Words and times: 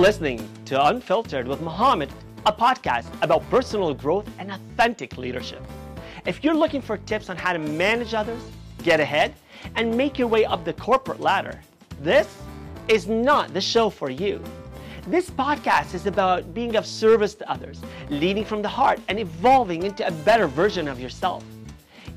listening 0.00 0.48
to 0.64 0.82
Unfiltered 0.86 1.46
with 1.46 1.60
Mohammed, 1.60 2.10
a 2.46 2.52
podcast 2.52 3.04
about 3.20 3.48
personal 3.50 3.92
growth 3.92 4.26
and 4.38 4.50
authentic 4.50 5.18
leadership. 5.18 5.62
If 6.24 6.42
you're 6.42 6.54
looking 6.54 6.80
for 6.80 6.96
tips 6.96 7.28
on 7.28 7.36
how 7.36 7.52
to 7.52 7.58
manage 7.58 8.14
others, 8.14 8.40
get 8.82 8.98
ahead, 8.98 9.34
and 9.76 9.94
make 9.94 10.18
your 10.18 10.26
way 10.26 10.46
up 10.46 10.64
the 10.64 10.72
corporate 10.72 11.20
ladder, 11.20 11.60
this 12.00 12.34
is 12.88 13.08
not 13.08 13.52
the 13.52 13.60
show 13.60 13.90
for 13.90 14.08
you. 14.08 14.42
This 15.06 15.28
podcast 15.28 15.92
is 15.92 16.06
about 16.06 16.54
being 16.54 16.76
of 16.76 16.86
service 16.86 17.34
to 17.34 17.50
others, 17.50 17.82
leading 18.08 18.46
from 18.46 18.62
the 18.62 18.68
heart, 18.68 19.00
and 19.08 19.18
evolving 19.20 19.82
into 19.82 20.06
a 20.06 20.10
better 20.10 20.46
version 20.46 20.88
of 20.88 20.98
yourself. 20.98 21.44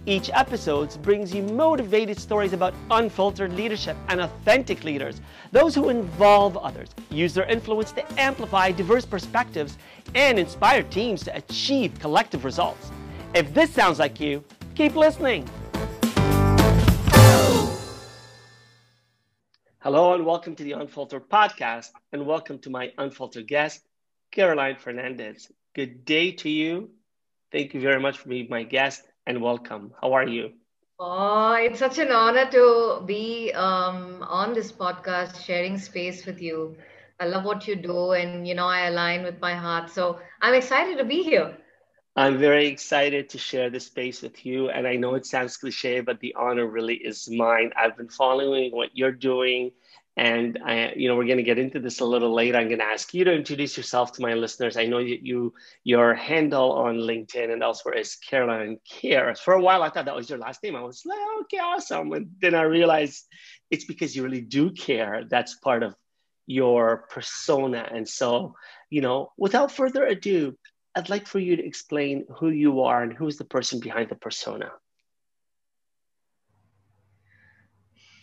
Each 0.05 0.29
episode 0.33 1.01
brings 1.01 1.33
you 1.33 1.43
motivated 1.43 2.19
stories 2.19 2.51
about 2.51 2.73
unfiltered 2.91 3.53
leadership 3.53 3.95
and 4.09 4.19
authentic 4.19 4.83
leaders, 4.83 5.21
those 5.53 5.73
who 5.73 5.87
involve 5.87 6.57
others, 6.57 6.89
use 7.09 7.33
their 7.33 7.45
influence 7.45 7.93
to 7.93 8.19
amplify 8.19 8.73
diverse 8.73 9.05
perspectives, 9.05 9.77
and 10.13 10.37
inspire 10.37 10.83
teams 10.83 11.23
to 11.23 11.33
achieve 11.37 11.97
collective 12.01 12.43
results. 12.43 12.91
If 13.33 13.53
this 13.53 13.71
sounds 13.71 13.97
like 13.97 14.19
you, 14.19 14.43
keep 14.75 14.93
listening. 14.97 15.47
Hello, 19.79 20.15
and 20.15 20.25
welcome 20.25 20.53
to 20.57 20.65
the 20.65 20.73
Unfiltered 20.73 21.29
Podcast, 21.29 21.91
and 22.11 22.25
welcome 22.25 22.59
to 22.59 22.69
my 22.69 22.91
unfiltered 22.97 23.47
guest, 23.47 23.81
Caroline 24.31 24.75
Fernandes. 24.75 25.49
Good 25.73 26.03
day 26.03 26.33
to 26.33 26.49
you. 26.49 26.89
Thank 27.53 27.73
you 27.73 27.79
very 27.79 28.01
much 28.01 28.17
for 28.17 28.27
being 28.27 28.49
my 28.49 28.63
guest 28.63 29.03
and 29.25 29.41
welcome. 29.41 29.93
How 30.01 30.13
are 30.13 30.27
you? 30.27 30.51
Oh, 30.99 31.53
it's 31.53 31.79
such 31.79 31.97
an 31.99 32.11
honor 32.11 32.49
to 32.51 33.03
be 33.05 33.51
um, 33.53 34.23
on 34.23 34.53
this 34.53 34.71
podcast, 34.71 35.43
sharing 35.43 35.77
space 35.77 36.25
with 36.25 36.41
you. 36.41 36.77
I 37.19 37.25
love 37.27 37.43
what 37.45 37.67
you 37.67 37.75
do, 37.75 38.11
and 38.13 38.47
you 38.47 38.55
know, 38.55 38.67
I 38.67 38.87
align 38.87 39.23
with 39.23 39.39
my 39.41 39.55
heart. 39.55 39.89
So 39.89 40.19
I'm 40.41 40.53
excited 40.53 40.97
to 40.97 41.05
be 41.05 41.23
here. 41.23 41.57
I'm 42.15 42.37
very 42.37 42.67
excited 42.67 43.29
to 43.29 43.37
share 43.37 43.69
this 43.69 43.87
space 43.87 44.21
with 44.21 44.45
you. 44.45 44.69
And 44.69 44.87
I 44.87 44.95
know 44.95 45.15
it 45.15 45.25
sounds 45.25 45.57
cliche, 45.57 46.01
but 46.01 46.19
the 46.19 46.35
honor 46.35 46.65
really 46.67 46.95
is 46.95 47.29
mine. 47.29 47.71
I've 47.75 47.97
been 47.97 48.09
following 48.09 48.71
what 48.71 48.89
you're 48.95 49.11
doing 49.11 49.71
and 50.15 50.59
I, 50.63 50.93
you 50.95 51.07
know, 51.07 51.15
we're 51.15 51.25
going 51.25 51.37
to 51.37 51.43
get 51.43 51.57
into 51.57 51.79
this 51.79 51.99
a 51.99 52.05
little 52.05 52.33
later. 52.33 52.57
I'm 52.57 52.67
going 52.67 52.79
to 52.79 52.85
ask 52.85 53.13
you 53.15 53.23
to 53.23 53.33
introduce 53.33 53.75
yourself 53.75 54.11
to 54.13 54.21
my 54.21 54.35
listeners. 54.35 54.77
I 54.77 54.85
know 54.85 54.99
that 54.99 55.25
you, 55.25 55.53
your 55.83 56.13
handle 56.13 56.71
on 56.73 56.97
LinkedIn 56.97 57.51
and 57.51 57.63
elsewhere 57.63 57.95
is 57.95 58.15
Caroline 58.15 58.77
Care. 58.87 59.33
For 59.33 59.55
a 59.55 59.61
while, 59.61 59.81
I 59.81 59.89
thought 59.89 60.05
that 60.05 60.15
was 60.15 60.29
your 60.29 60.37
last 60.37 60.61
name. 60.61 60.75
I 60.75 60.83
was 60.83 61.01
like, 61.03 61.17
oh, 61.19 61.41
okay, 61.43 61.57
awesome. 61.57 62.11
And 62.13 62.29
then 62.39 62.53
I 62.53 62.61
realized 62.61 63.25
it's 63.71 63.85
because 63.85 64.15
you 64.15 64.23
really 64.23 64.41
do 64.41 64.69
care. 64.71 65.23
That's 65.27 65.55
part 65.55 65.81
of 65.81 65.95
your 66.45 67.07
persona. 67.09 67.89
And 67.91 68.07
so, 68.07 68.53
you 68.91 69.01
know, 69.01 69.31
without 69.35 69.71
further 69.71 70.05
ado, 70.05 70.55
I'd 70.95 71.09
like 71.09 71.25
for 71.25 71.39
you 71.39 71.55
to 71.55 71.65
explain 71.65 72.27
who 72.37 72.49
you 72.49 72.81
are 72.81 73.01
and 73.01 73.13
who's 73.13 73.37
the 73.37 73.45
person 73.45 73.79
behind 73.79 74.09
the 74.09 74.15
persona. 74.15 74.71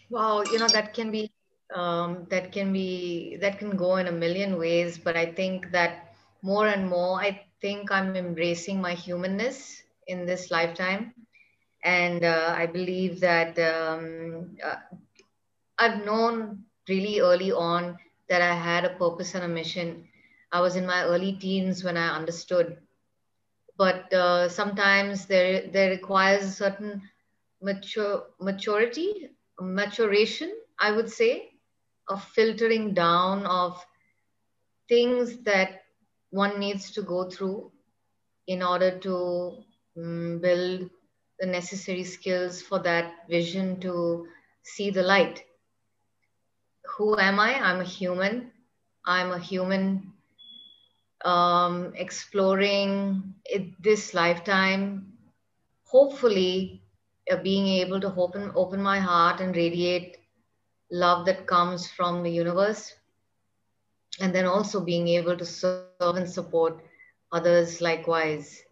Wow, 0.09 0.43
you 0.43 0.59
know, 0.59 0.69
that 0.69 0.95
can 0.95 1.11
be 1.11 1.33
um, 1.75 2.27
that 2.31 2.53
can 2.53 2.73
be 2.73 3.37
that 3.41 3.59
can 3.59 3.77
go 3.77 3.97
in 3.97 4.07
a 4.09 4.13
million 4.13 4.59
ways 4.59 4.99
but 4.99 5.17
i 5.17 5.27
think 5.27 5.71
that 5.73 6.13
more 6.43 6.67
and 6.69 6.89
more 6.89 7.21
i 7.21 7.31
think 7.61 7.91
i'm 7.93 8.11
embracing 8.11 8.81
my 8.81 8.93
humanness 8.95 9.77
in 10.07 10.25
this 10.27 10.51
lifetime. 10.51 11.13
And 11.85 12.25
uh, 12.25 12.55
i 12.57 12.67
believe 12.67 13.21
that 13.21 13.59
um, 13.59 14.57
uh, 14.65 14.77
i've 15.79 16.05
known 16.05 16.65
really 16.89 17.21
early 17.21 17.53
on 17.53 17.97
that 18.29 18.43
i 18.43 18.55
had 18.55 18.85
a 18.85 18.95
purpose 18.97 19.35
and 19.35 19.45
a 19.45 19.49
mission. 19.49 20.05
I 20.53 20.61
was 20.61 20.77
in 20.77 20.87
my 20.87 21.05
early 21.05 21.33
teens 21.33 21.85
when 21.85 21.97
i 21.97 22.09
understood. 22.17 22.77
But 23.79 24.13
uh, 24.13 24.49
sometimes 24.49 25.27
there 25.27 25.69
there 25.73 25.91
requires 25.91 26.45
a 26.45 26.51
certain 26.51 27.03
mature 27.63 28.25
maturity 28.41 29.31
maturation 29.61 30.51
i 30.81 30.91
would 30.93 31.11
say 31.11 31.50
a 32.11 32.19
filtering 32.19 32.95
down 32.95 33.47
of 33.47 33.85
things 34.89 35.39
that 35.45 35.83
one 36.31 36.59
needs 36.59 36.91
to 36.93 37.03
go 37.03 37.31
through 37.31 37.71
in 38.47 38.63
order 38.63 38.99
to 38.99 39.57
um, 39.97 40.41
build 40.43 40.91
the 41.39 41.47
necessary 41.47 42.05
skills 42.05 42.61
for 42.63 42.79
that 42.81 43.13
vision 43.29 43.81
to 43.81 44.27
see 44.63 44.91
the 44.91 45.03
light. 45.03 45.43
Who 46.97 47.19
am 47.19 47.41
I? 47.41 47.55
I'm 47.55 47.81
a 47.81 47.85
human. 47.85 48.51
I'm 49.07 49.33
a 49.33 49.39
human 49.39 50.13
um, 51.25 51.93
exploring 51.97 53.35
it, 53.45 53.83
this 53.83 54.15
lifetime, 54.15 55.13
hopefully 55.85 56.83
uh, 57.31 57.37
being 57.37 57.67
able 57.67 58.01
to 58.01 58.15
open, 58.17 58.53
open 58.55 58.83
my 58.83 58.99
heart 58.99 59.41
and 59.41 59.55
radiate 59.57 60.17
love 60.91 61.27
that 61.27 61.47
comes 61.47 61.89
from 61.89 62.23
the 62.23 62.31
universe 62.31 62.95
and 64.21 64.35
then 64.35 64.45
also 64.47 64.81
being 64.81 65.09
able 65.09 65.37
to 65.37 65.45
serve 65.45 66.17
and 66.17 66.29
support 66.29 66.83
others 67.33 67.81
likewise 67.81 68.63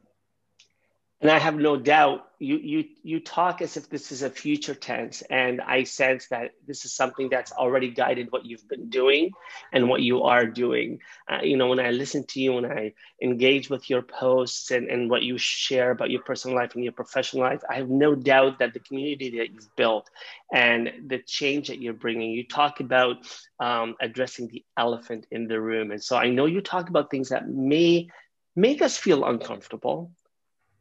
and 1.20 1.30
I 1.30 1.38
have 1.38 1.56
no 1.56 1.76
doubt 1.76 2.26
you 2.38 2.58
you 2.58 2.84
you 3.02 3.18
talk 3.18 3.60
as 3.60 3.76
if 3.76 3.90
this 3.90 4.12
is 4.12 4.22
a 4.22 4.30
future 4.30 4.74
tense, 4.74 5.22
and 5.22 5.60
I 5.60 5.82
sense 5.82 6.28
that 6.28 6.52
this 6.64 6.84
is 6.84 6.94
something 6.94 7.28
that's 7.28 7.50
already 7.50 7.90
guided 7.90 8.30
what 8.30 8.46
you've 8.46 8.68
been 8.68 8.88
doing 8.88 9.32
and 9.72 9.88
what 9.88 10.02
you 10.02 10.22
are 10.22 10.46
doing. 10.46 11.00
Uh, 11.28 11.40
you 11.42 11.56
know, 11.56 11.66
when 11.66 11.80
I 11.80 11.90
listen 11.90 12.24
to 12.28 12.40
you, 12.40 12.52
when 12.52 12.66
I 12.66 12.92
engage 13.20 13.68
with 13.68 13.90
your 13.90 14.02
posts 14.02 14.70
and, 14.70 14.88
and 14.88 15.10
what 15.10 15.22
you 15.22 15.36
share 15.38 15.90
about 15.90 16.10
your 16.10 16.22
personal 16.22 16.56
life 16.56 16.76
and 16.76 16.84
your 16.84 16.92
professional 16.92 17.42
life, 17.42 17.62
I 17.68 17.74
have 17.74 17.90
no 17.90 18.14
doubt 18.14 18.60
that 18.60 18.72
the 18.72 18.80
community 18.80 19.38
that 19.38 19.52
you've 19.52 19.74
built 19.74 20.08
and 20.54 20.92
the 21.08 21.18
change 21.18 21.66
that 21.66 21.82
you're 21.82 21.94
bringing. 21.94 22.30
You 22.30 22.46
talk 22.46 22.78
about 22.78 23.16
um, 23.58 23.96
addressing 24.00 24.46
the 24.46 24.64
elephant 24.76 25.26
in 25.32 25.48
the 25.48 25.60
room, 25.60 25.90
and 25.90 26.02
so 26.02 26.16
I 26.16 26.30
know 26.30 26.46
you 26.46 26.60
talk 26.60 26.88
about 26.88 27.10
things 27.10 27.30
that 27.30 27.48
may 27.48 28.06
make 28.54 28.82
us 28.82 28.96
feel 28.96 29.24
uncomfortable 29.24 30.12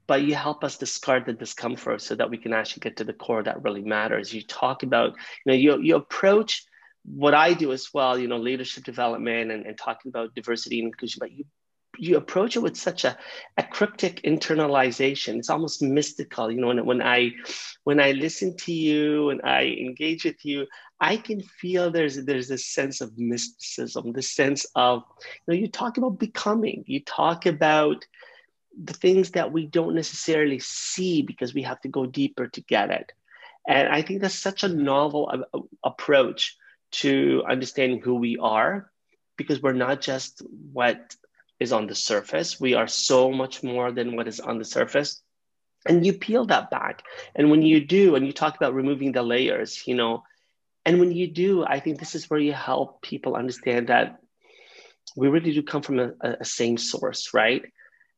but 0.08 0.24
you 0.24 0.36
help 0.36 0.64
us 0.64 0.78
discard 0.78 1.26
the 1.26 1.34
discomfort 1.34 2.02
so 2.02 2.16
that 2.16 2.30
we 2.30 2.38
can 2.38 2.54
actually 2.54 2.80
get 2.82 2.98
to 2.98 3.04
the 3.04 3.14
core 3.14 3.44
that 3.44 3.64
really 3.64 3.84
matters. 3.84 4.34
You 4.34 4.42
talk 4.42 4.84
about, 4.84 5.12
you 5.46 5.52
know, 5.52 5.54
you, 5.54 5.82
you 5.82 5.96
approach 5.96 6.66
what 7.04 7.34
I 7.34 7.54
do 7.54 7.72
as 7.72 7.94
well, 7.94 8.18
you 8.18 8.28
know, 8.28 8.38
leadership 8.38 8.84
development 8.84 9.52
and, 9.52 9.66
and 9.66 9.78
talking 9.78 10.10
about 10.10 10.36
diversity 10.36 10.80
and 10.80 10.88
inclusion, 10.88 11.20
but 11.20 11.32
you 11.32 11.46
you 12.00 12.18
approach 12.18 12.56
it 12.56 12.60
with 12.60 12.78
such 12.78 13.06
a, 13.06 13.18
a 13.58 13.64
cryptic 13.64 14.22
internalization. 14.22 15.38
It's 15.38 15.50
almost 15.50 15.82
mystical. 15.82 16.52
You 16.52 16.62
know, 16.62 16.68
when, 16.68 16.86
when 16.86 17.02
I 17.02 17.32
when 17.86 18.00
I 18.00 18.12
listen 18.12 18.56
to 18.58 18.72
you 18.72 19.32
and 19.32 19.42
I 19.44 19.64
engage 19.64 20.24
with 20.24 20.46
you, 20.46 20.68
I 21.00 21.18
can 21.18 21.42
feel 21.42 21.90
there's 21.90 22.24
there's 22.24 22.48
this 22.48 22.68
sense 22.68 23.02
of 23.02 23.18
mysticism, 23.18 24.14
this 24.14 24.32
sense 24.32 24.66
of, 24.76 25.04
you 25.48 25.54
know, 25.54 25.60
you 25.60 25.68
talk 25.68 25.98
about 25.98 26.20
becoming, 26.20 26.84
you 26.88 27.02
talk 27.02 27.46
about 27.46 28.06
the 28.84 28.94
things 28.94 29.32
that 29.32 29.52
we 29.52 29.66
don't 29.66 29.96
necessarily 29.96 30.60
see 30.60 31.22
because 31.22 31.54
we 31.54 31.64
have 31.64 31.82
to 31.82 31.88
go 31.88 32.06
deeper 32.06 32.48
to 32.48 32.62
get 32.62 32.92
it. 32.92 33.12
And 33.68 33.90
I 33.90 34.02
think 34.02 34.22
that's 34.22 34.40
such 34.40 34.64
a 34.64 34.70
novel 34.70 35.46
approach 35.84 36.56
to 36.92 37.44
understanding 37.50 38.02
who 38.02 38.16
we 38.16 38.38
are 38.38 38.90
because 39.36 39.62
we're 39.62 39.74
not 39.74 40.02
just 40.02 40.42
what 40.72 41.16
is 41.60 41.74
on 41.74 41.88
the 41.88 41.96
surface. 41.96 42.60
We 42.60 42.76
are 42.76 42.88
so 42.88 43.32
much 43.32 43.64
more 43.64 43.92
than 43.92 44.16
what 44.16 44.28
is 44.28 44.40
on 44.40 44.58
the 44.58 44.66
surface. 44.66 45.22
And 45.86 46.06
you 46.06 46.14
peel 46.14 46.46
that 46.46 46.70
back. 46.70 47.04
And 47.36 47.50
when 47.50 47.62
you 47.62 47.86
do, 47.86 48.16
and 48.16 48.26
you 48.26 48.32
talk 48.32 48.56
about 48.56 48.74
removing 48.74 49.12
the 49.12 49.24
layers, 49.24 49.84
you 49.86 49.96
know, 49.96 50.24
and 50.86 51.00
when 51.00 51.12
you 51.12 51.28
do, 51.28 51.66
I 51.66 51.80
think 51.80 52.00
this 52.00 52.16
is 52.16 52.30
where 52.30 52.40
you 52.40 52.54
help 52.54 53.02
people 53.02 53.36
understand 53.36 53.88
that 53.88 54.20
we 55.16 55.28
really 55.28 55.54
do 55.54 55.64
come 55.64 55.82
from 55.82 56.00
a, 56.00 56.12
a 56.22 56.46
same 56.46 56.78
source, 56.78 57.34
right? 57.34 57.64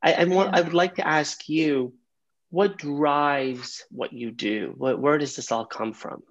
I, 0.01 0.13
I, 0.13 0.23
want, 0.25 0.55
I 0.55 0.61
would 0.61 0.73
like 0.73 0.95
to 0.95 1.07
ask 1.07 1.49
you, 1.49 1.93
what 2.49 2.77
drives 2.77 3.83
what 3.91 4.13
you 4.13 4.31
do? 4.31 4.73
What, 4.77 4.99
where 4.99 5.17
does 5.17 5.35
this 5.35 5.51
all 5.51 5.65
come 5.65 5.93
from? 5.93 6.23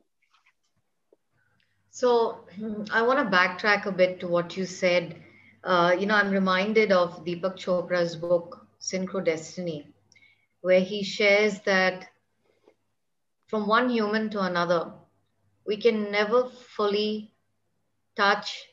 So 1.91 2.45
I 2.91 3.03
want 3.03 3.19
to 3.19 3.37
backtrack 3.37 3.87
a 3.87 3.93
bit 3.93 4.21
to 4.21 4.29
what 4.29 4.57
you 4.57 4.65
said. 4.67 5.23
Uh, 5.65 5.95
you 5.99 6.07
know, 6.07 6.15
I'm 6.15 6.31
reminded 6.31 6.93
of 6.93 7.25
Deepak 7.25 7.57
Chopra's 7.57 8.17
book, 8.17 8.67
SynchroDestiny, 8.81 9.87
where 10.61 10.81
he 10.81 11.03
shares 11.03 11.61
that 11.61 12.07
from 13.49 13.67
one 13.67 13.89
human 13.89 14.31
to 14.31 14.41
another, 14.43 14.93
we 15.67 15.77
can 15.77 16.11
never 16.13 16.49
fully 16.49 17.33
touch 18.17 18.65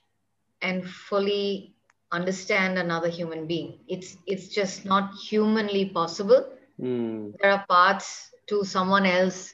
and 0.61 0.87
fully 0.87 1.74
understand 2.15 2.77
another 2.77 3.09
human 3.09 3.45
being. 3.47 3.79
It's 3.87 4.17
it's 4.25 4.47
just 4.47 4.85
not 4.85 5.13
humanly 5.29 5.85
possible. 5.89 6.41
Mm. 6.79 7.33
There 7.39 7.51
are 7.51 7.65
parts 7.67 8.31
to 8.47 8.63
someone 8.63 9.05
else 9.05 9.53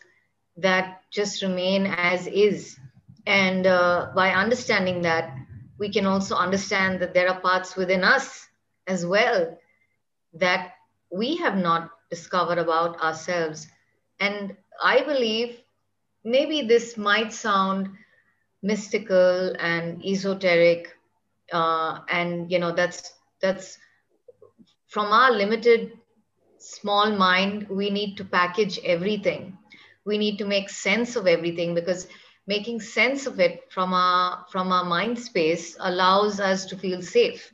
that 0.58 1.02
just 1.12 1.42
remain 1.42 1.88
as 1.88 2.28
is, 2.28 2.78
and 3.25 3.66
uh, 3.68 4.12
by 4.16 4.31
understanding 4.31 5.02
that, 5.02 5.34
we 5.80 5.90
can 5.90 6.06
also 6.06 6.36
understand 6.36 7.02
that 7.02 7.13
there 7.13 7.30
are 7.30 7.42
parts 7.42 7.75
within 7.75 8.04
us 8.04 8.48
as 8.88 9.06
well 9.06 9.58
that 10.34 10.74
we 11.12 11.38
have 11.38 11.58
not 11.58 11.90
discovered 12.10 12.58
about 12.58 13.02
ourselves. 13.02 13.68
And 14.19 14.56
I 14.84 15.02
believe 15.04 15.58
maybe 16.24 16.62
this 16.62 16.98
might 16.98 17.34
sound 17.34 17.90
mystical 18.62 19.56
and 19.60 20.06
esoteric, 20.06 20.96
uh, 21.51 22.00
and 22.09 22.51
you 22.51 22.59
know 22.59 22.71
that's 22.74 23.09
that's 23.42 23.77
from 24.88 25.12
our 25.12 25.31
limited 25.31 25.92
small 26.57 27.12
mind. 27.12 27.68
We 27.69 27.89
need 27.89 28.15
to 28.18 28.25
package 28.25 28.80
everything. 28.83 29.57
We 30.06 30.18
need 30.18 30.38
to 30.39 30.45
make 30.45 30.69
sense 30.69 31.15
of 31.15 31.27
everything 31.27 31.74
because 31.75 32.07
making 32.48 32.81
sense 32.81 33.25
of 33.27 33.39
it 33.39 33.62
from 33.71 33.94
our 33.94 34.45
from 34.51 34.71
our 34.71 34.86
mind 34.86 35.19
space 35.19 35.75
allows 35.80 36.39
us 36.39 36.65
to 36.68 36.77
feel 36.77 37.01
safe 37.01 37.53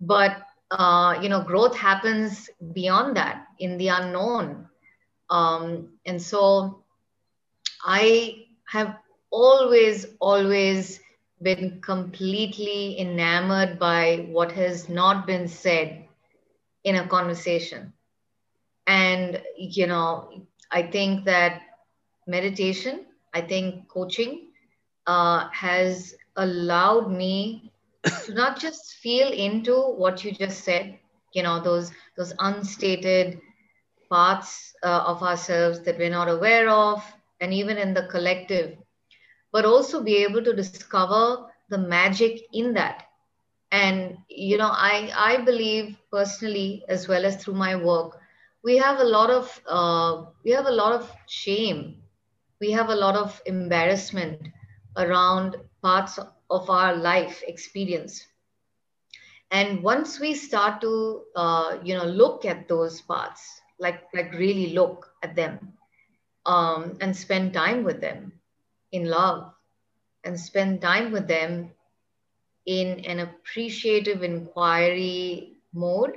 but 0.00 0.36
uh, 0.70 1.18
you 1.22 1.28
know 1.28 1.42
growth 1.42 1.76
happens 1.76 2.48
beyond 2.74 3.16
that 3.16 3.46
in 3.58 3.76
the 3.78 3.88
unknown 3.88 4.66
um, 5.30 5.88
and 6.06 6.20
so 6.20 6.82
i 7.84 8.34
have 8.66 8.96
always 9.30 10.06
always 10.20 11.00
been 11.42 11.80
completely 11.80 12.98
enamored 13.00 13.78
by 13.78 14.26
what 14.30 14.52
has 14.52 14.88
not 14.88 15.26
been 15.26 15.48
said 15.48 16.04
in 16.84 16.96
a 16.96 17.06
conversation. 17.08 17.92
And 18.86 19.40
you 19.56 19.86
know 19.86 20.28
i 20.70 20.82
think 20.82 21.24
that 21.24 21.62
meditation 22.26 23.00
I 23.34 23.40
think 23.42 23.88
coaching 23.88 24.48
uh, 25.06 25.48
has 25.52 26.14
allowed 26.36 27.10
me 27.10 27.70
to 28.26 28.34
not 28.34 28.58
just 28.60 28.94
feel 29.02 29.28
into 29.32 29.74
what 29.74 30.24
you 30.24 30.32
just 30.32 30.64
said, 30.64 30.98
you 31.34 31.42
know, 31.42 31.60
those 31.60 31.92
those 32.16 32.32
unstated 32.38 33.38
parts 34.10 34.74
uh, 34.82 35.02
of 35.06 35.22
ourselves 35.22 35.80
that 35.82 35.98
we're 35.98 36.10
not 36.10 36.28
aware 36.28 36.68
of, 36.68 37.02
and 37.40 37.52
even 37.52 37.76
in 37.78 37.94
the 37.94 38.06
collective, 38.10 38.76
but 39.52 39.64
also 39.64 40.02
be 40.02 40.16
able 40.24 40.42
to 40.44 40.54
discover 40.54 41.38
the 41.62 41.70
magic 41.70 42.32
in 42.46 42.68
that. 42.68 42.98
And 43.70 44.16
you 44.28 44.56
know, 44.56 44.70
I 44.70 45.10
I 45.16 45.38
believe 45.44 45.96
personally, 46.10 46.84
as 46.88 47.08
well 47.08 47.24
as 47.24 47.36
through 47.42 47.54
my 47.54 47.76
work, 47.76 48.18
we 48.64 48.76
have 48.78 48.98
a 49.00 49.04
lot 49.04 49.30
of 49.30 49.60
uh, 49.68 50.24
we 50.44 50.52
have 50.52 50.66
a 50.66 50.72
lot 50.82 50.92
of 50.92 51.12
shame 51.28 51.96
we 52.60 52.72
have 52.72 52.88
a 52.90 52.94
lot 52.96 53.16
of 53.16 53.40
embarrassment 53.46 54.48
around 54.96 55.56
parts 55.82 56.18
of 56.50 56.68
our 56.70 56.94
life 56.94 57.42
experience 57.46 58.26
and 59.50 59.82
once 59.82 60.20
we 60.20 60.34
start 60.34 60.80
to 60.80 61.22
uh, 61.36 61.76
you 61.82 61.94
know 61.94 62.04
look 62.04 62.44
at 62.44 62.68
those 62.68 63.00
parts 63.02 63.60
like 63.78 64.00
like 64.14 64.32
really 64.32 64.72
look 64.74 65.06
at 65.22 65.34
them 65.36 65.58
um, 66.46 66.96
and 67.00 67.16
spend 67.16 67.52
time 67.52 67.84
with 67.84 68.00
them 68.00 68.32
in 68.92 69.04
love 69.06 69.52
and 70.24 70.38
spend 70.38 70.80
time 70.80 71.12
with 71.12 71.28
them 71.28 71.70
in 72.66 73.00
an 73.06 73.18
appreciative 73.20 74.22
inquiry 74.22 75.56
mode 75.72 76.12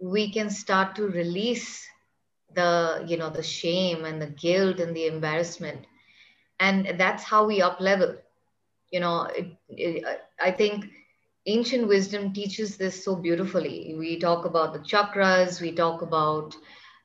we 0.00 0.30
can 0.32 0.50
start 0.50 0.94
to 0.96 1.04
release 1.08 1.86
the 2.54 3.04
you 3.06 3.16
know 3.16 3.30
the 3.30 3.42
shame 3.42 4.04
and 4.04 4.20
the 4.20 4.26
guilt 4.26 4.80
and 4.80 4.94
the 4.96 5.06
embarrassment. 5.06 5.86
And 6.60 6.94
that's 6.98 7.24
how 7.24 7.46
we 7.46 7.62
up 7.62 7.80
level. 7.80 8.14
You 8.90 9.00
know 9.00 9.22
it, 9.34 9.46
it, 9.68 10.04
i 10.40 10.50
think 10.50 10.84
ancient 11.46 11.88
wisdom 11.88 12.32
teaches 12.32 12.76
this 12.76 13.04
so 13.04 13.16
beautifully. 13.16 13.94
We 13.98 14.18
talk 14.18 14.44
about 14.44 14.72
the 14.72 14.80
chakras 14.80 15.60
we 15.60 15.72
talk 15.72 16.02
about 16.02 16.54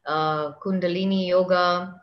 uh, 0.05 0.51
kundalini 0.63 1.27
yoga 1.27 1.93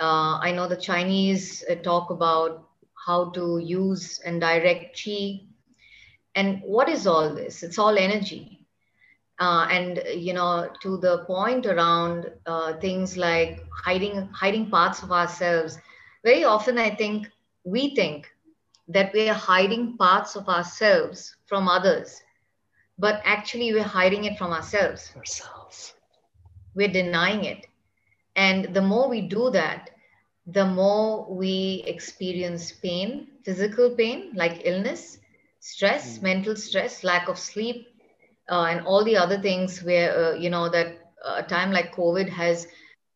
uh, 0.00 0.38
i 0.42 0.52
know 0.52 0.66
the 0.68 0.76
chinese 0.76 1.64
uh, 1.70 1.74
talk 1.76 2.10
about 2.10 2.64
how 3.06 3.30
to 3.30 3.58
use 3.58 4.20
and 4.24 4.40
direct 4.40 4.98
chi 5.04 5.40
and 6.34 6.60
what 6.64 6.88
is 6.88 7.06
all 7.06 7.34
this? 7.34 7.62
It's 7.62 7.78
all 7.78 7.96
energy. 7.96 8.60
Uh, 9.40 9.66
and 9.70 10.02
you 10.14 10.32
know 10.32 10.68
to 10.82 10.96
the 10.98 11.24
point 11.26 11.66
around 11.66 12.26
uh, 12.46 12.74
things 12.74 13.16
like 13.16 13.60
hiding 13.84 14.28
hiding 14.32 14.70
parts 14.70 15.02
of 15.02 15.12
ourselves. 15.12 15.78
Very 16.24 16.44
often 16.44 16.78
i 16.78 16.90
think 16.90 17.28
we 17.64 17.94
think 17.94 18.26
that 18.88 19.12
we 19.14 19.24
are 19.24 19.34
hiding 19.34 19.96
parts 19.96 20.36
of 20.36 20.48
ourselves 20.48 21.34
from 21.46 21.68
others. 21.68 22.22
But 22.98 23.20
actually 23.24 23.72
we're 23.72 23.82
hiding 23.98 24.24
it 24.24 24.38
from 24.38 24.52
ourselves. 24.52 25.12
Ourselves. 25.16 25.94
We're 26.74 26.88
denying 26.92 27.44
it 27.44 27.66
and 28.36 28.72
the 28.74 28.82
more 28.82 29.08
we 29.08 29.20
do 29.22 29.50
that 29.50 29.90
the 30.46 30.64
more 30.64 31.26
we 31.34 31.82
experience 31.86 32.72
pain 32.72 33.28
physical 33.44 33.90
pain 33.90 34.32
like 34.34 34.62
illness 34.64 35.18
stress 35.60 36.18
mm. 36.18 36.22
mental 36.22 36.56
stress 36.56 37.02
lack 37.02 37.28
of 37.28 37.38
sleep 37.38 37.88
uh, 38.50 38.66
and 38.70 38.86
all 38.86 39.04
the 39.04 39.16
other 39.16 39.40
things 39.40 39.82
where 39.82 40.16
uh, 40.16 40.34
you 40.34 40.50
know 40.50 40.68
that 40.68 40.98
a 41.24 41.42
time 41.42 41.72
like 41.72 41.94
covid 41.94 42.28
has 42.28 42.66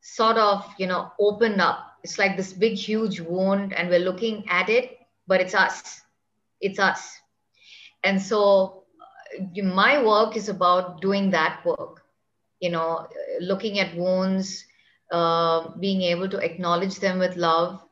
sort 0.00 0.36
of 0.38 0.66
you 0.78 0.86
know 0.86 1.12
opened 1.20 1.60
up. 1.60 1.86
It's 2.02 2.18
like 2.18 2.36
this 2.36 2.52
big 2.52 2.74
huge 2.74 3.20
wound 3.20 3.74
and 3.74 3.88
we're 3.90 4.00
looking 4.00 4.48
at 4.48 4.68
it 4.68 4.98
but 5.26 5.40
it's 5.40 5.54
us. 5.54 6.00
It's 6.60 6.78
us. 6.78 7.16
And 8.02 8.20
so 8.20 8.84
uh, 9.38 9.62
my 9.62 10.02
work 10.02 10.36
is 10.36 10.48
about 10.48 11.00
doing 11.00 11.30
that 11.30 11.64
work 11.64 12.02
you 12.60 12.70
know 12.70 13.08
looking 13.40 13.78
at 13.78 13.96
wounds 13.96 14.64
uh, 15.10 15.68
being 15.78 16.02
able 16.02 16.28
to 16.28 16.38
acknowledge 16.38 17.00
them 17.00 17.18
with 17.18 17.36
love 17.36 17.82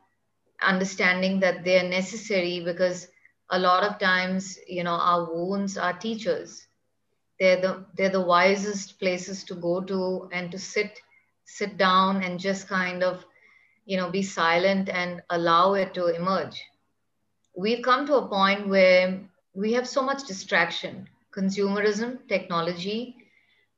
understanding 0.63 1.41
that 1.41 1.65
they're 1.65 1.89
necessary 1.89 2.61
because 2.65 3.09
a 3.51 3.59
lot 3.59 3.85
of 3.85 3.99
times 3.99 4.59
you 4.69 4.83
know 4.85 4.95
our 4.95 5.33
wounds 5.33 5.77
are 5.79 5.93
teachers. 5.95 6.67
They're 7.41 7.61
the 7.61 7.87
they're 7.97 8.11
the 8.11 8.21
wisest 8.21 8.99
places 8.99 9.45
to 9.45 9.55
go 9.55 9.81
to 9.83 10.29
and 10.33 10.51
to 10.53 10.59
sit 10.59 10.99
sit 11.45 11.77
down 11.79 12.23
and 12.23 12.39
just 12.41 12.69
kind 12.69 13.03
of 13.03 13.25
you 13.87 13.97
know 13.97 14.11
be 14.11 14.23
silent 14.23 14.89
and 14.89 15.23
allow 15.31 15.75
it 15.75 15.95
to 15.95 16.07
emerge. 16.09 16.61
We've 17.57 17.83
come 17.83 18.07
to 18.07 18.17
a 18.17 18.29
point 18.29 18.69
where 18.69 19.21
we 19.55 19.73
have 19.75 19.89
so 19.89 20.03
much 20.03 20.27
distraction 20.27 21.09
consumerism 21.37 22.27
technology 22.29 23.17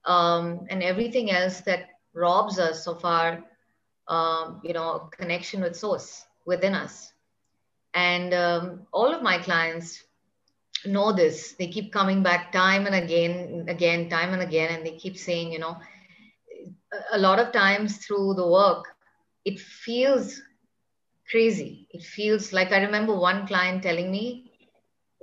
um, 0.06 0.66
and 0.70 0.82
everything 0.82 1.30
else 1.30 1.60
that 1.62 1.89
robs 2.14 2.58
us 2.58 2.86
of 2.86 3.04
our 3.04 3.42
um, 4.08 4.60
you 4.64 4.72
know 4.72 5.08
connection 5.12 5.62
with 5.62 5.76
source 5.76 6.24
within 6.46 6.74
us. 6.74 7.12
And 7.94 8.32
um, 8.34 8.80
all 8.92 9.12
of 9.14 9.22
my 9.22 9.38
clients 9.38 10.02
know 10.86 11.12
this. 11.12 11.54
They 11.58 11.68
keep 11.68 11.92
coming 11.92 12.22
back 12.22 12.52
time 12.52 12.86
and 12.86 12.94
again 12.94 13.66
again 13.68 14.08
time 14.08 14.32
and 14.32 14.42
again 14.42 14.70
and 14.74 14.86
they 14.86 14.96
keep 14.96 15.16
saying 15.16 15.52
you 15.52 15.58
know 15.58 15.76
a 17.12 17.18
lot 17.18 17.38
of 17.38 17.52
times 17.52 17.98
through 17.98 18.34
the 18.34 18.46
work 18.46 18.84
it 19.44 19.58
feels 19.58 20.40
crazy. 21.30 21.88
It 21.90 22.02
feels 22.02 22.52
like 22.52 22.72
i 22.72 22.78
remember 22.82 23.14
one 23.16 23.46
client 23.46 23.82
telling 23.82 24.10
me 24.10 24.50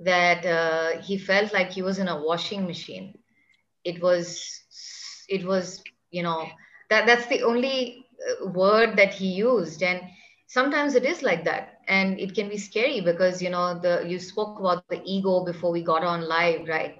that 0.03 0.45
uh, 0.45 1.01
he 1.01 1.17
felt 1.17 1.53
like 1.53 1.71
he 1.71 1.81
was 1.81 1.99
in 1.99 2.07
a 2.07 2.21
washing 2.21 2.65
machine. 2.65 3.13
It 3.83 4.01
was 4.01 4.61
it 5.29 5.45
was 5.45 5.83
you 6.11 6.23
know 6.23 6.47
that 6.89 7.05
that's 7.05 7.27
the 7.27 7.43
only 7.43 8.05
uh, 8.41 8.47
word 8.47 8.97
that 8.97 9.13
he 9.13 9.27
used. 9.27 9.83
And 9.83 10.01
sometimes 10.47 10.95
it 10.95 11.05
is 11.05 11.21
like 11.21 11.43
that. 11.45 11.79
And 11.87 12.19
it 12.19 12.35
can 12.35 12.49
be 12.49 12.57
scary 12.57 13.01
because 13.01 13.41
you 13.41 13.49
know 13.49 13.79
the 13.79 14.05
you 14.07 14.19
spoke 14.19 14.59
about 14.59 14.87
the 14.89 15.01
ego 15.05 15.45
before 15.45 15.71
we 15.71 15.81
got 15.81 16.03
on 16.03 16.27
live 16.27 16.67
right? 16.67 16.97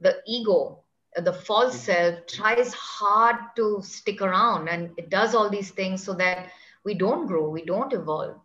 The 0.00 0.16
ego 0.26 0.84
the 1.22 1.32
false 1.32 1.76
mm-hmm. 1.76 1.92
self 1.92 2.26
tries 2.26 2.74
hard 2.74 3.36
to 3.56 3.80
stick 3.82 4.20
around 4.20 4.68
and 4.68 4.90
it 4.96 5.10
does 5.10 5.34
all 5.34 5.48
these 5.48 5.70
things 5.70 6.02
so 6.02 6.12
that 6.14 6.50
we 6.84 6.94
don't 6.94 7.26
grow 7.26 7.48
we 7.48 7.64
don't 7.64 7.92
evolve. 7.92 8.36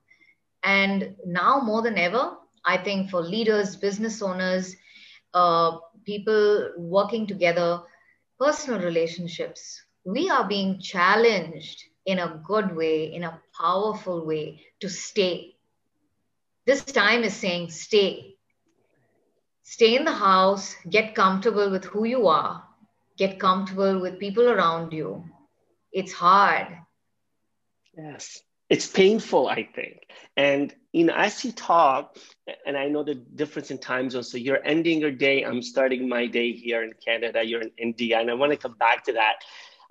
And 0.63 1.15
now 1.25 1.61
more 1.61 1.81
than 1.81 1.97
ever 1.97 2.35
i 2.65 2.77
think 2.77 3.09
for 3.09 3.21
leaders 3.21 3.75
business 3.75 4.21
owners 4.21 4.75
uh, 5.33 5.77
people 6.05 6.71
working 6.77 7.25
together 7.25 7.81
personal 8.39 8.81
relationships 8.81 9.81
we 10.15 10.29
are 10.29 10.47
being 10.47 10.79
challenged 10.79 11.83
in 12.05 12.19
a 12.19 12.41
good 12.51 12.75
way 12.75 13.13
in 13.13 13.23
a 13.23 13.39
powerful 13.61 14.25
way 14.25 14.61
to 14.79 14.89
stay 14.89 15.55
this 16.69 16.83
time 16.83 17.23
is 17.23 17.35
saying 17.35 17.71
stay. 17.71 18.35
Stay 19.63 19.95
in 19.95 20.05
the 20.05 20.13
house, 20.13 20.75
get 20.87 21.15
comfortable 21.15 21.71
with 21.71 21.83
who 21.83 22.05
you 22.05 22.27
are, 22.27 22.63
get 23.17 23.39
comfortable 23.39 23.99
with 23.99 24.19
people 24.19 24.47
around 24.47 24.93
you. 24.93 25.25
It's 25.91 26.13
hard. 26.13 26.67
Yes. 27.97 28.43
it's 28.69 28.85
painful, 28.85 29.47
I 29.47 29.63
think. 29.63 30.05
And 30.37 30.71
you 30.93 31.05
know, 31.05 31.15
as 31.15 31.43
you 31.43 31.51
talk, 31.51 32.17
and 32.67 32.77
I 32.77 32.87
know 32.87 33.03
the 33.03 33.15
difference 33.15 33.71
in 33.71 33.79
time 33.79 34.11
zones. 34.11 34.31
So 34.31 34.37
you're 34.37 34.63
ending 34.63 34.99
your 34.99 35.11
day. 35.11 35.43
I'm 35.43 35.63
starting 35.63 36.07
my 36.07 36.27
day 36.27 36.51
here 36.51 36.83
in 36.83 36.93
Canada. 37.03 37.43
You're 37.43 37.61
in 37.61 37.71
India, 37.79 38.19
and 38.19 38.29
I 38.29 38.35
want 38.35 38.51
to 38.51 38.57
come 38.57 38.75
back 38.77 39.03
to 39.05 39.13
that 39.13 39.37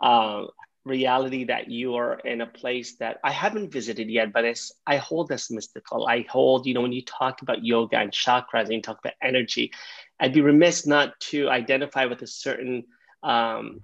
uh, 0.00 0.44
reality 0.84 1.44
that 1.44 1.70
you 1.70 1.94
are 1.94 2.18
in 2.20 2.40
a 2.40 2.46
place 2.46 2.96
that 2.96 3.18
I 3.22 3.30
haven't 3.30 3.72
visited 3.72 4.08
yet, 4.08 4.32
but 4.32 4.44
it's, 4.44 4.72
I 4.86 4.96
hold 4.96 5.30
as 5.32 5.50
mystical. 5.50 6.06
I 6.06 6.24
hold, 6.28 6.66
you 6.66 6.74
know, 6.74 6.80
when 6.80 6.92
you 6.92 7.02
talk 7.02 7.42
about 7.42 7.64
yoga 7.64 7.98
and 7.98 8.10
chakras 8.10 8.64
and 8.64 8.72
you 8.74 8.82
talk 8.82 8.98
about 9.00 9.14
energy, 9.22 9.72
I'd 10.18 10.32
be 10.32 10.40
remiss 10.40 10.86
not 10.86 11.18
to 11.30 11.48
identify 11.48 12.06
with 12.06 12.22
a 12.22 12.26
certain 12.26 12.84
um, 13.22 13.80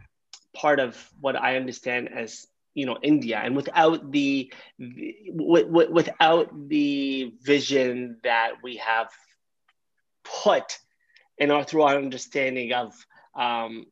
part 0.55 0.81
of 0.81 0.97
what 1.21 1.37
I 1.37 1.57
understand 1.57 2.09
as 2.13 2.47
you 2.75 2.87
know 2.87 2.99
India, 3.03 3.41
and 3.43 3.55
without 3.55 4.11
the, 4.11 4.53
w- 4.81 5.65
w- 5.67 5.93
without 5.93 6.69
the 6.69 7.33
vision 7.43 8.19
that 8.25 8.55
we 8.65 8.77
have 8.79 9.11
put 10.25 10.79
in 11.39 11.53
our 11.53 11.63
through 11.63 11.83
our 11.83 11.97
understanding 11.97 12.73
of 12.73 12.93
um, 13.37 13.87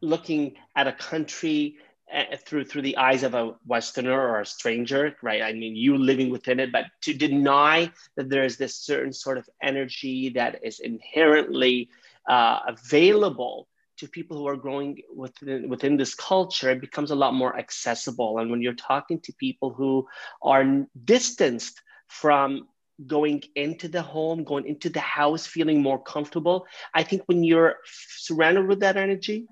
looking 0.00 0.54
at 0.74 0.86
a 0.86 0.92
country 0.92 1.76
uh, 2.12 2.36
through 2.44 2.64
through 2.64 2.82
the 2.82 2.96
eyes 2.96 3.22
of 3.22 3.34
a 3.34 3.54
Westerner 3.66 4.12
or 4.12 4.40
a 4.40 4.46
stranger, 4.46 5.16
right? 5.22 5.42
I 5.42 5.52
mean, 5.52 5.74
you 5.74 5.98
living 5.98 6.30
within 6.30 6.60
it, 6.60 6.70
but 6.70 6.84
to 7.02 7.12
deny 7.12 7.90
that 8.16 8.28
there 8.28 8.44
is 8.44 8.56
this 8.56 8.76
certain 8.76 9.12
sort 9.12 9.38
of 9.38 9.48
energy 9.60 10.28
that 10.30 10.60
is 10.62 10.78
inherently 10.78 11.88
uh, 12.28 12.60
available 12.68 13.68
to 13.98 14.08
people 14.08 14.36
who 14.36 14.46
are 14.46 14.56
growing 14.56 15.00
within 15.14 15.68
within 15.68 15.96
this 15.96 16.14
culture, 16.14 16.70
it 16.70 16.80
becomes 16.80 17.10
a 17.10 17.16
lot 17.16 17.34
more 17.34 17.58
accessible. 17.58 18.38
And 18.38 18.50
when 18.50 18.62
you're 18.62 18.74
talking 18.74 19.20
to 19.20 19.32
people 19.32 19.70
who 19.70 20.06
are 20.42 20.86
distanced 21.04 21.82
from 22.08 22.68
going 23.06 23.42
into 23.56 23.88
the 23.88 24.02
home, 24.02 24.44
going 24.44 24.66
into 24.66 24.88
the 24.88 25.00
house, 25.00 25.46
feeling 25.46 25.82
more 25.82 26.02
comfortable, 26.02 26.66
I 26.94 27.02
think 27.02 27.22
when 27.26 27.42
you're 27.42 27.76
surrounded 28.18 28.68
with 28.68 28.80
that 28.80 28.96
energy, 28.96 29.46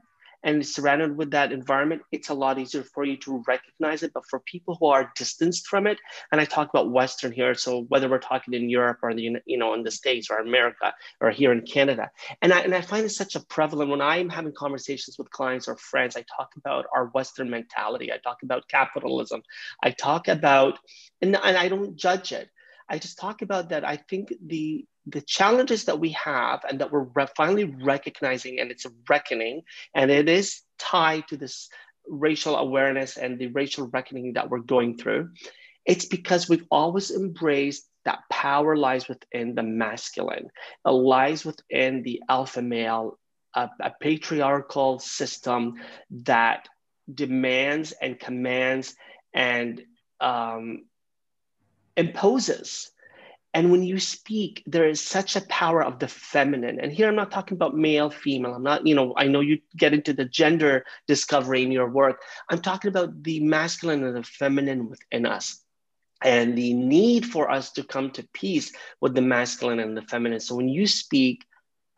and 0.44 0.64
surrounded 0.64 1.16
with 1.16 1.30
that 1.32 1.52
environment, 1.52 2.02
it's 2.12 2.28
a 2.28 2.34
lot 2.34 2.58
easier 2.58 2.84
for 2.84 3.04
you 3.04 3.16
to 3.18 3.42
recognize 3.48 4.02
it. 4.02 4.12
But 4.12 4.28
for 4.28 4.40
people 4.40 4.76
who 4.78 4.86
are 4.86 5.12
distanced 5.16 5.66
from 5.66 5.86
it, 5.86 5.98
and 6.30 6.40
I 6.40 6.44
talk 6.44 6.68
about 6.68 6.92
Western 6.92 7.32
here, 7.32 7.54
so 7.54 7.82
whether 7.88 8.08
we're 8.08 8.18
talking 8.18 8.54
in 8.54 8.68
Europe 8.68 8.98
or 9.02 9.14
the 9.14 9.36
you 9.46 9.58
know 9.58 9.74
in 9.74 9.82
the 9.82 9.90
States 9.90 10.28
or 10.30 10.38
America 10.38 10.94
or 11.20 11.30
here 11.30 11.50
in 11.50 11.62
Canada, 11.62 12.10
and 12.42 12.52
I 12.52 12.60
and 12.60 12.74
I 12.74 12.82
find 12.82 13.06
it 13.06 13.10
such 13.10 13.34
a 13.34 13.40
prevalent 13.40 13.90
when 13.90 14.00
I'm 14.00 14.28
having 14.28 14.52
conversations 14.52 15.18
with 15.18 15.30
clients 15.30 15.66
or 15.66 15.76
friends, 15.76 16.16
I 16.16 16.24
talk 16.36 16.50
about 16.56 16.86
our 16.94 17.06
Western 17.06 17.50
mentality. 17.50 18.12
I 18.12 18.18
talk 18.18 18.42
about 18.42 18.68
capitalism. 18.68 19.42
I 19.82 19.90
talk 19.90 20.28
about 20.28 20.78
and, 21.22 21.36
and 21.36 21.56
I 21.56 21.68
don't 21.68 21.96
judge 21.96 22.32
it. 22.32 22.50
I 22.88 22.98
just 22.98 23.18
talk 23.18 23.42
about 23.42 23.70
that. 23.70 23.84
I 23.84 23.96
think 23.96 24.32
the 24.44 24.86
the 25.06 25.20
challenges 25.20 25.84
that 25.84 26.00
we 26.00 26.10
have 26.12 26.64
and 26.68 26.80
that 26.80 26.90
we're 26.90 27.08
re- 27.14 27.26
finally 27.36 27.64
recognizing, 27.64 28.58
and 28.60 28.70
it's 28.70 28.86
a 28.86 28.92
reckoning, 29.08 29.62
and 29.94 30.10
it 30.10 30.28
is 30.28 30.62
tied 30.78 31.28
to 31.28 31.36
this 31.36 31.68
racial 32.08 32.56
awareness 32.56 33.16
and 33.16 33.38
the 33.38 33.48
racial 33.48 33.88
reckoning 33.88 34.34
that 34.34 34.48
we're 34.48 34.58
going 34.60 34.96
through. 34.96 35.30
It's 35.84 36.06
because 36.06 36.48
we've 36.48 36.64
always 36.70 37.10
embraced 37.10 37.86
that 38.04 38.20
power 38.30 38.76
lies 38.76 39.08
within 39.08 39.54
the 39.54 39.62
masculine, 39.62 40.48
it 40.86 40.90
lies 40.90 41.44
within 41.44 42.02
the 42.02 42.22
alpha 42.28 42.62
male, 42.62 43.18
a, 43.54 43.68
a 43.80 43.92
patriarchal 44.00 44.98
system 44.98 45.74
that 46.10 46.68
demands 47.12 47.92
and 47.92 48.18
commands 48.18 48.94
and 49.34 49.82
um, 50.20 50.84
imposes 51.96 52.90
and 53.54 53.70
when 53.70 53.84
you 53.84 54.00
speak, 54.00 54.64
there 54.66 54.88
is 54.88 55.00
such 55.00 55.36
a 55.36 55.40
power 55.42 55.82
of 55.82 56.00
the 56.00 56.08
feminine. 56.08 56.80
And 56.80 56.92
here 56.92 57.06
I'm 57.06 57.14
not 57.14 57.30
talking 57.30 57.56
about 57.56 57.76
male, 57.76 58.10
female. 58.10 58.52
I'm 58.52 58.64
not, 58.64 58.84
you 58.84 58.96
know, 58.96 59.14
I 59.16 59.28
know 59.28 59.40
you 59.40 59.60
get 59.76 59.94
into 59.94 60.12
the 60.12 60.24
gender 60.24 60.84
discovery 61.06 61.62
in 61.62 61.70
your 61.70 61.88
work. 61.88 62.20
I'm 62.50 62.60
talking 62.60 62.88
about 62.88 63.22
the 63.22 63.38
masculine 63.38 64.02
and 64.02 64.16
the 64.16 64.24
feminine 64.24 64.88
within 64.90 65.24
us 65.24 65.62
and 66.20 66.58
the 66.58 66.74
need 66.74 67.26
for 67.26 67.48
us 67.48 67.70
to 67.72 67.84
come 67.84 68.10
to 68.12 68.28
peace 68.32 68.72
with 69.00 69.14
the 69.14 69.22
masculine 69.22 69.78
and 69.78 69.96
the 69.96 70.02
feminine. 70.02 70.40
So 70.40 70.56
when 70.56 70.68
you 70.68 70.88
speak, 70.88 71.44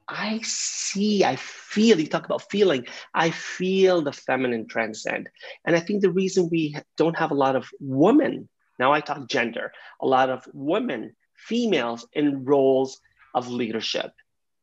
I 0.09 0.41
see, 0.43 1.25
I 1.25 1.37
feel, 1.37 1.99
you 1.99 2.07
talk 2.07 2.27
about 2.27 2.51
feeling, 2.51 2.87
I 3.15 3.31
feel 3.31 4.03
the 4.03 4.13
feminine 4.13 4.69
transcend. 4.69 5.31
And 5.65 5.75
I 5.75 5.81
think 5.81 6.03
the 6.03 6.11
reason 6.11 6.51
we 6.51 6.77
don't 6.99 7.19
have 7.19 7.31
a 7.31 7.35
lot 7.35 7.57
of 7.57 7.71
women, 7.81 8.51
now 8.79 8.93
I 8.93 9.01
talk 9.01 9.29
gender, 9.29 9.73
a 10.01 10.07
lot 10.07 10.31
of 10.31 10.47
women 10.53 11.17
females 11.35 12.07
in 12.13 12.45
roles 12.45 13.01
of 13.35 13.49
leadership 13.49 14.13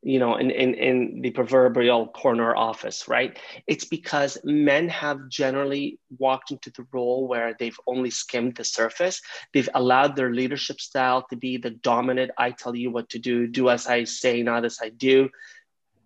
you 0.03 0.19
know 0.19 0.35
in, 0.35 0.51
in 0.51 0.73
in 0.75 1.21
the 1.21 1.31
proverbial 1.31 2.07
corner 2.07 2.55
office 2.55 3.07
right? 3.07 3.39
It's 3.67 3.85
because 3.85 4.37
men 4.43 4.89
have 4.89 5.29
generally 5.29 5.99
walked 6.19 6.51
into 6.51 6.71
the 6.71 6.85
role 6.91 7.27
where 7.27 7.55
they've 7.57 7.79
only 7.87 8.09
skimmed 8.09 8.55
the 8.55 8.63
surface. 8.63 9.21
They've 9.53 9.69
allowed 9.73 10.15
their 10.15 10.33
leadership 10.33 10.81
style 10.81 11.25
to 11.29 11.35
be 11.35 11.57
the 11.57 11.71
dominant 11.71 12.31
i 12.37 12.51
tell 12.51 12.75
you 12.75 12.91
what 12.91 13.09
to 13.09 13.19
do 13.19 13.47
do 13.47 13.69
as 13.69 13.87
i 13.87 14.03
say 14.03 14.43
not 14.43 14.65
as 14.65 14.79
i 14.81 14.89
do. 14.89 15.29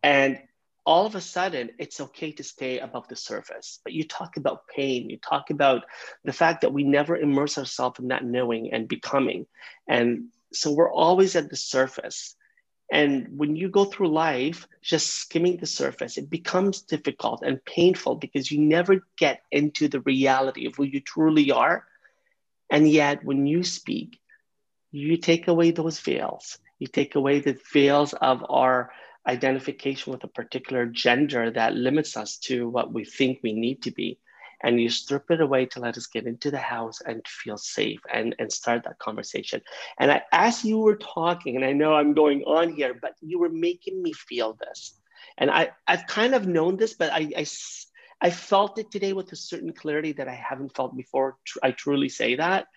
And 0.04 0.40
all 0.88 1.06
of 1.06 1.16
a 1.16 1.22
sudden 1.22 1.70
it's 1.78 2.00
okay 2.00 2.32
to 2.32 2.44
stay 2.44 2.80
above 2.80 3.08
the 3.10 3.16
surface 3.16 3.80
but 3.84 3.94
you 3.94 4.04
talk 4.04 4.38
about 4.38 4.68
pain 4.74 5.10
you 5.10 5.18
talk 5.18 5.50
about 5.50 5.84
the 6.24 6.34
fact 6.34 6.62
that 6.62 6.74
we 6.74 6.84
never 6.84 7.18
immerse 7.18 7.58
ourselves 7.58 8.00
in 8.00 8.08
that 8.08 8.24
knowing 8.24 8.74
and 8.74 8.88
becoming 8.88 9.46
and 9.88 10.30
so 10.54 10.72
we're 10.72 10.92
always 10.92 11.36
at 11.36 11.50
the 11.50 11.56
surface. 11.56 12.36
And 12.92 13.38
when 13.38 13.56
you 13.56 13.70
go 13.70 13.86
through 13.86 14.14
life 14.14 14.68
just 14.82 15.10
skimming 15.10 15.58
the 15.58 15.66
surface, 15.66 16.18
it 16.18 16.30
becomes 16.30 16.82
difficult 16.82 17.44
and 17.46 17.64
painful 17.66 18.16
because 18.16 18.50
you 18.50 18.62
never 18.62 19.06
get 19.18 19.42
into 19.52 19.90
the 19.90 20.00
reality 20.02 20.68
of 20.68 20.76
who 20.76 20.84
you 20.84 21.02
truly 21.02 21.52
are. 21.52 21.86
And 22.70 22.90
yet, 22.90 23.24
when 23.26 23.46
you 23.46 23.64
speak, 23.64 24.20
you 24.92 25.18
take 25.18 25.48
away 25.48 25.72
those 25.72 26.00
veils. 26.00 26.60
You 26.80 26.88
take 26.88 27.16
away 27.16 27.40
the 27.40 27.58
veils 27.74 28.14
of 28.14 28.46
our 28.50 28.92
identification 29.28 30.12
with 30.12 30.24
a 30.24 30.28
particular 30.28 30.86
gender 30.86 31.52
that 31.52 31.76
limits 31.76 32.16
us 32.16 32.38
to 32.38 32.70
what 32.70 32.94
we 32.94 33.06
think 33.06 33.40
we 33.44 33.54
need 33.54 33.82
to 33.84 33.92
be 33.92 34.20
and 34.62 34.82
you 34.82 34.90
strip 34.90 35.30
it 35.30 35.42
away 35.42 35.66
to 35.68 35.80
let 35.80 35.98
us 35.98 36.08
get 36.08 36.26
into 36.26 36.50
the 36.50 36.58
house 36.58 37.02
and 37.02 37.28
feel 37.28 37.58
safe 37.58 38.00
and, 38.12 38.36
and 38.40 38.52
start 38.52 38.84
that 38.84 39.00
conversation. 39.00 39.62
And 40.00 40.12
I, 40.12 40.24
as 40.32 40.66
you 40.66 40.80
were 40.80 40.96
talking, 40.96 41.56
and 41.56 41.66
I 41.66 41.74
know 41.74 41.94
I'm 41.94 42.14
going 42.14 42.44
on 42.44 42.74
here, 42.74 42.96
but 43.00 43.16
you 43.22 43.40
were 43.40 43.50
making 43.50 44.02
me 44.02 44.14
feel 44.14 44.54
this. 44.54 44.94
And 45.38 45.52
I, 45.52 45.72
I've 45.88 46.08
kind 46.08 46.34
of 46.34 46.48
known 46.48 46.78
this, 46.78 46.94
but 46.94 47.12
I, 47.12 47.30
I, 47.38 47.46
I 48.20 48.30
felt 48.32 48.80
it 48.80 48.90
today 48.90 49.14
with 49.14 49.32
a 49.32 49.36
certain 49.36 49.74
clarity 49.74 50.14
that 50.14 50.28
I 50.28 50.34
haven't 50.34 50.76
felt 50.76 50.98
before. 50.98 51.38
I 51.62 51.72
truly 51.72 52.10
say 52.10 52.36
that. 52.36 52.68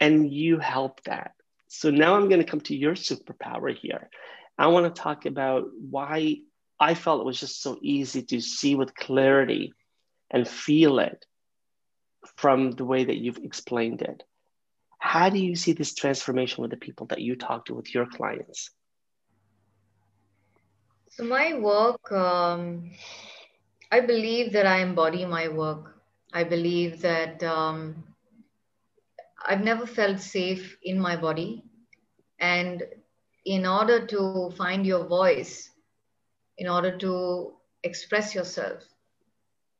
And 0.00 0.30
you 0.30 0.58
helped 0.58 1.04
that. 1.04 1.32
So 1.68 1.90
now 1.90 2.14
I'm 2.14 2.28
going 2.28 2.40
to 2.40 2.50
come 2.50 2.60
to 2.62 2.76
your 2.76 2.94
superpower 2.94 3.74
here. 3.74 4.10
I 4.56 4.68
want 4.68 4.94
to 4.94 5.02
talk 5.02 5.26
about 5.26 5.64
why 5.78 6.38
I 6.78 6.94
felt 6.94 7.20
it 7.20 7.26
was 7.26 7.40
just 7.40 7.62
so 7.62 7.78
easy 7.82 8.22
to 8.22 8.40
see 8.40 8.74
with 8.74 8.94
clarity 8.94 9.72
and 10.30 10.46
feel 10.46 10.98
it 10.98 11.24
from 12.36 12.72
the 12.72 12.84
way 12.84 13.04
that 13.04 13.16
you've 13.16 13.38
explained 13.38 14.02
it. 14.02 14.22
How 14.98 15.28
do 15.28 15.38
you 15.38 15.54
see 15.54 15.72
this 15.72 15.94
transformation 15.94 16.62
with 16.62 16.70
the 16.70 16.76
people 16.76 17.06
that 17.08 17.20
you 17.20 17.36
talk 17.36 17.66
to 17.66 17.74
with 17.74 17.94
your 17.94 18.06
clients? 18.06 18.70
So, 21.10 21.24
my 21.24 21.54
work, 21.58 22.10
um, 22.10 22.90
I 23.92 24.00
believe 24.00 24.52
that 24.54 24.66
I 24.66 24.78
embody 24.78 25.24
my 25.24 25.48
work. 25.48 25.94
I 26.32 26.42
believe 26.42 27.02
that 27.02 27.42
um, 27.44 28.02
I've 29.46 29.62
never 29.62 29.86
felt 29.86 30.20
safe 30.20 30.76
in 30.82 30.98
my 30.98 31.16
body. 31.16 31.62
And 32.40 32.82
in 33.44 33.66
order 33.66 34.06
to 34.06 34.50
find 34.56 34.86
your 34.86 35.04
voice, 35.04 35.70
in 36.58 36.68
order 36.68 36.96
to 36.98 37.52
express 37.82 38.34
yourself, 38.34 38.82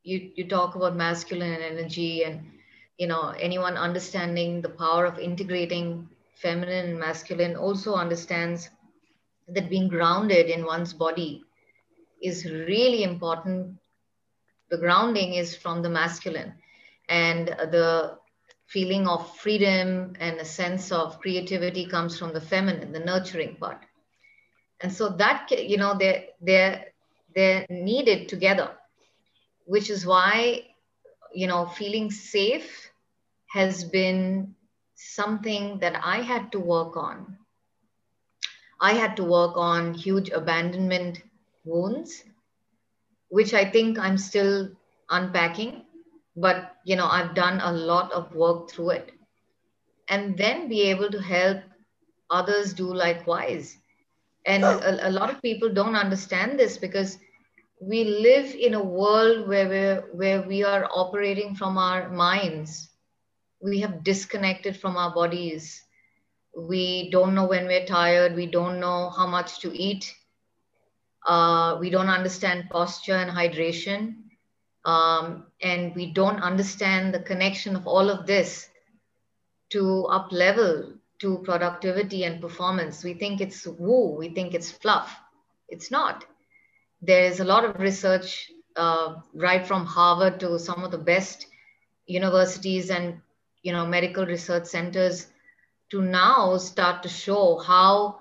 you 0.03 0.31
you 0.37 0.49
talk 0.49 0.75
about 0.75 0.97
masculine 0.97 1.61
energy 1.61 2.25
and 2.25 2.41
you 2.99 3.07
know 3.07 3.35
anyone 3.39 3.77
understanding 3.77 4.61
the 4.61 4.69
power 4.69 5.05
of 5.07 5.19
integrating 5.19 6.09
feminine 6.43 6.91
and 6.91 6.99
masculine 6.99 7.57
also 7.57 7.95
understands 7.95 8.71
that 9.49 9.71
being 9.71 9.89
grounded 9.89 10.47
in 10.47 10.65
one's 10.65 10.93
body 10.93 11.43
is 12.23 12.45
really 12.45 13.03
important. 13.03 13.77
The 14.71 14.79
grounding 14.79 15.35
is 15.35 15.57
from 15.57 15.83
the 15.83 15.91
masculine 15.91 16.53
and 17.09 17.49
the 17.49 18.19
feeling 18.67 19.07
of 19.07 19.37
freedom 19.37 20.15
and 20.21 20.37
a 20.39 20.45
sense 20.45 20.91
of 20.93 21.19
creativity 21.21 21.87
comes 21.87 22.19
from 22.19 22.33
the 22.33 22.41
feminine 22.41 22.93
the 22.93 23.01
nurturing 23.01 23.57
part 23.57 23.85
and 24.81 24.93
so 24.93 25.09
that 25.09 25.49
you 25.51 25.77
know 25.77 25.97
they're 25.99 26.25
they're 26.41 26.85
they're 27.35 27.67
needed 27.71 28.29
together 28.29 28.71
which 29.67 29.91
is 29.91 30.07
why 30.07 30.63
you 31.33 31.47
know 31.47 31.67
feeling 31.67 32.11
safe 32.11 32.91
has 33.53 33.85
been 33.85 34.55
something 34.95 35.79
that 35.81 36.01
I 36.05 36.23
had 36.23 36.53
to 36.53 36.61
work 36.61 36.97
on. 36.97 37.39
I 38.81 38.95
had 38.95 39.17
to 39.17 39.25
work 39.25 39.57
on 39.57 39.95
huge 39.95 40.31
abandonment 40.31 41.23
wounds, 41.65 42.25
which 43.29 43.55
I 43.55 43.65
think 43.65 43.99
I'm 43.99 44.19
still 44.19 44.71
unpacking, 45.11 45.84
but 46.37 46.77
you 46.85 46.97
know, 46.97 47.07
I've 47.07 47.35
done 47.35 47.61
a 47.61 47.73
lot 47.73 48.13
of 48.13 48.35
work 48.35 48.71
through 48.71 48.91
it. 48.91 49.13
And 50.09 50.37
then 50.37 50.69
be 50.69 50.83
able 50.83 51.11
to 51.11 51.21
help 51.21 51.59
others 52.31 52.75
do 52.75 52.93
likewise. 52.93 53.79
And 54.47 54.63
a, 54.63 55.09
a 55.09 55.11
lot 55.11 55.31
of 55.31 55.41
people 55.41 55.73
don't 55.73 55.97
understand 55.97 56.59
this 56.59 56.77
because 56.77 57.19
we 57.81 58.05
live 58.05 58.55
in 58.55 58.75
a 58.75 58.83
world 58.83 59.49
where 59.49 59.69
we're, 59.69 60.01
where 60.13 60.43
we 60.43 60.63
are 60.63 60.89
operating 60.93 61.55
from 61.55 61.79
our 61.79 62.11
minds. 62.11 62.91
We 63.63 63.81
have 63.81 64.05
disconnected 64.05 64.77
from 64.77 64.97
our 64.97 65.15
bodies. 65.15 65.83
We 66.57 67.11
don't 67.11 67.35
know 67.35 67.47
when 67.47 67.67
we're 67.67 67.87
tired. 67.87 68.35
We 68.35 68.47
don't 68.47 68.79
know 68.79 69.11
how 69.11 69.27
much 69.27 69.61
to 69.61 69.75
eat. 69.75 70.15
Uh, 71.27 71.79
we 71.81 71.89
don't 71.89 72.11
understand 72.11 72.69
posture 72.71 73.17
and 73.17 73.31
hydration. 73.31 74.24
Um, 74.85 75.47
and 75.63 75.95
we 75.95 76.13
don't 76.13 76.41
understand 76.41 77.15
the 77.15 77.21
connection 77.21 77.75
of 77.75 77.87
all 77.87 78.11
of 78.11 78.27
this 78.27 78.69
to 79.71 80.05
up 80.07 80.31
level 80.31 80.93
to 81.21 81.39
productivity 81.39 82.25
and 82.25 82.41
performance. 82.41 83.03
We 83.03 83.15
think 83.15 83.41
it's 83.41 83.67
woo, 83.67 84.15
we 84.17 84.29
think 84.29 84.55
it's 84.55 84.71
fluff. 84.71 85.17
It's 85.69 85.91
not. 85.91 86.25
There 87.01 87.25
is 87.25 87.41
a 87.41 87.45
lot 87.45 87.65
of 87.65 87.81
research, 87.81 88.51
uh, 88.77 89.17
right 89.33 89.67
from 89.67 89.87
Harvard 89.87 90.41
to 90.41 90.59
some 90.59 90.85
of 90.85 90.91
the 90.91 90.99
best 90.99 91.47
universities 92.07 92.91
and 92.91 93.21
you 93.63 93.73
know 93.73 93.87
medical 93.87 94.27
research 94.27 94.67
centers, 94.67 95.29
to 95.91 96.03
now 96.03 96.57
start 96.59 97.03
to 97.03 97.09
show 97.09 97.59
how 97.59 98.21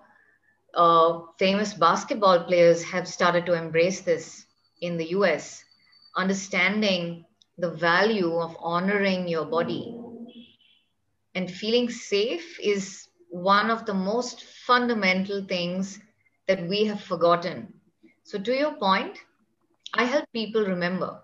uh, 0.73 1.21
famous 1.37 1.73
basketball 1.73 2.43
players 2.43 2.83
have 2.83 3.07
started 3.07 3.45
to 3.45 3.53
embrace 3.53 4.01
this 4.01 4.45
in 4.81 4.97
the 4.97 5.09
US, 5.09 5.63
understanding 6.15 7.25
the 7.57 7.69
value 7.71 8.35
of 8.37 8.55
honoring 8.59 9.27
your 9.27 9.45
body 9.45 9.95
and 11.35 11.49
feeling 11.51 11.89
safe 11.89 12.59
is 12.61 13.07
one 13.29 13.69
of 13.69 13.85
the 13.85 13.93
most 13.93 14.43
fundamental 14.43 15.43
things 15.45 15.99
that 16.47 16.67
we 16.67 16.85
have 16.85 17.01
forgotten. 17.01 17.73
So, 18.23 18.39
to 18.39 18.53
your 18.53 18.73
point, 18.75 19.17
I 19.93 20.03
help 20.05 20.25
people 20.33 20.63
remember. 20.65 21.21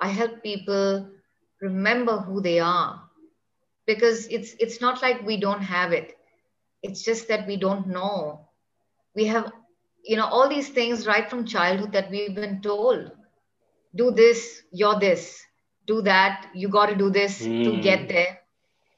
I 0.00 0.08
help 0.08 0.42
people 0.42 1.08
remember 1.60 2.18
who 2.18 2.40
they 2.40 2.58
are 2.60 3.00
because 3.86 4.26
it's 4.28 4.54
it's 4.58 4.80
not 4.80 5.02
like 5.02 5.26
we 5.26 5.36
don't 5.38 5.62
have 5.62 5.92
it. 5.92 6.12
It's 6.82 7.02
just 7.04 7.28
that 7.28 7.46
we 7.46 7.56
don't 7.56 7.88
know. 7.88 8.48
We 9.14 9.26
have, 9.26 9.52
you 10.04 10.16
know, 10.16 10.26
all 10.26 10.48
these 10.48 10.68
things 10.70 11.06
right 11.06 11.28
from 11.28 11.46
childhood 11.46 11.92
that 11.92 12.10
we've 12.10 12.34
been 12.34 12.60
told. 12.62 13.10
Do 13.96 14.10
this, 14.10 14.62
you're 14.70 14.98
this. 15.00 15.42
Do 15.86 16.02
that, 16.02 16.48
you 16.54 16.68
got 16.68 16.86
to 16.86 16.96
do 16.96 17.10
this 17.10 17.42
mm. 17.42 17.64
to 17.64 17.82
get 17.82 18.00
hmm. 18.00 18.08
there 18.08 18.40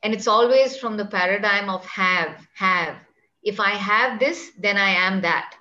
and 0.02 0.14
it's 0.14 0.28
always 0.28 0.76
from 0.76 0.96
the 0.96 1.04
paradigm 1.04 1.68
of 1.68 1.84
have 1.86 2.46
have 2.54 2.96
if 3.42 3.60
i 3.60 3.70
have 3.70 4.18
this 4.18 4.50
then 4.58 4.76
i 4.76 4.90
am 4.90 5.20
that 5.22 5.54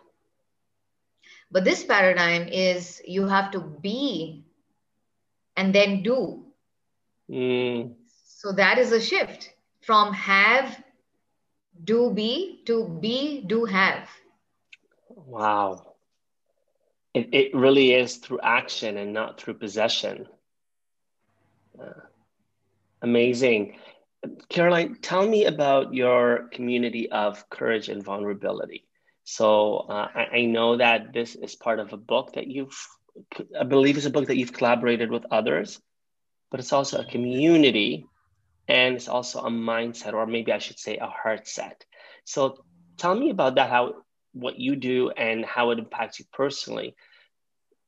but 1.52 1.64
this 1.64 1.84
paradigm 1.84 2.48
is 2.48 3.02
you 3.06 3.28
have 3.28 3.52
to 3.52 3.60
be 3.60 4.44
and 5.56 5.74
then 5.74 6.04
do 6.04 6.44
mm. 7.30 7.94
so 8.26 8.52
that 8.52 8.78
is 8.78 8.92
a 8.92 9.02
shift 9.02 9.54
from 9.82 10.14
have 10.14 10.82
do 11.84 12.12
be 12.12 12.62
to 12.66 12.88
be 13.02 13.44
do 13.48 13.66
have 13.66 14.10
wow 15.08 15.87
it, 17.18 17.30
it 17.34 17.56
really 17.56 17.94
is 17.94 18.18
through 18.18 18.40
action 18.42 18.98
and 18.98 19.14
not 19.14 19.40
through 19.40 19.56
possession 19.56 20.28
uh, 21.82 22.02
amazing 23.02 23.76
Caroline, 24.50 24.98
tell 25.02 25.28
me 25.28 25.46
about 25.46 25.94
your 25.94 26.50
community 26.52 27.10
of 27.12 27.50
courage 27.50 27.90
and 27.90 28.04
vulnerability. 28.04 28.86
So 29.24 29.78
uh, 29.90 30.08
I, 30.14 30.38
I, 30.38 30.46
know 30.46 30.78
that 30.78 31.14
this 31.14 31.36
is 31.36 31.56
part 31.56 31.80
of 31.80 31.94
a 31.94 31.98
book 31.98 32.34
that 32.34 32.48
you've, 32.48 32.78
I 33.60 33.64
believe, 33.64 33.98
is 33.98 34.06
a 34.06 34.10
book 34.10 34.28
that 34.28 34.38
you've 34.38 34.54
collaborated 34.54 35.12
with 35.12 35.26
others, 35.32 35.80
but 36.50 36.60
it's 36.60 36.74
also 36.74 37.02
a 37.02 37.06
community, 37.06 38.06
and 38.68 38.96
it's 38.96 39.10
also 39.10 39.42
a 39.42 39.50
mindset, 39.50 40.14
or 40.14 40.26
maybe 40.26 40.52
I 40.52 40.60
should 40.60 40.80
say 40.80 40.98
a 40.98 41.08
heart 41.08 41.48
set. 41.48 41.84
So 42.24 42.64
tell 42.98 43.16
me 43.16 43.30
about 43.30 43.56
that, 43.56 43.70
how 43.70 43.96
what 44.34 44.60
you 44.60 44.76
do 44.76 45.10
and 45.10 45.44
how 45.44 45.72
it 45.72 45.80
impacts 45.80 46.20
you 46.20 46.26
personally, 46.32 46.96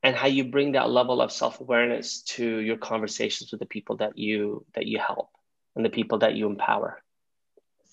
and 0.04 0.16
how 0.16 0.28
you 0.28 0.46
bring 0.46 0.74
that 0.74 0.90
level 0.90 1.22
of 1.22 1.32
self 1.32 1.60
awareness 1.60 2.22
to 2.22 2.60
your 2.60 2.78
conversations 2.78 3.52
with 3.52 3.60
the 3.60 3.66
people 3.66 3.98
that 3.98 4.18
you 4.18 4.66
that 4.76 4.86
you 4.86 5.00
help 5.00 5.30
and 5.76 5.86
the 5.86 5.90
people 5.90 6.20
that 6.20 6.36
you 6.36 6.48
empower? 6.48 7.02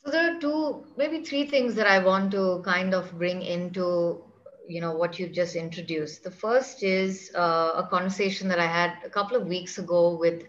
So 0.05 0.11
there 0.11 0.37
are 0.37 0.41
two, 0.41 0.87
maybe 0.97 1.25
three 1.25 1.47
things 1.47 1.75
that 1.75 1.89
I 1.89 1.99
want 1.99 2.31
to 2.33 2.63
kind 2.65 2.95
of 2.95 3.19
bring 3.19 3.43
into 3.43 4.23
you 4.69 4.81
know 4.81 4.93
what 4.93 5.19
you've 5.19 5.33
just 5.33 5.57
introduced. 5.57 6.25
The 6.25 6.31
first 6.31 6.83
is 6.83 7.31
uh, 7.35 7.73
a 7.77 7.89
conversation 7.89 8.49
that 8.49 8.59
I 8.59 8.67
had 8.67 8.95
a 9.05 9.11
couple 9.11 9.37
of 9.37 9.47
weeks 9.47 9.79
ago 9.79 10.17
with 10.17 10.45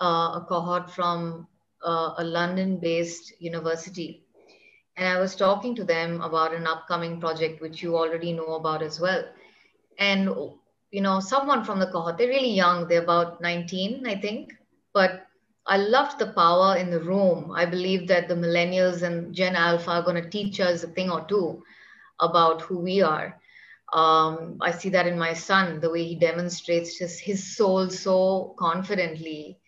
uh, 0.00 0.40
a 0.40 0.46
cohort 0.48 0.90
from 0.90 1.46
uh, 1.82 2.14
a 2.18 2.24
London-based 2.24 3.40
university, 3.40 4.24
and 4.96 5.08
I 5.08 5.20
was 5.20 5.34
talking 5.34 5.74
to 5.76 5.84
them 5.84 6.20
about 6.20 6.54
an 6.54 6.66
upcoming 6.66 7.20
project 7.20 7.60
which 7.62 7.82
you 7.82 7.96
already 7.96 8.32
know 8.32 8.54
about 8.56 8.82
as 8.82 9.00
well. 9.00 9.24
And 9.98 10.28
you 10.90 11.00
know, 11.00 11.20
someone 11.20 11.64
from 11.64 11.78
the 11.78 11.86
cohort, 11.86 12.18
they're 12.18 12.28
really 12.28 12.52
young, 12.52 12.88
they're 12.88 13.02
about 13.02 13.40
19, 13.40 14.06
I 14.06 14.16
think, 14.16 14.54
but 14.92 15.26
I 15.66 15.78
loved 15.78 16.18
the 16.18 16.28
power 16.28 16.76
in 16.76 16.90
the 16.90 17.00
room. 17.00 17.50
I 17.52 17.66
believe 17.66 18.06
that 18.08 18.28
the 18.28 18.34
millennials 18.34 19.02
and 19.02 19.34
Gen 19.34 19.56
Alpha 19.56 19.90
are 19.90 20.02
going 20.02 20.22
to 20.22 20.30
teach 20.30 20.60
us 20.60 20.84
a 20.84 20.88
thing 20.88 21.10
or 21.10 21.26
two 21.26 21.62
about 22.20 22.62
who 22.62 22.78
we 22.78 23.02
are. 23.02 23.40
Um, 23.92 24.58
I 24.60 24.70
see 24.70 24.88
that 24.90 25.06
in 25.06 25.18
my 25.18 25.32
son, 25.32 25.80
the 25.80 25.90
way 25.90 26.04
he 26.04 26.14
demonstrates 26.14 26.98
just 26.98 27.20
his 27.20 27.56
soul 27.56 27.90
so 27.90 28.54
confidently. 28.58 29.58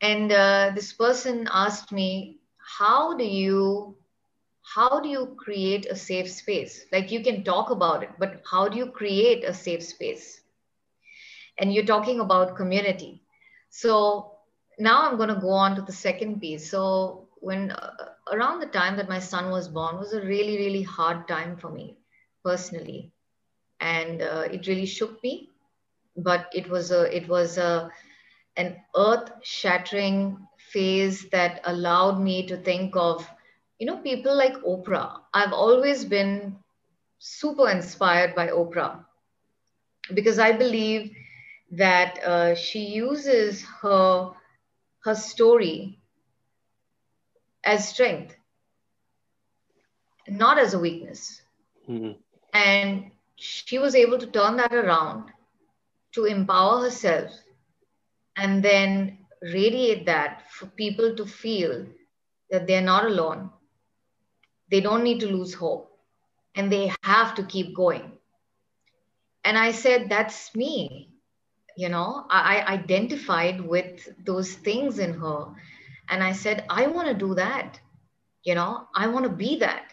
And 0.00 0.32
uh, 0.32 0.72
this 0.74 0.92
person 0.92 1.48
asked 1.52 1.92
me, 1.92 2.38
how 2.78 3.16
do 3.16 3.24
you 3.24 3.96
how 4.74 5.00
do 5.00 5.08
you 5.08 5.34
create 5.38 5.86
a 5.86 5.94
safe 5.96 6.30
space 6.30 6.84
like 6.92 7.10
you 7.10 7.20
can 7.22 7.42
talk 7.44 7.70
about 7.70 8.02
it 8.02 8.10
but 8.18 8.40
how 8.50 8.68
do 8.68 8.76
you 8.76 8.86
create 8.86 9.44
a 9.44 9.52
safe 9.52 9.82
space 9.82 10.40
and 11.58 11.72
you're 11.72 11.84
talking 11.84 12.20
about 12.20 12.56
community 12.56 13.20
so 13.70 14.30
now 14.78 15.06
I'm 15.08 15.16
going 15.16 15.28
to 15.28 15.40
go 15.40 15.50
on 15.50 15.76
to 15.76 15.82
the 15.82 15.92
second 15.92 16.40
piece. 16.40 16.70
So 16.70 17.28
when 17.40 17.70
uh, 17.70 17.90
around 18.32 18.60
the 18.60 18.66
time 18.66 18.96
that 18.96 19.08
my 19.08 19.18
son 19.18 19.50
was 19.50 19.68
born 19.68 19.98
was 19.98 20.12
a 20.12 20.20
really 20.20 20.56
really 20.56 20.82
hard 20.82 21.28
time 21.28 21.56
for 21.56 21.70
me 21.70 21.96
personally, 22.44 23.12
and 23.80 24.22
uh, 24.22 24.44
it 24.50 24.66
really 24.66 24.86
shook 24.86 25.22
me. 25.22 25.48
But 26.16 26.46
it 26.54 26.68
was 26.70 26.90
a 26.90 27.14
it 27.14 27.28
was 27.28 27.58
a 27.58 27.90
an 28.56 28.76
earth 28.96 29.30
shattering 29.42 30.36
phase 30.72 31.28
that 31.30 31.60
allowed 31.64 32.20
me 32.20 32.46
to 32.46 32.56
think 32.56 32.96
of 32.96 33.26
you 33.78 33.86
know 33.86 33.96
people 33.98 34.36
like 34.36 34.54
Oprah. 34.62 35.20
I've 35.32 35.52
always 35.52 36.04
been 36.04 36.56
super 37.18 37.68
inspired 37.68 38.34
by 38.34 38.48
Oprah 38.48 39.04
because 40.12 40.38
I 40.38 40.52
believe 40.52 41.10
that 41.72 42.18
uh, 42.24 42.54
she 42.54 42.80
uses 42.80 43.64
her 43.82 44.30
her 45.04 45.14
story 45.14 45.98
as 47.64 47.88
strength, 47.88 48.36
not 50.28 50.58
as 50.58 50.74
a 50.74 50.78
weakness. 50.78 51.42
Mm-hmm. 51.88 52.12
And 52.54 53.10
she 53.36 53.78
was 53.78 53.94
able 53.94 54.18
to 54.18 54.26
turn 54.26 54.56
that 54.56 54.72
around 54.72 55.30
to 56.12 56.24
empower 56.24 56.82
herself 56.82 57.30
and 58.36 58.62
then 58.62 59.18
radiate 59.42 60.06
that 60.06 60.50
for 60.50 60.66
people 60.66 61.14
to 61.16 61.26
feel 61.26 61.86
that 62.50 62.66
they're 62.66 62.80
not 62.80 63.04
alone. 63.04 63.50
They 64.70 64.80
don't 64.80 65.04
need 65.04 65.20
to 65.20 65.26
lose 65.26 65.54
hope 65.54 65.90
and 66.54 66.70
they 66.70 66.92
have 67.02 67.34
to 67.36 67.44
keep 67.44 67.74
going. 67.74 68.12
And 69.44 69.58
I 69.58 69.72
said, 69.72 70.08
That's 70.08 70.54
me. 70.54 71.10
You 71.76 71.88
know 71.88 72.24
I, 72.30 72.62
identified 72.68 73.60
with 73.60 74.08
those 74.24 74.52
things 74.54 75.00
in 75.00 75.12
her 75.14 75.46
and 76.08 76.22
i 76.22 76.30
said 76.30 76.64
i 76.70 76.86
want 76.86 77.08
to 77.08 77.14
do 77.14 77.34
that. 77.34 77.80
You 78.44 78.54
know 78.54 78.86
i 78.94 79.08
want 79.08 79.24
to 79.24 79.30
be 79.30 79.58
that 79.58 79.92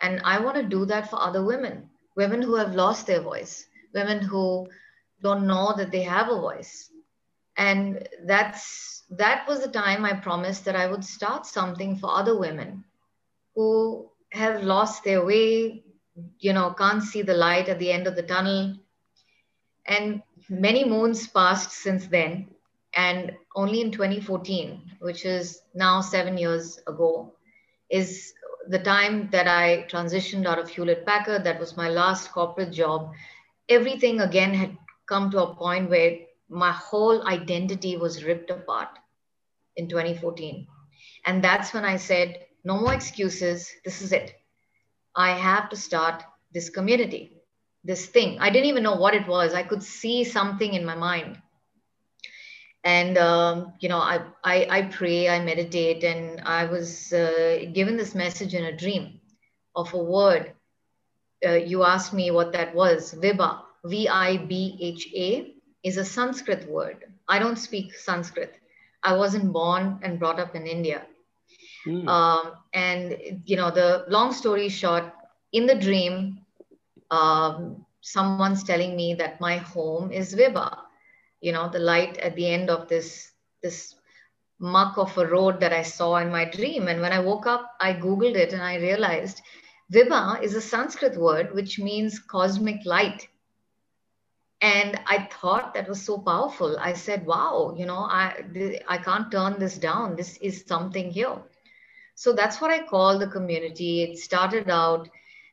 and 0.00 0.20
i 0.24 0.40
want 0.40 0.56
to 0.56 0.64
do 0.64 0.84
that 0.86 1.08
for 1.08 1.22
other 1.22 1.44
women 1.44 1.88
women 2.16 2.42
who 2.42 2.56
have 2.56 2.74
lost 2.74 3.06
their 3.06 3.20
voice 3.20 3.64
women 3.94 4.20
who 4.20 4.66
don't 5.22 5.46
know 5.46 5.74
that 5.76 5.90
they 5.90 6.02
have 6.02 6.28
a 6.28 6.40
voice. 6.40 6.90
And 7.56 8.08
that's 8.26 9.04
that 9.10 9.46
was 9.48 9.60
the 9.60 9.70
time 9.70 10.04
I 10.04 10.14
promised 10.14 10.64
that 10.64 10.76
I 10.76 10.86
would 10.86 11.04
start 11.04 11.46
something 11.46 11.96
for 11.96 12.10
other 12.10 12.38
women 12.38 12.84
who 13.54 14.09
have 14.32 14.62
lost 14.62 15.04
their 15.04 15.24
way, 15.24 15.84
you 16.38 16.52
know, 16.52 16.72
can't 16.72 17.02
see 17.02 17.22
the 17.22 17.34
light 17.34 17.68
at 17.68 17.78
the 17.78 17.90
end 17.90 18.06
of 18.06 18.16
the 18.16 18.22
tunnel. 18.22 18.76
And 19.86 20.22
many 20.48 20.84
moons 20.84 21.26
passed 21.26 21.72
since 21.72 22.06
then. 22.06 22.48
And 22.94 23.32
only 23.54 23.80
in 23.80 23.92
2014, 23.92 24.96
which 25.00 25.24
is 25.24 25.62
now 25.74 26.00
seven 26.00 26.36
years 26.36 26.78
ago, 26.86 27.32
is 27.88 28.32
the 28.68 28.78
time 28.78 29.28
that 29.32 29.46
I 29.46 29.86
transitioned 29.88 30.46
out 30.46 30.58
of 30.58 30.68
Hewlett 30.68 31.06
Packard. 31.06 31.44
That 31.44 31.60
was 31.60 31.76
my 31.76 31.88
last 31.88 32.32
corporate 32.32 32.72
job. 32.72 33.12
Everything 33.68 34.20
again 34.20 34.54
had 34.54 34.76
come 35.06 35.30
to 35.30 35.42
a 35.42 35.54
point 35.54 35.90
where 35.90 36.18
my 36.48 36.72
whole 36.72 37.26
identity 37.26 37.96
was 37.96 38.24
ripped 38.24 38.50
apart 38.50 38.88
in 39.76 39.88
2014. 39.88 40.66
And 41.26 41.42
that's 41.42 41.72
when 41.72 41.84
I 41.84 41.96
said, 41.96 42.44
no 42.64 42.78
more 42.78 42.92
excuses. 42.92 43.70
This 43.84 44.02
is 44.02 44.12
it. 44.12 44.34
I 45.14 45.30
have 45.32 45.68
to 45.70 45.76
start 45.76 46.22
this 46.52 46.70
community, 46.70 47.32
this 47.84 48.06
thing. 48.06 48.38
I 48.40 48.50
didn't 48.50 48.66
even 48.66 48.82
know 48.82 48.96
what 48.96 49.14
it 49.14 49.26
was. 49.26 49.54
I 49.54 49.62
could 49.62 49.82
see 49.82 50.24
something 50.24 50.74
in 50.74 50.84
my 50.84 50.94
mind. 50.94 51.40
And, 52.82 53.18
um, 53.18 53.74
you 53.80 53.88
know, 53.88 53.98
I, 53.98 54.22
I, 54.42 54.66
I, 54.70 54.82
pray, 54.82 55.28
I 55.28 55.44
meditate, 55.44 56.02
and 56.02 56.40
I 56.40 56.64
was 56.64 57.12
uh, 57.12 57.66
given 57.74 57.96
this 57.96 58.14
message 58.14 58.54
in 58.54 58.64
a 58.64 58.76
dream 58.76 59.20
of 59.76 59.92
a 59.92 59.98
word. 59.98 60.52
Uh, 61.46 61.52
you 61.52 61.84
asked 61.84 62.12
me 62.12 62.30
what 62.30 62.52
that 62.52 62.74
was. 62.74 63.14
Vibha, 63.14 63.60
V 63.84 64.08
I 64.08 64.38
B 64.38 64.78
H 64.80 65.08
A, 65.14 65.54
is 65.82 65.98
a 65.98 66.04
Sanskrit 66.04 66.68
word. 66.70 67.04
I 67.28 67.38
don't 67.38 67.56
speak 67.56 67.94
Sanskrit. 67.94 68.54
I 69.02 69.16
wasn't 69.16 69.52
born 69.52 70.00
and 70.02 70.18
brought 70.18 70.40
up 70.40 70.54
in 70.54 70.66
India. 70.66 71.02
Mm. 71.86 72.08
Um, 72.08 72.52
and 72.72 73.16
you 73.44 73.56
know, 73.56 73.70
the 73.70 74.04
long 74.08 74.32
story 74.32 74.68
short, 74.68 75.04
in 75.52 75.66
the 75.66 75.74
dream, 75.74 76.40
um, 77.10 77.84
someone's 78.00 78.64
telling 78.64 78.96
me 78.96 79.14
that 79.14 79.40
my 79.40 79.48
home 79.48 80.12
is 80.12 80.34
Vibha. 80.34 80.76
You 81.40 81.52
know, 81.52 81.68
the 81.68 81.78
light 81.78 82.18
at 82.18 82.34
the 82.34 82.46
end 82.46 82.70
of 82.70 82.88
this 82.88 83.32
this 83.62 83.94
muck 84.58 84.98
of 84.98 85.16
a 85.18 85.26
road 85.26 85.60
that 85.60 85.72
I 85.72 85.82
saw 85.82 86.16
in 86.16 86.30
my 86.30 86.44
dream. 86.44 86.88
And 86.88 87.00
when 87.00 87.12
I 87.12 87.18
woke 87.20 87.46
up, 87.46 87.70
I 87.80 87.94
googled 87.94 88.36
it 88.36 88.52
and 88.52 88.62
I 88.62 88.76
realized 88.76 89.40
Vibha 89.92 90.42
is 90.42 90.54
a 90.54 90.60
Sanskrit 90.60 91.16
word 91.16 91.54
which 91.54 91.78
means 91.78 92.18
cosmic 92.18 92.84
light. 92.84 93.28
And 94.60 95.00
I 95.06 95.28
thought 95.40 95.74
that 95.74 95.88
was 95.88 96.02
so 96.02 96.18
powerful. 96.18 96.78
I 96.78 96.92
said, 96.92 97.26
"Wow, 97.26 97.74
you 97.76 97.86
know, 97.86 98.00
I 98.00 98.44
I 98.88 98.98
can't 98.98 99.30
turn 99.30 99.58
this 99.58 99.78
down. 99.78 100.16
This 100.16 100.36
is 100.38 100.64
something 100.66 101.10
here." 101.10 101.38
So 102.20 102.34
that's 102.34 102.60
what 102.60 102.70
I 102.70 102.84
call 102.84 103.18
the 103.18 103.28
community. 103.28 104.02
It 104.02 104.18
started 104.18 104.68
out, 104.68 105.08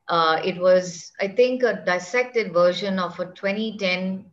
uh, 0.09 0.41
it 0.43 0.57
was, 0.57 1.13
I 1.17 1.29
think, 1.29 1.63
a 1.63 1.81
dissected 1.85 2.51
version 2.51 2.99
of 2.99 3.17
a 3.21 3.27
2010 3.27 4.25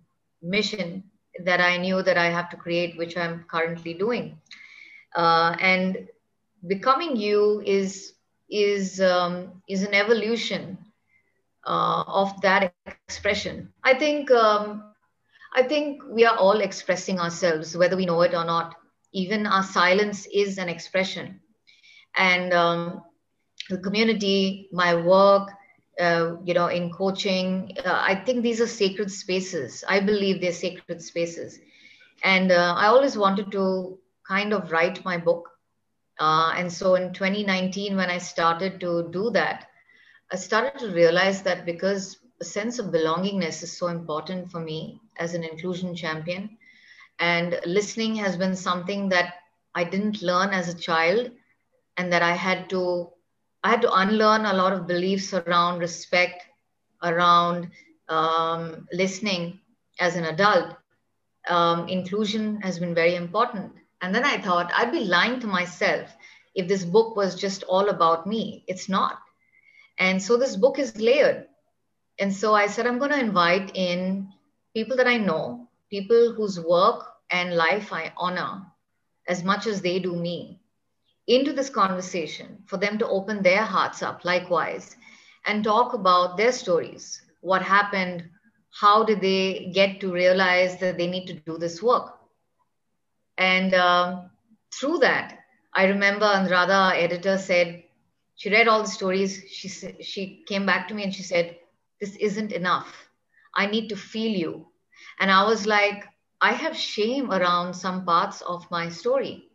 mission 0.43 1.05
that 1.45 1.61
I 1.61 1.77
knew 1.77 2.03
that 2.03 2.19
I 2.19 2.31
have 2.31 2.51
to 2.51 2.57
create, 2.57 2.99
which 2.99 3.17
I'm 3.17 3.45
currently 3.45 3.95
doing. 3.95 4.37
Uh, 5.15 5.55
and 5.61 6.09
becoming 6.67 7.15
you 7.15 7.63
is 7.65 8.15
is 8.51 9.01
um, 9.01 9.63
is 9.69 9.85
an 9.85 9.95
evolution 9.95 10.77
uh, 11.65 12.03
of 12.09 12.41
that 12.41 12.75
expression. 12.85 13.73
I 13.85 13.95
think 13.95 14.33
um, 14.33 14.83
I 15.55 15.63
think 15.63 16.03
we 16.11 16.25
are 16.25 16.37
all 16.37 16.63
expressing 16.63 17.21
ourselves, 17.21 17.77
whether 17.77 17.97
we 17.97 18.07
know 18.07 18.23
it 18.23 18.35
or 18.35 18.45
not. 18.45 18.75
Even 19.13 19.47
our 19.47 19.63
silence 19.63 20.27
is 20.33 20.59
an 20.59 20.69
expression 20.69 21.41
and 22.17 22.53
um, 22.53 23.03
the 23.69 23.79
community, 23.79 24.69
my 24.73 24.95
work, 24.95 25.51
uh, 26.01 26.37
you 26.45 26.55
know, 26.55 26.69
in 26.69 26.91
coaching. 26.91 27.77
Uh, 27.85 28.03
I 28.07 28.15
think 28.15 28.43
these 28.43 28.61
are 28.61 28.67
sacred 28.67 29.11
spaces. 29.11 29.85
I 29.89 30.01
believe 30.01 30.41
they're 30.41 30.53
sacred 30.53 31.03
spaces. 31.03 31.61
And 32.23 32.51
uh, 32.51 32.75
I 32.77 32.87
always 32.87 33.17
wanted 33.17 33.51
to 33.53 33.99
kind 34.27 34.53
of 34.53 34.71
write 34.71 35.05
my 35.05 35.19
book. 35.19 35.49
Uh, 36.19 36.53
and 36.57 36.73
so 36.73 36.95
in 36.95 37.13
2019, 37.13 37.97
when 37.97 38.11
I 38.11 38.19
started 38.19 38.81
to 38.81 39.09
do 39.11 39.31
that, 39.31 39.67
I 40.33 40.37
started 40.37 40.79
to 40.81 40.93
realize 40.93 41.43
that 41.43 41.67
because 41.67 42.19
a 42.41 42.45
sense 42.45 42.79
of 42.79 42.87
belongingness 42.87 43.63
is 43.63 43.77
so 43.77 43.89
important 43.89 44.51
for 44.51 44.61
me 44.61 45.01
as 45.19 45.35
an 45.35 45.45
inclusion 45.45 45.95
champion. 45.95 46.57
And 47.19 47.61
listening 47.67 48.17
has 48.17 48.37
been 48.37 48.57
something 48.57 49.09
that 49.11 49.35
I 49.75 49.85
didn't 49.85 50.23
learn 50.23 50.51
as 50.51 50.69
a 50.69 50.79
child 50.79 51.31
and 51.97 52.13
that 52.13 52.23
I 52.23 52.33
had 52.33 52.69
to 52.71 53.11
I 53.63 53.71
had 53.71 53.81
to 53.83 53.93
unlearn 53.93 54.45
a 54.45 54.53
lot 54.53 54.75
of 54.75 54.87
beliefs 54.87 55.33
around 55.33 55.79
respect, 55.79 56.43
around 57.03 57.71
um, 58.11 58.87
listening 58.93 59.61
as 59.99 60.17
an 60.17 60.25
adult. 60.25 60.77
Um, 61.49 61.89
inclusion 61.89 62.61
has 62.61 62.79
been 62.79 62.95
very 62.95 63.15
important. 63.15 63.73
And 64.03 64.15
then 64.15 64.23
I 64.25 64.37
thought 64.37 64.71
I'd 64.75 64.93
be 64.93 65.05
lying 65.05 65.41
to 65.41 65.47
myself 65.47 66.15
if 66.55 66.69
this 66.69 66.85
book 66.85 67.17
was 67.17 67.35
just 67.35 67.63
all 67.63 67.89
about 67.89 68.27
me. 68.27 68.65
It's 68.69 68.91
not. 68.91 69.19
And 69.99 70.23
so 70.23 70.37
this 70.37 70.57
book 70.57 70.79
is 70.79 70.95
layered. 70.99 71.47
And 72.19 72.35
so 72.35 72.55
I 72.55 72.67
said, 72.67 72.87
I'm 72.87 72.99
going 72.99 73.13
to 73.13 73.19
invite 73.19 73.73
in 73.75 74.29
people 74.75 74.97
that 74.99 75.07
I 75.07 75.17
know, 75.17 75.69
people 75.89 76.35
whose 76.35 76.61
work 76.61 77.07
and 77.31 77.57
life 77.57 77.95
I 77.95 78.13
honor 78.19 78.63
as 79.27 79.43
much 79.43 79.67
as 79.67 79.81
they 79.81 80.01
do 80.01 80.15
me 80.15 80.61
into 81.27 81.53
this 81.53 81.71
conversation 81.71 82.63
for 82.67 82.77
them 82.77 82.99
to 82.99 83.09
open 83.09 83.43
their 83.43 83.63
hearts 83.63 84.03
up 84.03 84.25
likewise 84.25 84.97
and 85.47 85.65
talk 85.65 85.93
about 85.95 86.37
their 86.37 86.53
stories. 86.53 87.23
What 87.41 87.63
happened? 87.63 88.25
How 88.81 89.05
did 89.05 89.21
they 89.21 89.71
get 89.75 90.01
to 90.01 90.13
realize 90.13 90.79
that 90.81 90.99
they 90.99 91.07
need 91.07 91.27
to 91.27 91.35
do 91.35 91.51
this 91.51 91.75
work? 91.75 92.05
And 93.33 93.69
um, 93.75 94.31
through 94.73 94.99
that 94.99 95.39
i 95.75 95.85
remember 95.87 96.27
anuradha 96.27 96.77
our 96.87 96.95
editor 96.95 97.37
said 97.39 97.83
she 98.37 98.51
read 98.51 98.69
all 98.69 98.83
the 98.83 98.89
stories. 98.89 99.33
She 99.51 99.69
she 99.69 100.43
came 100.47 100.67
back 100.67 100.89
to 100.89 100.95
me 100.95 101.03
and 101.05 101.15
she 101.15 101.23
said 101.23 101.57
this 102.01 102.17
isn't 102.17 102.53
enough. 102.53 103.09
I 103.55 103.67
need 103.67 103.89
to 103.89 103.97
feel 103.97 104.33
you. 104.45 104.67
And 105.21 105.31
i 105.31 105.45
was 105.45 105.67
like 105.67 106.05
i 106.41 106.53
have 106.53 106.77
shame 106.77 107.31
around 107.33 107.75
some 107.75 108.05
parts 108.05 108.41
of 108.43 108.71
my 108.71 108.89
story 108.89 109.49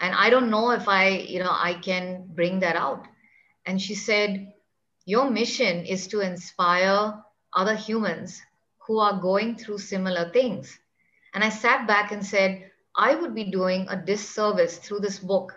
and 0.00 0.14
i 0.14 0.30
don't 0.30 0.50
know 0.50 0.70
if 0.70 0.88
i 0.88 1.08
you 1.08 1.38
know 1.38 1.52
i 1.52 1.74
can 1.74 2.26
bring 2.34 2.60
that 2.60 2.76
out. 2.76 3.06
And 3.66 3.80
she 3.80 3.94
said 3.94 4.52
your 5.04 5.30
mission 5.30 5.84
is 5.86 6.06
to 6.08 6.20
inspire 6.20 7.14
other 7.52 7.74
humans 7.74 8.40
who 8.86 8.98
are 8.98 9.20
going 9.20 9.56
through 9.56 9.78
similar 9.78 10.30
things. 10.30 10.78
And 11.34 11.42
i 11.44 11.48
sat 11.48 11.86
back 11.86 12.12
and 12.12 12.24
said 12.24 12.70
i 12.96 13.14
would 13.14 13.34
be 13.34 13.50
doing 13.50 13.86
a 13.88 13.96
disservice 13.96 14.78
through 14.78 15.00
this 15.00 15.18
book 15.18 15.54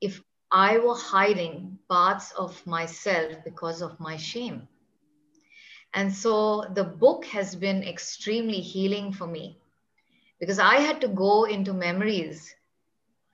if 0.00 0.22
i 0.50 0.78
were 0.78 0.96
hiding 0.96 1.78
parts 1.88 2.32
of 2.32 2.66
myself 2.66 3.32
because 3.44 3.82
of 3.82 3.98
my 4.00 4.16
shame. 4.16 4.68
And 5.94 6.12
so 6.12 6.66
the 6.74 6.84
book 6.84 7.24
has 7.26 7.56
been 7.56 7.82
extremely 7.82 8.60
healing 8.60 9.12
for 9.12 9.26
me 9.26 9.58
because 10.38 10.58
i 10.58 10.76
had 10.76 11.00
to 11.00 11.08
go 11.08 11.44
into 11.44 11.72
memories 11.72 12.54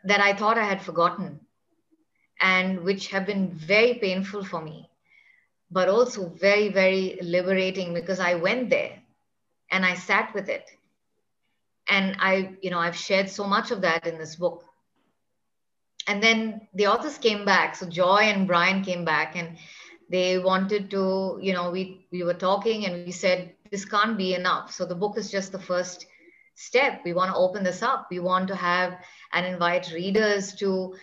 that 0.07 0.21
I 0.21 0.33
thought 0.33 0.59
I 0.59 0.64
had 0.64 0.81
forgotten 0.81 1.40
and 2.40 2.83
which 2.83 3.09
have 3.09 3.27
been 3.27 3.51
very 3.53 3.95
painful 3.95 4.45
for 4.45 4.61
me, 4.61 4.88
but 5.71 5.88
also 5.88 6.29
very, 6.29 6.69
very 6.69 7.19
liberating 7.23 7.92
because 7.92 8.21
I 8.21 8.35
went 8.35 8.71
there 8.71 9.03
and 9.71 9.85
I 9.85 9.95
sat 9.95 10.33
with 10.35 10.49
it. 10.49 10.71
And 11.88 12.16
I, 12.19 12.57
you 12.62 12.71
know, 12.71 12.79
I've 12.79 12.97
shared 12.97 13.31
so 13.31 13.45
much 13.45 13.71
of 13.71 13.81
that 13.83 14.07
in 14.07 14.19
this 14.19 14.37
book. 14.37 14.64
And 16.09 16.23
then 16.23 16.69
the 16.75 16.87
authors 16.87 17.19
came 17.19 17.45
back. 17.45 17.75
So 17.75 17.87
Joy 17.87 18.23
and 18.23 18.47
Brian 18.47 18.83
came 18.83 19.05
back 19.05 19.37
and 19.37 19.57
they 20.09 20.38
wanted 20.38 20.90
to, 20.90 21.38
you 21.40 21.53
know, 21.53 21.71
we, 21.71 22.07
we 22.12 22.23
were 22.23 22.35
talking 22.35 22.87
and 22.87 23.05
we 23.07 23.12
said, 23.12 23.55
this 23.71 23.85
can't 23.85 24.16
be 24.16 24.35
enough. 24.35 24.73
So 24.73 24.85
the 24.85 24.95
book 24.95 25.19
is 25.19 25.31
just 25.31 25.51
the 25.51 25.59
first 25.59 26.07
step. 26.57 27.03
We 27.05 27.12
want 27.12 27.31
to 27.31 27.37
open 27.37 27.62
this 27.62 27.83
up. 27.83 28.09
We 28.11 28.19
want 28.19 28.49
to 28.49 28.57
have 28.57 28.99
and 29.33 29.47
invite 29.47 29.92
readers 29.92 30.55
to 30.57 30.97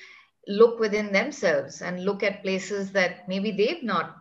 look 0.48 0.80
within 0.80 1.13
themselves 1.13 1.82
and 1.82 2.04
look 2.04 2.24
at 2.24 2.44
places 2.44 2.92
that 2.92 3.30
maybe 3.30 3.52
they've 3.52 3.84
not 3.84 4.18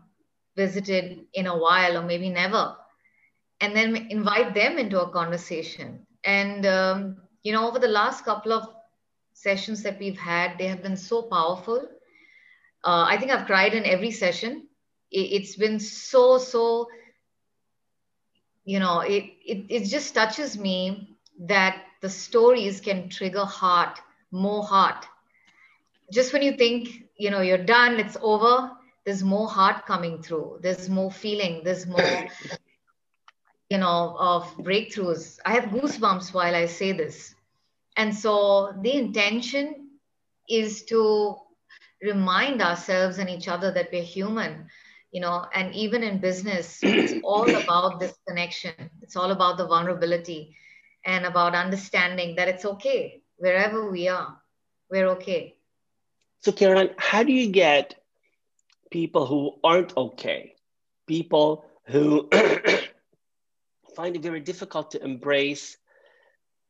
visited 0.57 1.25
in 1.35 1.47
a 1.47 1.59
while 1.59 1.97
or 1.99 2.03
maybe 2.03 2.29
never. 2.29 2.77
And 3.61 3.75
then 3.75 3.97
invite 4.11 4.55
them 4.55 4.79
into 4.79 5.01
a 5.01 5.11
conversation. 5.11 6.07
And, 6.25 6.67
um, 6.67 7.17
you 7.43 7.53
know, 7.53 7.67
over 7.69 7.79
the 7.79 7.89
last 7.89 8.25
couple 8.25 8.53
of 8.53 8.69
sessions 9.33 9.83
that 9.83 9.99
we've 9.99 10.19
had, 10.19 10.59
they 10.59 10.67
have 10.67 10.83
been 10.83 10.97
so 10.97 11.23
powerful. 11.23 11.89
Uh, 12.85 13.07
I 13.09 13.17
think 13.17 13.31
I've 13.31 13.47
cried 13.47 13.75
in 13.75 13.85
every 13.85 14.11
session. 14.11 14.69
It's 15.11 15.57
been 15.57 15.79
so, 15.79 16.39
so, 16.39 16.89
you 18.65 18.79
know, 18.79 19.01
it, 19.01 19.25
it, 19.45 19.67
it 19.69 19.85
just 19.85 20.15
touches 20.15 20.59
me 20.59 21.12
that 21.47 21.83
the 22.01 22.11
stories 22.11 22.81
can 22.81 23.09
trigger 23.09 23.45
heart, 23.45 24.01
more 24.31 24.63
heart. 24.63 25.07
Just 26.13 26.33
when 26.33 26.43
you 26.43 26.53
think, 26.53 27.05
you 27.17 27.31
know, 27.31 27.41
you're 27.41 27.65
done, 27.65 27.99
it's 27.99 28.17
over, 28.21 28.71
there's 29.05 29.23
more 29.23 29.49
heart 29.49 29.87
coming 29.87 30.23
through. 30.23 30.59
There's 30.63 30.89
more 30.89 31.11
feeling. 31.11 31.63
There's 31.65 31.87
more, 31.87 32.01
you 33.71 33.79
know, 33.79 34.17
of 34.19 34.45
breakthroughs. 34.59 35.39
I 35.45 35.55
have 35.55 35.65
goosebumps 35.65 36.33
while 36.33 36.55
I 36.55 36.67
say 36.67 36.93
this. 36.93 37.35
And 37.97 38.15
so 38.15 38.73
the 38.81 38.93
intention 38.93 39.91
is 40.49 40.85
to 40.85 41.37
remind 42.03 42.63
ourselves 42.63 43.19
and 43.19 43.31
each 43.31 43.49
other 43.49 43.71
that 43.73 43.89
we're 43.93 44.03
human 44.03 44.67
you 45.13 45.21
know 45.21 45.47
and 45.55 45.73
even 45.75 46.03
in 46.03 46.19
business 46.19 46.81
it's 46.83 47.15
all 47.23 47.49
about 47.63 48.01
this 48.01 48.15
connection 48.27 48.73
it's 49.03 49.15
all 49.15 49.31
about 49.31 49.57
the 49.57 49.67
vulnerability 49.67 50.57
and 51.05 51.27
about 51.27 51.55
understanding 51.55 52.37
that 52.37 52.49
it's 52.49 52.65
okay 52.65 53.23
wherever 53.37 53.91
we 53.91 54.09
are 54.09 54.41
we're 54.91 55.09
okay. 55.09 55.57
So 56.41 56.53
karen 56.53 56.91
how 56.99 57.23
do 57.23 57.33
you 57.33 57.51
get 57.51 57.95
people 58.91 59.27
who 59.27 59.59
aren't 59.65 59.97
okay? 59.97 60.55
People 61.07 61.65
who 61.87 62.29
find 63.97 64.17
it 64.17 64.23
very 64.23 64.41
difficult 64.41 64.93
to 64.93 65.03
embrace 65.03 65.77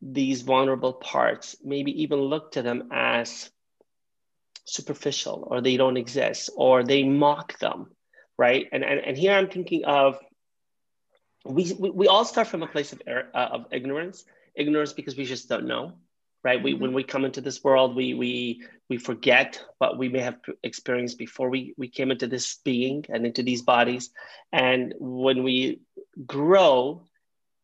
these 0.01 0.43
vulnerable 0.43 0.93
parts 0.93 1.57
maybe 1.63 2.03
even 2.03 2.19
look 2.19 2.53
to 2.53 2.63
them 2.63 2.89
as 2.91 3.51
superficial 4.65 5.47
or 5.49 5.61
they 5.61 5.77
don't 5.77 5.97
exist 5.97 6.51
or 6.57 6.83
they 6.83 7.03
mock 7.05 7.59
them 7.59 7.87
right? 8.39 8.67
And 8.73 8.83
and, 8.85 8.99
and 9.01 9.17
here 9.17 9.33
i'm 9.33 9.49
thinking 9.49 9.85
of 9.85 10.19
we, 11.45 11.73
we, 11.79 11.91
we 11.91 12.09
all 12.09 12.25
start 12.25 12.49
from 12.49 12.63
a 12.63 12.67
place 12.67 12.93
of, 12.93 13.03
uh, 13.07 13.23
of 13.35 13.67
ignorance. 13.71 14.25
Ignorance 14.55 14.93
because 14.93 15.17
we 15.17 15.25
just 15.25 15.49
don't 15.49 15.67
know 15.67 15.95
right? 16.45 16.63
We 16.63 16.73
mm-hmm. 16.73 16.83
when 16.83 16.93
we 16.93 17.05
come 17.05 17.25
into 17.25 17.41
this 17.41 17.63
world 17.63 17.95
we 17.95 18.15
we 18.15 18.63
we 18.89 18.99
forget 18.99 19.63
what 19.79 19.99
we 19.99 20.09
may 20.09 20.21
have 20.21 20.39
experienced 20.63 21.19
before 21.19 21.49
we 21.49 21.75
we 21.77 21.89
came 21.89 22.11
into 22.11 22.27
this 22.27 22.57
being 22.65 23.05
and 23.09 23.27
into 23.27 23.43
these 23.43 23.63
bodies. 23.63 24.11
And 24.53 24.95
when 24.99 25.43
we 25.43 25.81
grow 26.27 27.07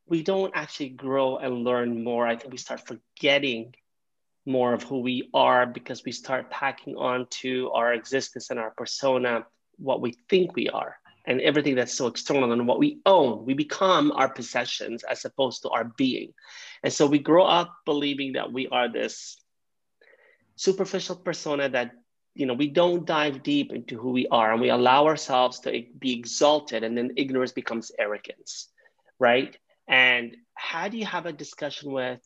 we 0.07 0.23
don't 0.23 0.53
actually 0.57 0.89
grow 0.89 1.37
and 1.37 1.65
learn 1.65 2.03
more. 2.03 2.27
I 2.27 2.37
think 2.37 2.51
we 2.51 2.57
start 2.57 2.81
forgetting 2.87 3.75
more 4.47 4.73
of 4.73 4.83
who 4.83 5.01
we 5.01 5.29
are 5.35 5.67
because 5.67 6.03
we 6.03 6.13
start 6.13 6.51
packing 6.51 6.97
on 6.97 7.27
to 7.29 7.71
our 7.73 7.93
existence 7.93 8.49
and 8.49 8.59
our 8.59 8.71
persona 8.71 9.45
what 9.77 10.01
we 10.01 10.15
think 10.31 10.57
we 10.57 10.71
are 10.71 10.97
and 11.29 11.41
everything 11.43 11.75
that's 11.77 11.95
so 11.95 12.07
external 12.07 12.51
and 12.51 12.67
what 12.67 12.79
we 12.79 12.99
own 13.07 13.45
we 13.45 13.55
become 13.55 14.11
our 14.13 14.29
possessions 14.29 15.05
as 15.05 15.25
opposed 15.25 15.63
to 15.63 15.69
our 15.69 15.85
being 15.85 16.33
and 16.83 16.93
so 16.93 17.07
we 17.07 17.19
grow 17.19 17.45
up 17.45 17.73
believing 17.85 18.33
that 18.33 18.53
we 18.53 18.67
are 18.69 18.91
this 18.91 19.37
superficial 20.57 21.17
persona 21.17 21.69
that 21.69 21.93
you 22.35 22.47
know 22.47 22.55
we 22.55 22.69
don't 22.69 23.05
dive 23.05 23.43
deep 23.43 23.73
into 23.73 23.97
who 23.99 24.11
we 24.11 24.27
are 24.29 24.53
and 24.53 24.61
we 24.61 24.71
allow 24.71 25.07
ourselves 25.07 25.61
to 25.61 25.85
be 25.99 26.19
exalted 26.19 26.83
and 26.83 26.97
then 26.97 27.13
ignorance 27.17 27.53
becomes 27.53 27.93
arrogance 27.99 28.69
right 29.21 29.57
and 29.87 30.37
how 30.55 30.89
do 30.89 30.97
you 30.97 31.07
have 31.07 31.27
a 31.27 31.33
discussion 31.33 31.93
with 31.93 32.21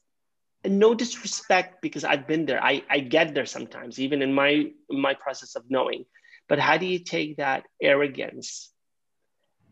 and 0.65 0.79
no 0.79 0.95
disrespect 0.95 1.83
because 1.83 2.05
I've 2.05 2.27
been 2.27 2.47
there. 2.47 2.63
I, 2.63 2.83
I 2.89 3.01
get 3.01 3.35
there 3.35 3.47
sometimes, 3.47 3.99
even 3.99 4.23
in 4.23 4.33
my 4.33 4.71
my 4.89 5.15
process 5.15 5.57
of 5.57 5.65
knowing. 5.69 6.05
But 6.49 6.59
how 6.59 6.77
do 6.77 6.87
you 6.87 6.99
take 6.99 7.39
that 7.39 7.65
arrogance 7.81 8.72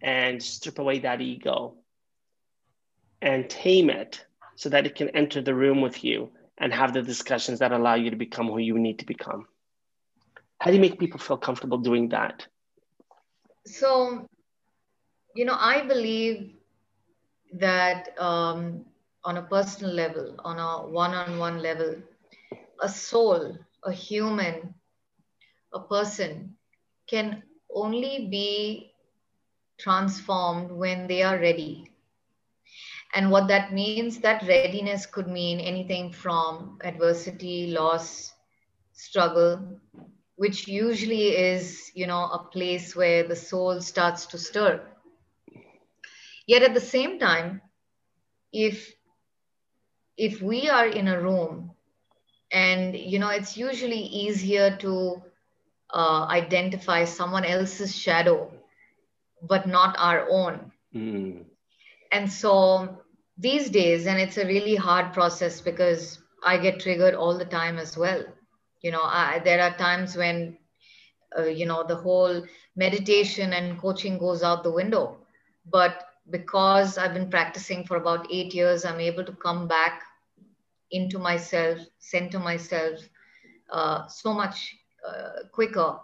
and 0.03 0.43
strip 0.43 0.79
away 0.79 1.01
that 1.01 1.21
ego 1.21 1.75
and 3.23 3.49
tame 3.49 3.91
it 3.91 4.25
so 4.57 4.69
that 4.69 4.87
it 4.87 4.95
can 4.95 5.09
enter 5.11 5.41
the 5.41 5.55
room 5.55 5.81
with 5.81 6.03
you 6.05 6.31
and 6.59 6.73
have 6.73 6.93
the 6.93 7.03
discussions 7.03 7.59
that 7.59 7.73
allow 7.73 7.95
you 7.95 8.11
to 8.11 8.17
become 8.17 8.49
who 8.49 8.59
you 8.59 8.79
need 8.79 8.99
to 8.99 9.07
become? 9.07 9.47
How 10.61 10.71
do 10.71 10.77
you 10.77 10.81
make 10.81 10.99
people 10.99 11.19
feel 11.19 11.39
comfortable 11.39 11.79
doing 11.79 12.11
that? 12.11 12.47
So, 13.67 14.27
you 15.35 15.45
know, 15.45 15.57
I 15.59 15.87
believe 15.87 16.55
that 17.55 18.15
um, 18.19 18.85
on 19.25 19.39
a 19.39 19.43
personal 19.43 19.93
level, 19.93 20.37
on 20.45 20.59
a 20.59 20.89
one 20.89 21.15
on 21.15 21.39
one 21.39 21.63
level, 21.63 21.97
a 22.81 22.89
soul, 22.89 23.57
a 23.85 23.93
human, 23.93 24.75
a 25.73 25.81
person 25.81 26.57
can 27.09 27.43
only 27.75 28.29
be 28.31 28.90
transformed 29.81 30.73
when 30.73 31.09
they 31.09 31.23
are 31.23 31.39
ready. 31.39 31.91
And 33.15 33.31
what 33.33 33.49
that 33.49 33.73
means, 33.73 34.21
that 34.21 34.43
readiness 34.47 34.99
could 35.01 35.21
mean 35.21 35.53
anything 35.53 36.13
from 36.13 36.79
adversity, 36.83 37.69
loss, 37.69 38.33
struggle, 38.93 39.79
which 40.37 40.67
usually 40.69 41.29
is, 41.37 41.91
you 41.95 42.07
know, 42.07 42.25
a 42.25 42.39
place 42.53 42.95
where 42.97 43.27
the 43.27 43.37
soul 43.37 43.81
starts 43.81 44.27
to 44.27 44.39
stir. 44.39 44.81
Yet 46.47 46.63
at 46.63 46.75
the 46.75 46.81
same 46.81 47.19
time, 47.19 47.63
if 48.53 48.93
if 50.17 50.41
we 50.43 50.69
are 50.69 50.87
in 50.87 51.09
a 51.09 51.21
room 51.21 51.71
and 52.53 52.97
you 52.97 53.19
know 53.19 53.29
it's 53.31 53.57
usually 53.57 54.01
easier 54.01 54.77
to 54.77 55.23
uh, 55.93 56.27
identify 56.31 57.05
someone 57.05 57.45
else's 57.45 57.95
shadow 57.97 58.51
but 59.43 59.67
not 59.67 59.97
our 59.99 60.27
own. 60.31 60.73
Mm. 60.95 61.45
and 62.13 62.31
so 62.31 62.99
these 63.39 63.71
days 63.71 64.07
and 64.07 64.21
it's 64.21 64.37
a 64.39 64.47
really 64.47 64.75
hard 64.75 65.13
process 65.13 65.61
because 65.61 66.19
i 66.45 66.57
get 66.57 66.81
triggered 66.81 67.15
all 67.15 67.37
the 67.39 67.45
time 67.45 67.79
as 67.79 67.97
well. 67.97 68.25
You 68.83 68.91
know 68.93 69.03
I, 69.03 69.41
there 69.45 69.61
are 69.63 69.77
times 69.77 70.17
when 70.17 70.57
uh, 71.39 71.45
you 71.45 71.67
know 71.67 71.85
the 71.85 71.97
whole 71.97 72.43
meditation 72.77 73.53
and 73.53 73.79
coaching 73.81 74.19
goes 74.19 74.43
out 74.43 74.63
the 74.65 74.73
window. 74.73 75.19
But 75.71 76.05
because 76.31 76.99
i've 76.99 77.15
been 77.15 77.31
practicing 77.31 77.85
for 77.85 77.97
about 77.97 78.27
eight 78.31 78.55
years 78.55 78.85
i'm 78.85 79.01
able 79.01 79.25
to 79.25 79.33
come 79.33 79.67
back 79.67 80.03
into 80.91 81.19
myself, 81.19 81.79
center 81.99 82.39
myself 82.39 82.99
uh, 83.73 84.07
so 84.09 84.33
much 84.33 84.77
uh, 85.09 85.45
quicker 85.53 85.97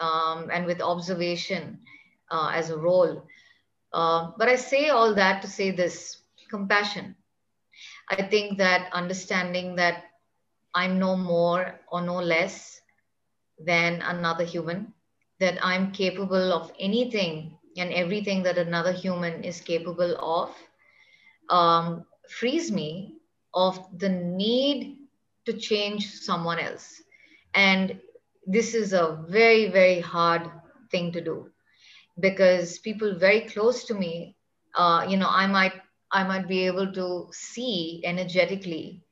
um, 0.00 0.48
and 0.52 0.66
with 0.66 0.80
observation 0.80 1.78
uh, 2.30 2.50
as 2.54 2.70
a 2.70 2.78
role. 2.78 3.26
Uh, 3.92 4.30
but 4.38 4.48
I 4.48 4.56
say 4.56 4.88
all 4.88 5.14
that 5.14 5.42
to 5.42 5.48
say 5.48 5.70
this 5.70 6.18
compassion. 6.50 7.16
I 8.08 8.22
think 8.22 8.58
that 8.58 8.92
understanding 8.92 9.76
that 9.76 10.04
I'm 10.74 10.98
no 10.98 11.16
more 11.16 11.80
or 11.90 12.02
no 12.02 12.18
less 12.18 12.80
than 13.58 14.02
another 14.02 14.44
human, 14.44 14.92
that 15.40 15.58
I'm 15.62 15.92
capable 15.92 16.52
of 16.52 16.72
anything 16.78 17.56
and 17.76 17.92
everything 17.92 18.42
that 18.44 18.58
another 18.58 18.92
human 18.92 19.44
is 19.44 19.60
capable 19.60 20.16
of, 20.18 20.54
um, 21.50 22.04
frees 22.28 22.70
me 22.70 23.16
of 23.54 23.78
the 23.98 24.08
need 24.08 24.98
to 25.46 25.52
change 25.52 26.10
someone 26.10 26.58
else. 26.58 27.02
And 27.54 27.98
this 28.46 28.74
is 28.74 28.92
a 28.92 29.24
very, 29.28 29.70
very 29.70 30.00
hard 30.00 30.50
thing 30.90 31.12
to 31.12 31.20
do 31.20 31.50
because 32.20 32.78
people 32.78 33.18
very 33.18 33.42
close 33.42 33.84
to 33.84 33.94
me, 33.94 34.36
uh, 34.74 35.06
you 35.08 35.16
know, 35.16 35.28
I 35.28 35.46
might 35.46 35.74
I 36.12 36.24
might 36.24 36.48
be 36.48 36.66
able 36.66 36.92
to 36.92 37.28
see 37.32 38.02
energetically 38.04 39.04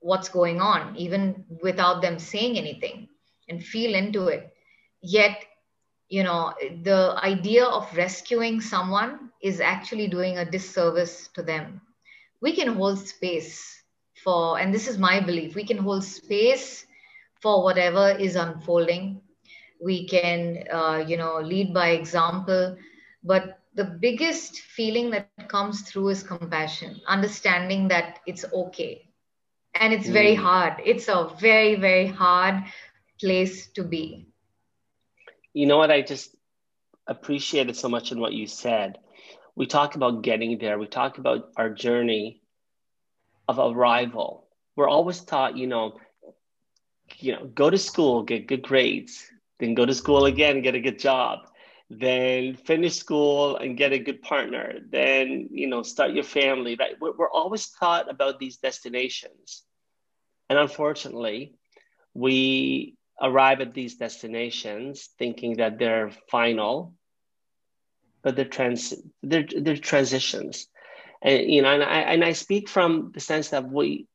what's 0.00 0.28
going 0.28 0.60
on, 0.60 0.96
even 0.96 1.44
without 1.62 2.02
them 2.02 2.18
saying 2.18 2.58
anything, 2.58 3.08
and 3.48 3.64
feel 3.64 3.94
into 3.94 4.28
it. 4.28 4.52
Yet, 5.02 5.44
you 6.08 6.22
know, 6.24 6.54
the 6.82 7.18
idea 7.22 7.64
of 7.64 7.94
rescuing 7.96 8.60
someone 8.60 9.30
is 9.42 9.60
actually 9.60 10.08
doing 10.08 10.38
a 10.38 10.50
disservice 10.50 11.28
to 11.34 11.42
them 11.42 11.80
we 12.40 12.54
can 12.54 12.74
hold 12.74 12.98
space 12.98 13.82
for, 14.24 14.58
and 14.58 14.74
this 14.74 14.88
is 14.88 14.98
my 14.98 15.20
belief, 15.20 15.54
we 15.54 15.64
can 15.64 15.78
hold 15.78 16.04
space 16.04 16.86
for 17.40 17.62
whatever 17.62 18.10
is 18.10 18.36
unfolding. 18.36 19.20
We 19.82 20.06
can, 20.06 20.64
uh, 20.72 21.04
you 21.06 21.16
know, 21.16 21.40
lead 21.40 21.72
by 21.72 21.90
example. 21.90 22.76
But 23.22 23.58
the 23.74 23.84
biggest 23.84 24.60
feeling 24.60 25.10
that 25.10 25.48
comes 25.48 25.82
through 25.82 26.10
is 26.10 26.22
compassion, 26.22 27.00
understanding 27.06 27.88
that 27.88 28.20
it's 28.26 28.44
okay. 28.52 29.08
And 29.74 29.92
it's 29.92 30.08
very 30.08 30.34
mm. 30.34 30.42
hard. 30.42 30.74
It's 30.84 31.08
a 31.08 31.30
very, 31.40 31.76
very 31.76 32.06
hard 32.06 32.64
place 33.20 33.68
to 33.72 33.84
be. 33.84 34.26
You 35.52 35.66
know 35.66 35.78
what? 35.78 35.90
I 35.90 36.02
just 36.02 36.34
appreciated 37.06 37.76
so 37.76 37.88
much 37.88 38.12
in 38.12 38.20
what 38.20 38.32
you 38.32 38.46
said 38.46 38.98
we 39.54 39.66
talk 39.66 39.94
about 39.94 40.22
getting 40.22 40.56
there. 40.56 40.78
We 40.78 40.86
talk 40.86 41.18
about 41.18 41.50
our 41.56 41.68
journey 41.68 42.40
of 43.46 43.58
arrival. 43.58 44.46
We're 44.74 44.88
always 44.88 45.20
taught, 45.20 45.56
you 45.56 45.66
know, 45.66 45.98
you 47.18 47.32
know, 47.32 47.44
go 47.44 47.68
to 47.68 47.76
school, 47.76 48.22
get 48.22 48.46
good 48.46 48.62
grades, 48.62 49.26
then 49.60 49.74
go 49.74 49.86
to 49.86 49.94
school 49.94 50.24
again, 50.24 50.62
get 50.62 50.74
a 50.74 50.80
good 50.80 50.98
job. 50.98 51.40
then 51.90 52.54
finish 52.54 52.94
school 52.94 53.56
and 53.56 53.76
get 53.76 53.92
a 53.92 53.98
good 53.98 54.22
partner, 54.22 54.78
then 54.90 55.48
you 55.50 55.66
know 55.66 55.82
start 55.82 56.12
your 56.12 56.24
family. 56.24 56.76
Right? 56.78 56.94
We're, 57.00 57.28
always 57.28 57.70
taught 57.70 58.08
about 58.08 58.38
these 58.38 58.58
destinations, 58.58 59.64
and 60.48 60.56
unfortunately, 60.56 61.54
we 62.14 62.94
arrive 63.20 63.60
at 63.60 63.74
these 63.74 63.96
destinations 63.96 65.10
thinking 65.18 65.56
that 65.56 65.78
they're 65.80 66.12
final, 66.30 66.94
but 68.22 68.36
they're 68.36 68.44
trans 68.44 68.94
they're, 69.24 69.48
they're 69.64 69.76
transitions, 69.76 70.68
and 71.22 71.50
you 71.50 71.62
know, 71.62 71.74
and 71.74 71.82
I 71.82 72.00
and 72.12 72.24
I 72.24 72.32
speak 72.34 72.68
from 72.68 73.10
the 73.12 73.20
sense 73.20 73.50
that 73.50 73.68
we 73.68 74.06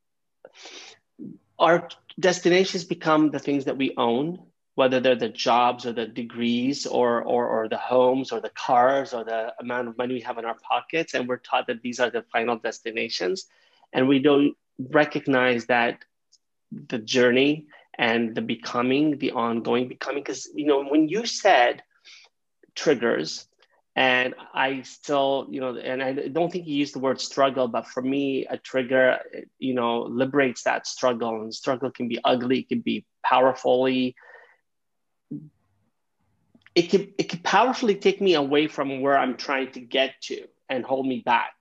our 1.60 1.90
destinations 2.18 2.86
become 2.86 3.32
the 3.32 3.40
things 3.40 3.66
that 3.66 3.78
we 3.78 3.94
own 3.98 4.40
whether 4.76 5.00
they're 5.00 5.16
the 5.16 5.30
jobs 5.30 5.86
or 5.86 5.94
the 5.94 6.06
degrees 6.06 6.86
or, 6.86 7.24
or, 7.24 7.48
or 7.48 7.70
the 7.70 7.78
homes 7.78 8.32
or 8.32 8.42
the 8.42 8.50
cars 8.50 9.14
or 9.14 9.24
the 9.24 9.54
amount 9.60 9.88
of 9.88 9.98
money 9.98 10.14
we 10.14 10.20
have 10.20 10.38
in 10.38 10.46
our 10.46 10.58
pockets. 10.62 11.14
And 11.14 11.28
we're 11.28 11.38
taught 11.38 11.68
that 11.68 11.82
these 11.82 12.00
are 12.00 12.10
the 12.10 12.24
final 12.32 12.58
destinations. 12.58 13.46
And 13.94 14.08
we 14.08 14.20
don't 14.20 14.56
recognize 14.78 15.68
that 15.68 16.04
the 16.90 16.98
journey 16.98 17.68
and 17.98 18.36
the 18.36 18.42
becoming, 18.42 19.18
the 19.18 19.32
ongoing 19.32 19.88
becoming, 19.88 20.22
because, 20.22 20.50
you 20.54 20.66
know, 20.66 20.84
when 20.84 21.08
you 21.08 21.26
said 21.26 21.82
triggers, 22.76 23.48
and 23.96 24.36
I 24.54 24.82
still, 24.82 25.48
you 25.50 25.62
know, 25.62 25.78
and 25.78 26.04
I 26.04 26.12
don't 26.28 26.52
think 26.52 26.68
you 26.68 26.76
used 26.76 26.94
the 26.94 27.00
word 27.00 27.22
struggle, 27.22 27.70
but 27.70 27.88
for 27.88 28.04
me, 28.04 28.46
a 28.46 28.58
trigger, 28.58 29.20
you 29.58 29.74
know, 29.74 30.02
liberates 30.02 30.64
that 30.64 30.86
struggle. 30.86 31.42
And 31.42 31.54
struggle 31.54 31.92
can 31.92 32.10
be 32.10 32.20
ugly, 32.26 32.60
it 32.60 32.68
can 32.68 32.82
be 32.82 33.06
powerfully 33.24 34.18
it 36.76 36.90
can 36.90 37.14
it 37.18 37.30
can 37.30 37.40
powerfully 37.40 37.96
take 37.96 38.22
me 38.22 38.36
away 38.36 38.68
from 38.68 39.02
where 39.02 39.18
I'm 39.18 39.38
trying 39.38 39.72
to 39.72 39.80
get 39.80 40.22
to 40.24 40.46
and 40.70 40.84
hold 40.84 41.08
me 41.08 41.24
back, 41.26 41.54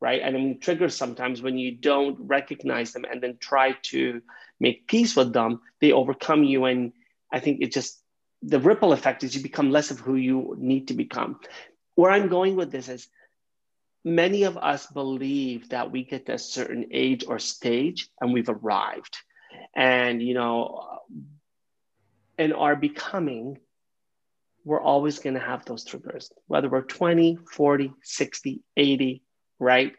right? 0.00 0.20
And 0.22 0.36
I 0.36 0.40
mean, 0.40 0.58
triggers 0.58 0.96
sometimes 0.96 1.42
when 1.42 1.58
you 1.58 1.72
don't 1.72 2.18
recognize 2.20 2.92
them 2.92 3.04
and 3.04 3.22
then 3.22 3.36
try 3.38 3.72
to 3.90 4.22
make 4.58 4.88
peace 4.88 5.14
with 5.14 5.32
them, 5.32 5.60
they 5.80 5.92
overcome 5.92 6.44
you, 6.44 6.64
and 6.64 6.92
I 7.30 7.40
think 7.40 7.60
it 7.60 7.72
just 7.72 8.00
the 8.42 8.60
ripple 8.60 8.92
effect 8.92 9.24
is 9.24 9.34
you 9.34 9.42
become 9.42 9.70
less 9.70 9.90
of 9.90 10.00
who 10.00 10.16
you 10.16 10.56
need 10.58 10.88
to 10.88 10.94
become. 10.94 11.40
Where 11.94 12.10
I'm 12.10 12.28
going 12.28 12.56
with 12.56 12.70
this 12.70 12.88
is 12.88 13.08
many 14.04 14.42
of 14.42 14.56
us 14.58 14.86
believe 14.86 15.70
that 15.70 15.90
we 15.90 16.04
get 16.04 16.26
to 16.26 16.34
a 16.34 16.38
certain 16.38 16.88
age 16.90 17.24
or 17.26 17.38
stage 17.38 18.08
and 18.20 18.32
we've 18.32 18.48
arrived. 18.48 19.16
And, 19.74 20.20
you 20.22 20.34
know, 20.34 21.00
and 22.36 22.52
are 22.52 22.76
becoming 22.76 23.58
we're 24.64 24.80
always 24.80 25.18
going 25.18 25.34
to 25.34 25.40
have 25.40 25.64
those 25.64 25.84
triggers, 25.84 26.32
whether 26.46 26.68
we're 26.68 26.82
20, 26.82 27.38
40, 27.52 27.92
60, 28.02 28.62
80, 28.76 29.22
right? 29.58 29.92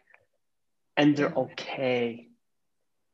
And 0.97 1.15
they're 1.15 1.33
okay. 1.33 2.27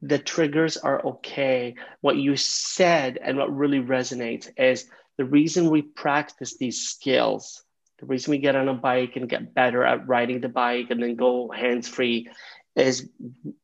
The 0.01 0.17
triggers 0.17 0.77
are 0.77 1.05
okay. 1.05 1.75
What 1.99 2.15
you 2.15 2.35
said 2.37 3.19
and 3.21 3.37
what 3.37 3.55
really 3.55 3.81
resonates 3.81 4.49
is 4.57 4.89
the 5.17 5.25
reason 5.25 5.69
we 5.69 5.81
practice 5.81 6.57
these 6.57 6.81
skills, 6.81 7.63
the 7.99 8.05
reason 8.05 8.31
we 8.31 8.37
get 8.37 8.55
on 8.55 8.69
a 8.69 8.73
bike 8.73 9.15
and 9.15 9.29
get 9.29 9.53
better 9.53 9.83
at 9.83 10.07
riding 10.07 10.41
the 10.41 10.49
bike 10.49 10.87
and 10.89 11.03
then 11.03 11.15
go 11.15 11.51
hands 11.51 11.87
free 11.87 12.29
is 12.75 13.09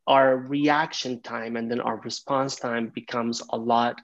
our 0.06 0.36
reaction 0.36 1.22
time 1.22 1.56
and 1.56 1.72
then 1.72 1.80
our 1.80 1.98
response 1.98 2.58
time 2.58 2.92
becomes 2.94 3.42
a 3.50 3.58
lot 3.58 4.02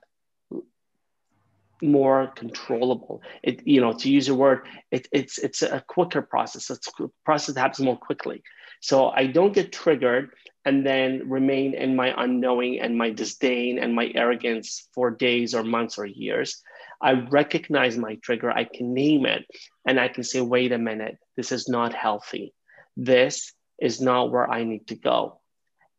more 1.84 2.28
controllable. 2.36 3.22
It, 3.44 3.68
you 3.68 3.82
know, 3.82 3.94
to 3.94 4.10
use 4.10 4.30
a 4.30 4.36
word, 4.36 4.66
it, 4.92 5.08
it's 5.12 5.38
it's 5.38 5.62
a 5.62 5.84
quicker 5.88 6.22
process. 6.22 6.70
It's 6.70 6.88
a 7.00 7.08
process 7.26 7.56
that 7.56 7.62
happens 7.62 7.86
more 7.86 7.98
quickly. 7.98 8.42
So 8.82 9.10
I 9.10 9.28
don't 9.28 9.54
get 9.54 9.72
triggered 9.72 10.32
and 10.66 10.86
then 10.86 11.30
remain 11.30 11.74
in 11.74 11.96
my 11.96 12.14
unknowing 12.18 12.80
and 12.80 12.98
my 12.98 13.10
disdain 13.12 13.80
and 13.80 13.94
my 13.94 14.12
arrogance 14.16 14.88
for 14.94 15.12
days 15.12 15.54
or 15.54 15.64
months 15.64 15.98
or 15.98 16.06
years. 16.06 16.62
I 17.02 17.14
recognize 17.14 17.98
my 17.98 18.16
trigger, 18.16 18.50
I 18.50 18.64
can 18.64 18.94
name 18.94 19.26
it, 19.26 19.46
and 19.86 20.00
I 20.00 20.08
can 20.08 20.24
say, 20.24 20.40
wait 20.40 20.72
a 20.72 20.78
minute, 20.78 21.18
this 21.36 21.52
is 21.52 21.68
not 21.68 21.94
healthy. 21.94 22.54
This 22.96 23.54
is 23.82 24.00
not 24.00 24.32
where 24.32 24.50
I 24.50 24.64
need 24.64 24.88
to 24.88 24.96
go. 24.96 25.42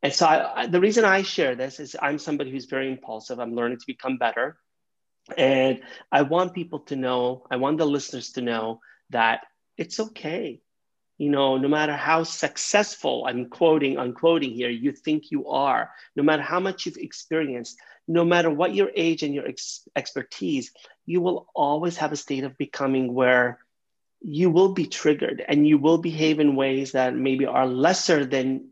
And 0.02 0.12
so 0.12 0.26
I, 0.26 0.66
the 0.66 0.80
reason 0.80 1.04
I 1.04 1.22
share 1.22 1.54
this 1.54 1.80
is 1.80 1.96
I'm 2.00 2.18
somebody 2.18 2.50
who's 2.50 2.66
very 2.66 2.90
impulsive. 2.90 3.40
I'm 3.40 3.54
learning 3.54 3.78
to 3.78 3.86
become 3.86 4.18
better. 4.18 4.58
And 5.36 5.80
I 6.12 6.22
want 6.22 6.54
people 6.54 6.80
to 6.80 6.96
know, 6.96 7.46
I 7.50 7.56
want 7.56 7.78
the 7.78 7.86
listeners 7.86 8.32
to 8.32 8.42
know 8.42 8.80
that 9.10 9.46
it's 9.76 9.98
okay. 10.00 10.60
You 11.16 11.30
know, 11.30 11.56
no 11.56 11.68
matter 11.68 11.94
how 11.94 12.24
successful, 12.24 13.24
I'm 13.26 13.46
quoting, 13.48 13.96
unquoting 13.96 14.50
here, 14.52 14.68
you 14.68 14.92
think 14.92 15.30
you 15.30 15.48
are, 15.48 15.90
no 16.16 16.22
matter 16.22 16.42
how 16.42 16.60
much 16.60 16.86
you've 16.86 16.96
experienced, 16.96 17.78
no 18.08 18.24
matter 18.24 18.50
what 18.50 18.74
your 18.74 18.90
age 18.94 19.22
and 19.22 19.34
your 19.34 19.46
ex- 19.46 19.88
expertise, 19.96 20.72
you 21.06 21.20
will 21.20 21.46
always 21.54 21.96
have 21.98 22.12
a 22.12 22.16
state 22.16 22.44
of 22.44 22.58
becoming 22.58 23.14
where 23.14 23.58
you 24.20 24.50
will 24.50 24.72
be 24.72 24.86
triggered 24.86 25.44
and 25.46 25.66
you 25.66 25.78
will 25.78 25.98
behave 25.98 26.40
in 26.40 26.56
ways 26.56 26.92
that 26.92 27.14
maybe 27.14 27.46
are 27.46 27.66
lesser 27.66 28.24
than 28.24 28.70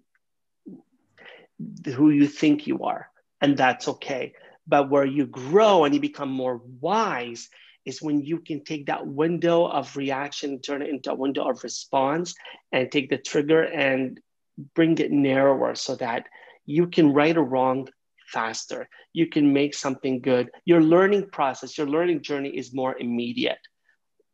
who 1.95 2.11
you 2.11 2.27
think 2.27 2.67
you 2.67 2.85
are. 2.85 3.09
And 3.41 3.57
that's 3.57 3.89
okay. 3.89 4.35
But 4.67 4.91
where 4.91 5.05
you 5.05 5.27
grow 5.27 5.85
and 5.85 5.95
you 5.95 6.01
become 6.01 6.31
more 6.31 6.61
wise 6.81 7.49
is 7.85 8.01
when 8.01 8.23
you 8.23 8.39
can 8.39 8.63
take 8.65 8.87
that 8.87 9.07
window 9.07 9.67
of 9.67 9.97
reaction, 9.97 10.51
and 10.51 10.63
turn 10.63 10.83
it 10.83 10.89
into 10.89 11.11
a 11.11 11.17
window 11.17 11.49
of 11.49 11.65
response, 11.65 12.35
and 12.71 12.91
take 12.91 13.11
the 13.11 13.19
trigger 13.19 13.65
and 13.65 14.21
bring 14.75 14.99
it 14.99 15.11
narrower 15.11 15.75
so 15.75 15.97
that 15.97 16.27
you 16.65 16.87
can 16.87 17.13
right 17.13 17.37
or 17.37 17.43
wrong 17.45 17.89
faster. 18.29 18.89
You 19.13 19.27
can 19.27 19.53
make 19.53 19.75
something 19.75 20.21
good. 20.21 20.51
Your 20.65 20.81
learning 20.81 21.31
process, 21.31 21.77
your 21.77 21.89
learning 21.89 22.23
journey 22.23 22.51
is 22.51 22.73
more 22.73 22.97
immediate 22.99 23.59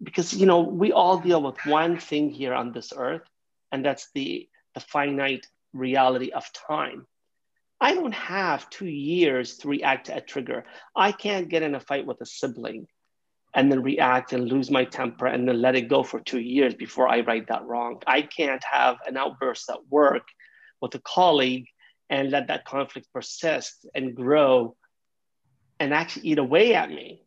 because 0.03 0.35
you 0.35 0.47
know 0.47 0.61
we 0.61 0.93
all 0.93 1.19
deal 1.19 1.43
with 1.43 1.57
one 1.67 1.99
thing 1.99 2.31
here 2.31 2.55
on 2.55 2.73
this 2.73 2.93
earth, 2.97 3.27
and 3.73 3.85
that's 3.85 4.11
the 4.15 4.49
the 4.75 4.81
finite 4.81 5.47
reality 5.73 6.31
of 6.31 6.45
time. 6.53 7.07
I 7.81 7.95
don't 7.95 8.15
have 8.15 8.69
two 8.71 8.89
years 8.89 9.59
to 9.59 9.69
react 9.69 10.07
to 10.07 10.17
a 10.17 10.21
trigger. 10.21 10.65
I 10.97 11.13
can't 11.13 11.49
get 11.49 11.63
in 11.63 11.75
a 11.75 11.81
fight 11.81 12.07
with 12.07 12.21
a 12.21 12.27
sibling 12.27 12.87
and 13.55 13.71
then 13.71 13.83
react 13.83 14.33
and 14.33 14.49
lose 14.49 14.71
my 14.71 14.85
temper 14.85 15.27
and 15.27 15.49
then 15.49 15.63
let 15.63 15.77
it 15.77 15.89
go 15.89 16.03
for 16.03 16.21
two 16.21 16.41
years 16.41 16.75
before 16.75 17.09
I 17.09 17.21
right 17.21 17.47
that 17.49 17.65
wrong. 17.65 18.03
I 18.07 18.23
can't 18.23 18.63
have 18.71 18.97
an 19.07 19.17
outburst 19.17 19.71
at 19.71 19.87
work 19.89 20.27
with 20.81 20.95
a 20.95 21.01
colleague 21.01 21.67
and 22.11 22.31
let 22.31 22.49
that 22.49 22.65
conflict 22.65 23.09
persist 23.13 23.87
and 23.95 24.15
grow 24.15 24.77
and 25.79 25.95
actually 25.95 26.29
eat 26.29 26.39
away 26.39 26.75
at 26.75 26.91
me, 26.91 27.23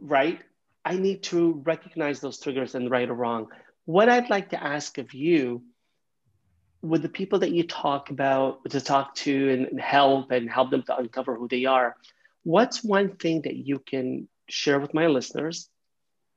right? 0.00 0.40
I 0.84 0.96
need 0.96 1.22
to 1.24 1.62
recognize 1.64 2.20
those 2.20 2.40
triggers 2.40 2.74
and 2.74 2.90
right 2.90 3.08
or 3.08 3.14
wrong. 3.14 3.48
What 3.84 4.08
I'd 4.08 4.30
like 4.30 4.50
to 4.50 4.62
ask 4.62 4.98
of 4.98 5.14
you 5.14 5.62
with 6.84 7.02
the 7.02 7.08
people 7.08 7.40
that 7.40 7.52
you 7.52 7.64
talk 7.66 8.10
about 8.10 8.68
to 8.70 8.80
talk 8.80 9.14
to 9.14 9.50
and 9.50 9.80
help 9.80 10.30
and 10.30 10.50
help 10.50 10.70
them 10.70 10.82
to 10.82 10.96
uncover 10.96 11.36
who 11.36 11.48
they 11.48 11.64
are 11.64 11.96
what's 12.44 12.84
one 12.84 13.16
thing 13.16 13.42
that 13.42 13.56
you 13.56 13.78
can 13.78 14.28
share 14.48 14.78
with 14.78 14.94
my 14.94 15.06
listeners 15.06 15.68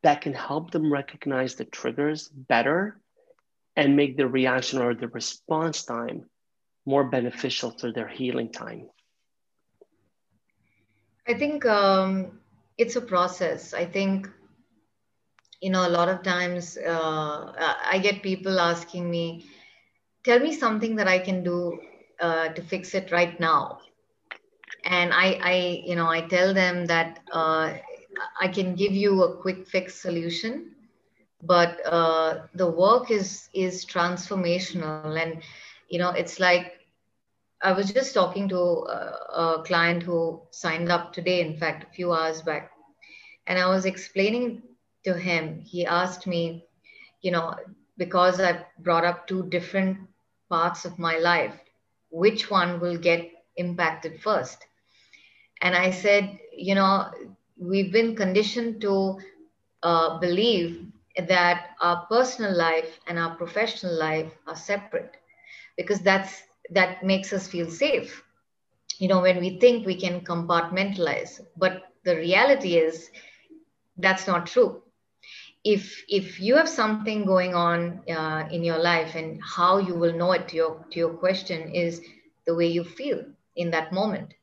that 0.03 0.21
can 0.21 0.33
help 0.33 0.71
them 0.71 0.91
recognize 0.91 1.55
the 1.55 1.65
triggers 1.65 2.29
better 2.29 2.99
and 3.75 3.95
make 3.95 4.17
the 4.17 4.27
reaction 4.27 4.81
or 4.81 4.93
the 4.95 5.07
response 5.09 5.83
time 5.83 6.25
more 6.85 7.03
beneficial 7.03 7.71
to 7.71 7.91
their 7.91 8.07
healing 8.07 8.51
time? 8.51 8.89
I 11.27 11.33
think 11.33 11.65
um, 11.65 12.39
it's 12.77 12.95
a 12.95 13.01
process. 13.01 13.73
I 13.73 13.85
think 13.85 14.29
you 15.61 15.69
know 15.69 15.87
a 15.87 15.89
lot 15.89 16.09
of 16.09 16.23
times 16.23 16.77
uh, 16.77 17.53
i 17.91 17.99
get 17.99 18.21
people 18.21 18.59
asking 18.59 19.09
me 19.09 19.45
tell 20.27 20.39
me 20.39 20.53
something 20.53 20.97
that 20.97 21.07
I 21.07 21.19
can 21.19 21.43
do 21.43 21.79
uh, 22.21 22.49
to 22.49 22.61
fix 22.63 22.95
it 22.95 23.11
right 23.11 23.39
now. 23.39 23.79
And 24.85 25.13
I, 25.13 25.39
I, 25.43 25.83
you 25.85 25.95
know, 25.95 26.07
I 26.09 26.21
tell 26.21 26.53
them 26.53 26.85
that 26.87 27.19
uh, 27.33 27.73
I 28.41 28.47
can 28.49 28.75
give 28.75 28.93
you 28.93 29.23
a 29.23 29.37
quick 29.41 29.67
fix 29.67 30.01
solution, 30.01 30.71
but 31.43 31.77
uh, 31.85 32.47
the 32.55 32.69
work 32.69 33.11
is 33.11 33.49
is 33.53 33.85
transformational. 33.85 35.21
And 35.21 35.41
you 35.89 35.99
know, 35.99 36.11
it's 36.11 36.39
like 36.39 36.73
I 37.63 37.73
was 37.73 37.91
just 37.91 38.13
talking 38.13 38.49
to 38.49 38.55
a, 38.57 39.17
a 39.43 39.63
client 39.65 40.03
who 40.03 40.41
signed 40.51 40.91
up 40.91 41.13
today, 41.13 41.41
in 41.41 41.57
fact, 41.57 41.83
a 41.83 41.93
few 41.95 42.13
hours 42.13 42.41
back, 42.41 42.71
and 43.47 43.59
I 43.59 43.67
was 43.67 43.85
explaining 43.85 44.63
to 45.05 45.13
him. 45.15 45.61
He 45.63 45.85
asked 45.85 46.27
me, 46.27 46.65
you 47.21 47.31
know, 47.31 47.55
because 47.97 48.39
I 48.41 48.65
brought 48.79 49.05
up 49.05 49.27
two 49.27 49.43
different 49.49 49.97
parts 50.49 50.85
of 50.85 50.99
my 50.99 51.17
life, 51.17 51.55
which 52.09 52.49
one 52.49 52.79
will 52.79 52.97
get 52.97 53.29
impacted 53.57 54.19
first? 54.21 54.65
And 55.61 55.75
I 55.75 55.91
said, 55.91 56.37
you 56.55 56.75
know, 56.75 57.05
we've 57.59 57.91
been 57.91 58.15
conditioned 58.15 58.81
to 58.81 59.17
uh, 59.83 60.19
believe 60.19 60.85
that 61.27 61.67
our 61.81 62.05
personal 62.09 62.55
life 62.55 62.99
and 63.07 63.17
our 63.19 63.35
professional 63.35 63.97
life 63.97 64.31
are 64.47 64.55
separate 64.55 65.15
because 65.77 66.01
that's 66.01 66.43
that 66.71 67.03
makes 67.03 67.33
us 67.33 67.47
feel 67.47 67.69
safe 67.69 68.23
you 68.99 69.07
know 69.07 69.21
when 69.21 69.39
we 69.39 69.59
think 69.59 69.85
we 69.85 69.95
can 69.99 70.21
compartmentalize 70.21 71.39
but 71.57 71.81
the 72.05 72.15
reality 72.15 72.75
is 72.75 73.09
that's 73.97 74.27
not 74.27 74.45
true 74.47 74.81
if 75.73 76.03
if 76.09 76.39
you 76.41 76.55
have 76.57 76.69
something 76.69 77.25
going 77.25 77.53
on 77.55 77.99
uh, 78.17 78.43
in 78.51 78.63
your 78.63 78.77
life 78.79 79.15
and 79.15 79.39
how 79.55 79.77
you 79.77 79.95
will 79.95 80.13
know 80.13 80.31
it 80.33 80.47
to 80.49 80.55
your 80.55 80.85
to 80.91 80.99
your 80.99 81.13
question 81.23 81.69
is 81.73 82.01
the 82.45 82.55
way 82.55 82.67
you 82.67 82.83
feel 82.83 83.19
in 83.55 83.71
that 83.71 83.91
moment. 83.91 84.33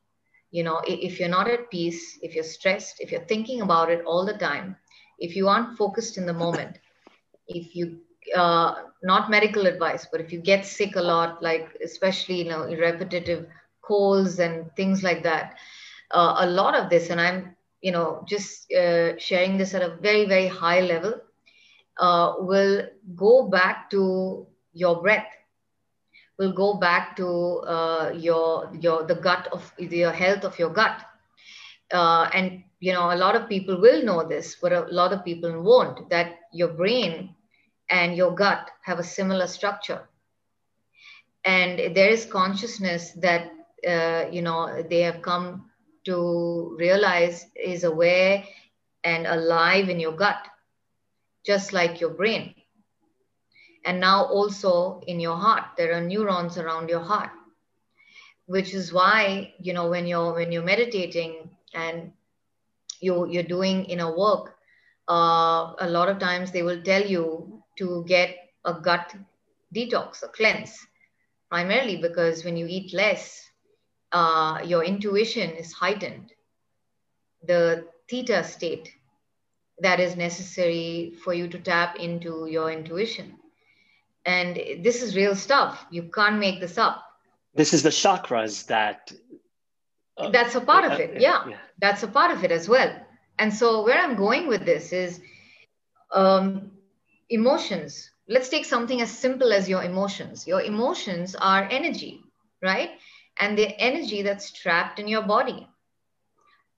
You 0.51 0.64
know 0.64 0.81
if 0.87 1.18
you're 1.20 1.29
not 1.37 1.49
at 1.49 1.70
peace 1.70 2.18
if 2.22 2.35
you're 2.35 2.51
stressed 2.57 2.97
if 3.01 3.12
you're 3.12 3.29
thinking 3.33 3.61
about 3.62 3.91
it 3.91 4.03
all 4.07 4.25
the 4.27 4.39
time 4.49 4.77
if 5.18 5.37
you 5.37 5.49
aren't 5.49 5.77
focused 5.79 6.18
in 6.18 6.27
the 6.27 6.35
moment 6.47 6.79
if 7.49 7.75
you 7.75 7.99
uh, 8.37 8.75
not 9.03 9.31
medical 9.31 9.66
advice 9.66 10.07
but 10.11 10.20
if 10.20 10.33
you 10.33 10.41
get 10.41 10.64
sick 10.64 10.97
a 10.97 11.03
lot 11.03 11.43
like 11.43 11.68
especially 11.85 12.43
you 12.43 12.49
know 12.49 12.64
repetitive 12.66 13.47
colds 13.87 14.39
and 14.39 14.70
things 14.77 15.03
like 15.03 15.22
that 15.22 15.55
uh, 16.12 16.37
a 16.41 16.47
lot 16.47 16.75
of 16.75 16.91
this 16.91 17.11
and 17.11 17.20
i'm 17.20 17.55
you 17.85 17.93
know 17.93 18.24
just 18.32 18.72
uh, 18.72 19.18
sharing 19.18 19.59
this 19.59 19.74
at 19.74 19.82
a 19.82 19.97
very 20.09 20.26
very 20.26 20.49
high 20.49 20.80
level 20.80 21.14
uh, 22.01 22.35
will 22.41 22.82
go 23.16 23.49
back 23.49 23.91
to 23.91 24.47
your 24.72 25.03
breath 25.03 25.32
will 26.39 26.53
go 26.53 26.74
back 26.74 27.16
to 27.16 27.28
uh, 27.76 28.12
your 28.14 28.70
your 28.80 29.05
the 29.05 29.14
gut 29.14 29.49
of 29.53 29.72
your 29.78 30.12
health 30.12 30.45
of 30.45 30.59
your 30.59 30.70
gut. 30.70 31.03
Uh, 31.93 32.28
and 32.35 32.62
you 32.80 32.93
know 32.93 33.12
a 33.12 33.16
lot 33.16 33.37
of 33.37 33.49
people 33.49 33.80
will 33.80 34.03
know 34.05 34.26
this 34.26 34.57
but 34.61 34.72
a 34.72 34.87
lot 34.91 35.12
of 35.12 35.24
people 35.24 35.62
won't 35.62 36.09
that 36.11 36.37
your 36.53 36.68
brain 36.68 37.35
and 37.91 38.16
your 38.16 38.35
gut 38.35 38.70
have 38.82 38.99
a 38.99 39.05
similar 39.05 39.47
structure. 39.47 40.01
And 41.45 41.95
there 41.95 42.09
is 42.09 42.24
consciousness 42.26 43.12
that 43.20 43.51
uh, 43.87 44.24
you 44.30 44.43
know 44.43 44.82
they 44.89 45.01
have 45.01 45.22
come 45.22 45.70
to 46.05 46.76
realize 46.78 47.46
is 47.57 47.84
aware 47.84 48.44
and 49.05 49.26
alive 49.26 49.88
in 49.88 50.00
your 50.00 50.12
gut 50.12 50.46
just 51.44 51.72
like 51.72 52.00
your 52.00 52.11
brain. 52.11 52.55
And 53.84 54.00
now 54.00 54.24
also 54.24 55.02
in 55.07 55.20
your 55.20 55.36
heart 55.36 55.64
there 55.76 55.92
are 55.94 56.00
neurons 56.00 56.57
around 56.59 56.88
your 56.88 57.00
heart 57.05 57.30
which 58.46 58.74
is 58.74 58.92
why 58.92 59.52
you 59.59 59.72
know 59.72 59.88
when 59.88 60.07
you're 60.07 60.34
when 60.34 60.52
you're 60.52 60.62
meditating 60.62 61.50
and 61.74 62.12
you 63.00 63.26
you're 63.28 63.42
doing 63.42 63.84
inner 63.84 64.16
work 64.16 64.57
uh, 65.09 65.72
a 65.78 65.88
lot 65.88 66.09
of 66.09 66.18
times 66.18 66.52
they 66.52 66.62
will 66.62 66.82
tell 66.82 67.02
you 67.02 67.62
to 67.78 68.05
get 68.07 68.36
a 68.64 68.74
gut 68.74 69.14
detox 69.74 70.22
a 70.22 70.28
cleanse 70.28 70.76
primarily 71.50 71.96
because 71.96 72.44
when 72.44 72.57
you 72.57 72.66
eat 72.68 72.92
less 72.94 73.48
uh, 74.14 74.60
your 74.64 74.84
intuition 74.84 75.50
is 75.50 75.72
heightened 75.72 76.32
the 77.46 77.86
theta 78.08 78.44
state 78.44 78.92
that 79.80 80.00
is 80.00 80.16
necessary 80.16 81.14
for 81.22 81.34
you 81.34 81.48
to 81.48 81.58
tap 81.58 81.96
into 81.96 82.46
your 82.46 82.70
intuition. 82.70 83.34
And 84.24 84.56
this 84.82 85.02
is 85.02 85.16
real 85.16 85.34
stuff. 85.34 85.84
You 85.90 86.04
can't 86.04 86.38
make 86.38 86.60
this 86.60 86.78
up. 86.78 87.04
This 87.54 87.74
is 87.74 87.82
the 87.82 87.90
chakras 87.90 88.66
that 88.66 89.12
uh, 90.16 90.30
that's 90.30 90.54
a 90.54 90.60
part 90.60 90.84
of 90.84 90.98
it. 90.98 91.20
yeah, 91.20 91.48
yeah, 91.48 91.56
that's 91.80 92.02
a 92.04 92.08
part 92.08 92.30
of 92.30 92.44
it 92.44 92.52
as 92.52 92.68
well. 92.68 92.94
And 93.38 93.52
so 93.52 93.84
where 93.84 93.98
i'm 93.98 94.14
going 94.16 94.46
with 94.46 94.64
this 94.64 94.92
is 94.92 95.20
um, 96.12 96.70
emotions. 97.28 98.10
Let's 98.28 98.48
take 98.48 98.64
something 98.64 99.02
as 99.02 99.10
simple 99.10 99.52
as 99.52 99.68
your 99.68 99.82
emotions. 99.82 100.46
Your 100.46 100.62
emotions 100.62 101.34
are 101.34 101.68
energy 101.70 102.22
right 102.62 102.90
and 103.39 103.59
the 103.59 103.68
energy 103.80 104.22
that's 104.22 104.53
trapped 104.53 104.99
in 104.99 105.09
your 105.09 105.22
body. 105.22 105.66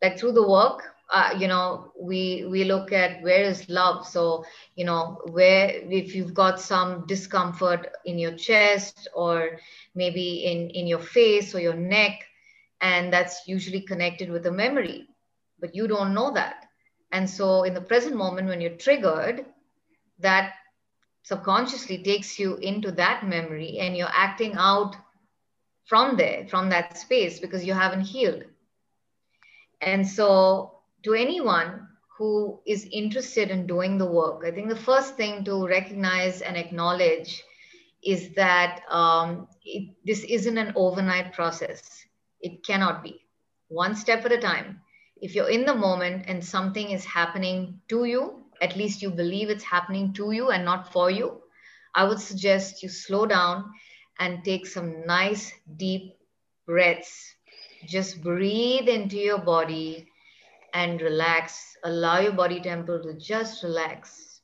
Like 0.03 0.19
through 0.19 0.33
the 0.33 0.49
work 0.49 0.83
uh, 1.13 1.31
you 1.39 1.47
know 1.47 1.93
we 2.01 2.45
we 2.51 2.65
look 2.65 2.93
at 2.93 3.23
where 3.23 3.45
is 3.45 3.69
love. 3.69 4.07
So 4.07 4.45
you 4.75 4.85
know 4.85 5.21
where 5.31 5.71
if 5.71 6.15
you've 6.15 6.35
got 6.35 6.61
some 6.61 7.07
discomfort 7.07 7.89
in 8.05 8.19
your 8.19 8.37
chest 8.37 9.09
or 9.15 9.59
maybe 9.95 10.45
in 10.45 10.71
in 10.71 10.87
your 10.87 10.99
face 10.99 11.55
or 11.55 11.61
your 11.61 11.75
neck 11.75 12.25
and 12.81 13.13
that's 13.13 13.47
usually 13.47 13.81
connected 13.81 14.31
with 14.31 14.47
a 14.47 14.53
memory 14.53 15.09
but 15.61 15.75
you 15.75 15.87
don't 15.87 16.15
know 16.15 16.33
that. 16.33 16.67
And 17.13 17.29
so 17.29 17.63
in 17.63 17.75
the 17.75 17.81
present 17.81 18.17
moment 18.17 18.49
when 18.49 18.61
you're 18.61 18.77
triggered 18.77 19.47
that 20.19 20.55
subconsciously 21.23 22.03
takes 22.03 22.39
you 22.39 22.57
into 22.57 22.91
that 22.93 23.27
memory 23.27 23.79
and 23.79 23.97
you're 23.97 24.13
acting 24.13 24.55
out 24.57 24.97
from 25.87 26.17
there 26.17 26.47
from 26.49 26.69
that 26.69 26.99
space 26.99 27.41
because 27.41 27.65
you 27.65 27.73
haven't 27.73 28.03
healed 28.03 28.45
and 29.81 30.07
so 30.07 30.81
to 31.05 31.15
anyone 31.15 31.87
who 32.19 32.61
is 32.67 32.89
interested 32.91 33.51
in 33.51 33.67
doing 33.67 33.99
the 33.99 34.07
work, 34.07 34.43
I 34.47 34.51
think 34.51 34.69
the 34.69 34.77
first 34.77 35.17
thing 35.17 35.45
to 35.45 35.67
recognize 35.67 36.41
and 36.41 36.57
acknowledge 36.57 37.43
is 38.03 38.31
that 38.35 38.81
um, 38.91 39.49
it, 39.65 39.95
this 40.05 40.25
isn't 40.25 40.57
an 40.57 40.73
overnight 40.77 41.35
process. 41.35 41.83
It 42.41 42.65
cannot 42.65 43.03
be. 43.03 43.21
One 43.69 43.95
step 43.95 44.25
at 44.25 44.33
a 44.33 44.39
time. 44.39 44.81
If 45.21 45.35
you're 45.35 45.51
in 45.51 45.65
the 45.65 45.75
moment 45.75 46.25
and 46.27 46.45
something 46.45 46.91
is 46.91 47.05
happening 47.05 47.81
to 47.89 48.05
you, 48.05 48.45
at 48.63 48.77
least 48.77 49.03
you 49.03 49.11
believe 49.11 49.51
it's 49.51 49.65
happening 49.65 50.13
to 50.15 50.31
you 50.31 50.51
and 50.51 50.65
not 50.65 50.93
for 50.93 51.11
you, 51.11 51.43
I 51.95 52.05
would 52.05 52.21
suggest 52.21 52.83
you 52.83 52.89
slow 52.89 53.27
down 53.27 53.73
and 54.19 54.45
take 54.45 54.67
some 54.67 55.07
nice 55.07 55.53
deep 55.77 56.17
breaths. 56.67 57.35
Just 57.87 58.23
breathe 58.23 58.89
into 58.89 59.17
your 59.17 59.39
body 59.39 60.09
and 60.73 61.01
relax. 61.01 61.77
Allow 61.85 62.21
your 62.21 62.33
body 62.33 62.61
temple 62.61 63.03
to 63.03 63.15
just 63.15 63.63
relax. 63.63 64.41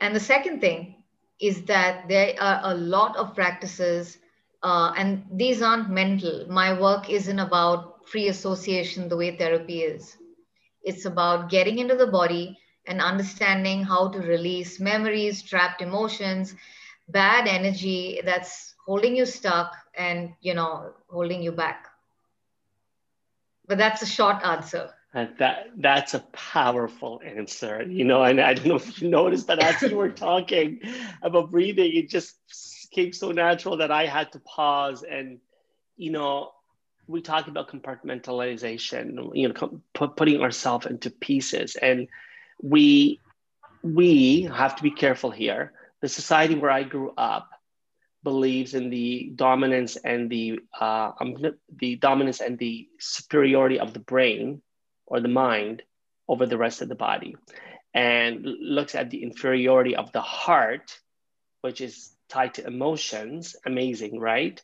And 0.00 0.14
the 0.14 0.20
second 0.20 0.60
thing 0.60 1.04
is 1.40 1.64
that 1.64 2.08
there 2.08 2.34
are 2.40 2.60
a 2.64 2.74
lot 2.74 3.16
of 3.16 3.34
practices, 3.34 4.18
uh, 4.62 4.92
and 4.96 5.24
these 5.32 5.62
aren't 5.62 5.90
mental. 5.90 6.46
My 6.48 6.78
work 6.78 7.10
isn't 7.10 7.38
about 7.38 8.08
free 8.08 8.28
association 8.28 9.08
the 9.08 9.16
way 9.16 9.36
therapy 9.36 9.82
is. 9.82 10.16
It's 10.82 11.04
about 11.04 11.50
getting 11.50 11.78
into 11.78 11.96
the 11.96 12.06
body 12.06 12.58
and 12.86 13.00
understanding 13.00 13.84
how 13.84 14.08
to 14.08 14.18
release 14.20 14.80
memories, 14.80 15.42
trapped 15.42 15.82
emotions, 15.82 16.54
bad 17.08 17.46
energy 17.48 18.20
that's 18.24 18.74
holding 18.86 19.16
you 19.16 19.26
stuck 19.26 19.76
and 19.94 20.32
you 20.40 20.54
know 20.54 20.92
holding 21.08 21.42
you 21.42 21.52
back 21.52 21.88
but 23.68 23.78
that's 23.78 24.02
a 24.02 24.06
short 24.06 24.42
answer. 24.44 24.90
And 25.14 25.30
that 25.38 25.68
that's 25.76 26.14
a 26.14 26.20
powerful 26.32 27.20
answer, 27.24 27.82
you 27.82 28.04
know. 28.04 28.22
And 28.22 28.40
I 28.40 28.54
don't 28.54 28.66
know 28.66 28.76
if 28.76 29.00
you 29.00 29.08
noticed 29.08 29.46
that 29.46 29.58
as 29.58 29.80
you 29.82 29.96
were 29.96 30.10
talking 30.10 30.80
about 31.22 31.50
breathing, 31.50 31.92
it 31.94 32.10
just 32.10 32.36
came 32.90 33.12
so 33.12 33.30
natural 33.30 33.76
that 33.78 33.90
I 33.90 34.06
had 34.06 34.32
to 34.32 34.40
pause. 34.40 35.02
And 35.02 35.38
you 35.96 36.10
know, 36.10 36.52
we 37.06 37.22
talk 37.22 37.46
about 37.48 37.70
compartmentalization, 37.70 39.30
you 39.34 39.48
know, 39.48 39.80
putting 39.94 40.42
ourselves 40.42 40.86
into 40.86 41.10
pieces, 41.10 41.76
and 41.76 42.08
we 42.62 43.20
we 43.82 44.42
have 44.42 44.76
to 44.76 44.82
be 44.82 44.90
careful 44.90 45.30
here. 45.30 45.72
The 46.00 46.08
society 46.08 46.54
where 46.54 46.70
I 46.70 46.84
grew 46.84 47.12
up, 47.16 47.50
believes 48.22 48.74
in 48.74 48.90
the 48.90 49.32
dominance 49.34 49.96
and 49.96 50.28
the 50.30 50.60
uh, 50.78 51.12
um, 51.20 51.36
the 51.76 51.96
dominance 51.96 52.40
and 52.40 52.58
the 52.58 52.88
superiority 52.98 53.78
of 53.78 53.92
the 53.92 54.00
brain 54.00 54.60
or 55.06 55.20
the 55.20 55.28
mind 55.28 55.82
over 56.26 56.44
the 56.46 56.58
rest 56.58 56.82
of 56.82 56.88
the 56.88 56.94
body, 56.94 57.36
and 57.94 58.44
looks 58.44 58.94
at 58.94 59.10
the 59.10 59.22
inferiority 59.22 59.96
of 59.96 60.12
the 60.12 60.20
heart, 60.20 60.98
which 61.62 61.80
is 61.80 62.12
tied 62.28 62.54
to 62.54 62.66
emotions. 62.66 63.56
Amazing, 63.64 64.18
right? 64.18 64.60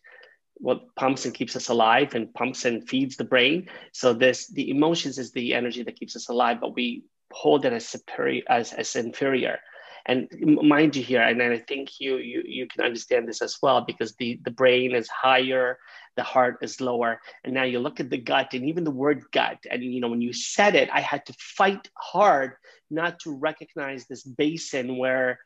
What 0.54 0.94
pumps 0.94 1.24
and 1.24 1.34
keeps 1.34 1.56
us 1.56 1.68
alive, 1.68 2.14
and 2.14 2.34
pumps 2.34 2.64
and 2.64 2.88
feeds 2.88 3.16
the 3.16 3.24
brain. 3.24 3.68
So 3.92 4.12
this 4.12 4.48
the 4.48 4.70
emotions 4.70 5.18
is 5.18 5.32
the 5.32 5.54
energy 5.54 5.82
that 5.84 5.98
keeps 5.98 6.16
us 6.16 6.28
alive, 6.28 6.60
but 6.60 6.74
we 6.74 7.04
hold 7.32 7.64
it 7.64 7.72
as 7.72 7.86
superior 7.86 8.42
as, 8.48 8.72
as 8.72 8.94
inferior 8.94 9.58
and 10.06 10.28
mind 10.62 10.94
you 10.96 11.02
here 11.02 11.22
and 11.22 11.42
i 11.42 11.58
think 11.58 11.98
you 11.98 12.16
you 12.16 12.42
you 12.44 12.66
can 12.66 12.84
understand 12.84 13.26
this 13.26 13.42
as 13.42 13.56
well 13.62 13.80
because 13.80 14.14
the 14.16 14.38
the 14.44 14.50
brain 14.50 14.94
is 14.94 15.08
higher 15.08 15.78
the 16.16 16.22
heart 16.22 16.58
is 16.62 16.80
lower. 16.80 17.20
And 17.44 17.54
now 17.54 17.64
you 17.64 17.80
look 17.80 18.00
at 18.00 18.10
the 18.10 18.18
gut 18.18 18.54
and 18.54 18.68
even 18.68 18.84
the 18.84 18.90
word 18.90 19.24
gut 19.32 19.58
and 19.70 19.82
you 19.82 20.00
know 20.00 20.08
when 20.08 20.20
you 20.20 20.32
said 20.32 20.74
it 20.74 20.88
i 20.92 21.00
had 21.00 21.26
to 21.26 21.34
fight 21.38 21.88
hard 21.94 22.52
not 22.90 23.18
to 23.20 23.32
recognize 23.32 24.06
this 24.06 24.22
basin 24.22 24.96
where 24.96 25.38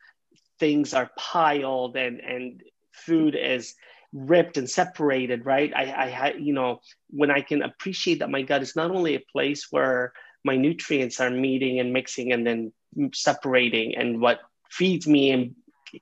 things 0.58 0.94
are 0.94 1.10
piled 1.16 1.96
and 1.96 2.20
and 2.20 2.62
food 2.92 3.34
is 3.34 3.74
ripped 4.12 4.56
and 4.56 4.68
separated 4.68 5.44
right? 5.44 5.72
I 5.74 5.94
i 6.04 6.08
had 6.08 6.40
you 6.40 6.52
know 6.52 6.80
when 7.10 7.30
i 7.30 7.40
can 7.40 7.62
appreciate 7.62 8.20
that 8.20 8.30
my 8.30 8.42
gut 8.42 8.62
is 8.62 8.76
not 8.76 8.90
only 8.90 9.14
a 9.14 9.24
place 9.32 9.68
where 9.70 10.12
my 10.44 10.56
nutrients 10.56 11.20
are 11.20 11.30
meeting 11.30 11.80
and 11.80 11.92
mixing 11.92 12.32
and 12.32 12.46
then 12.46 12.72
separating 13.12 13.96
and 13.96 14.20
what 14.20 14.40
feeds 14.70 15.06
me 15.06 15.30
and 15.30 15.54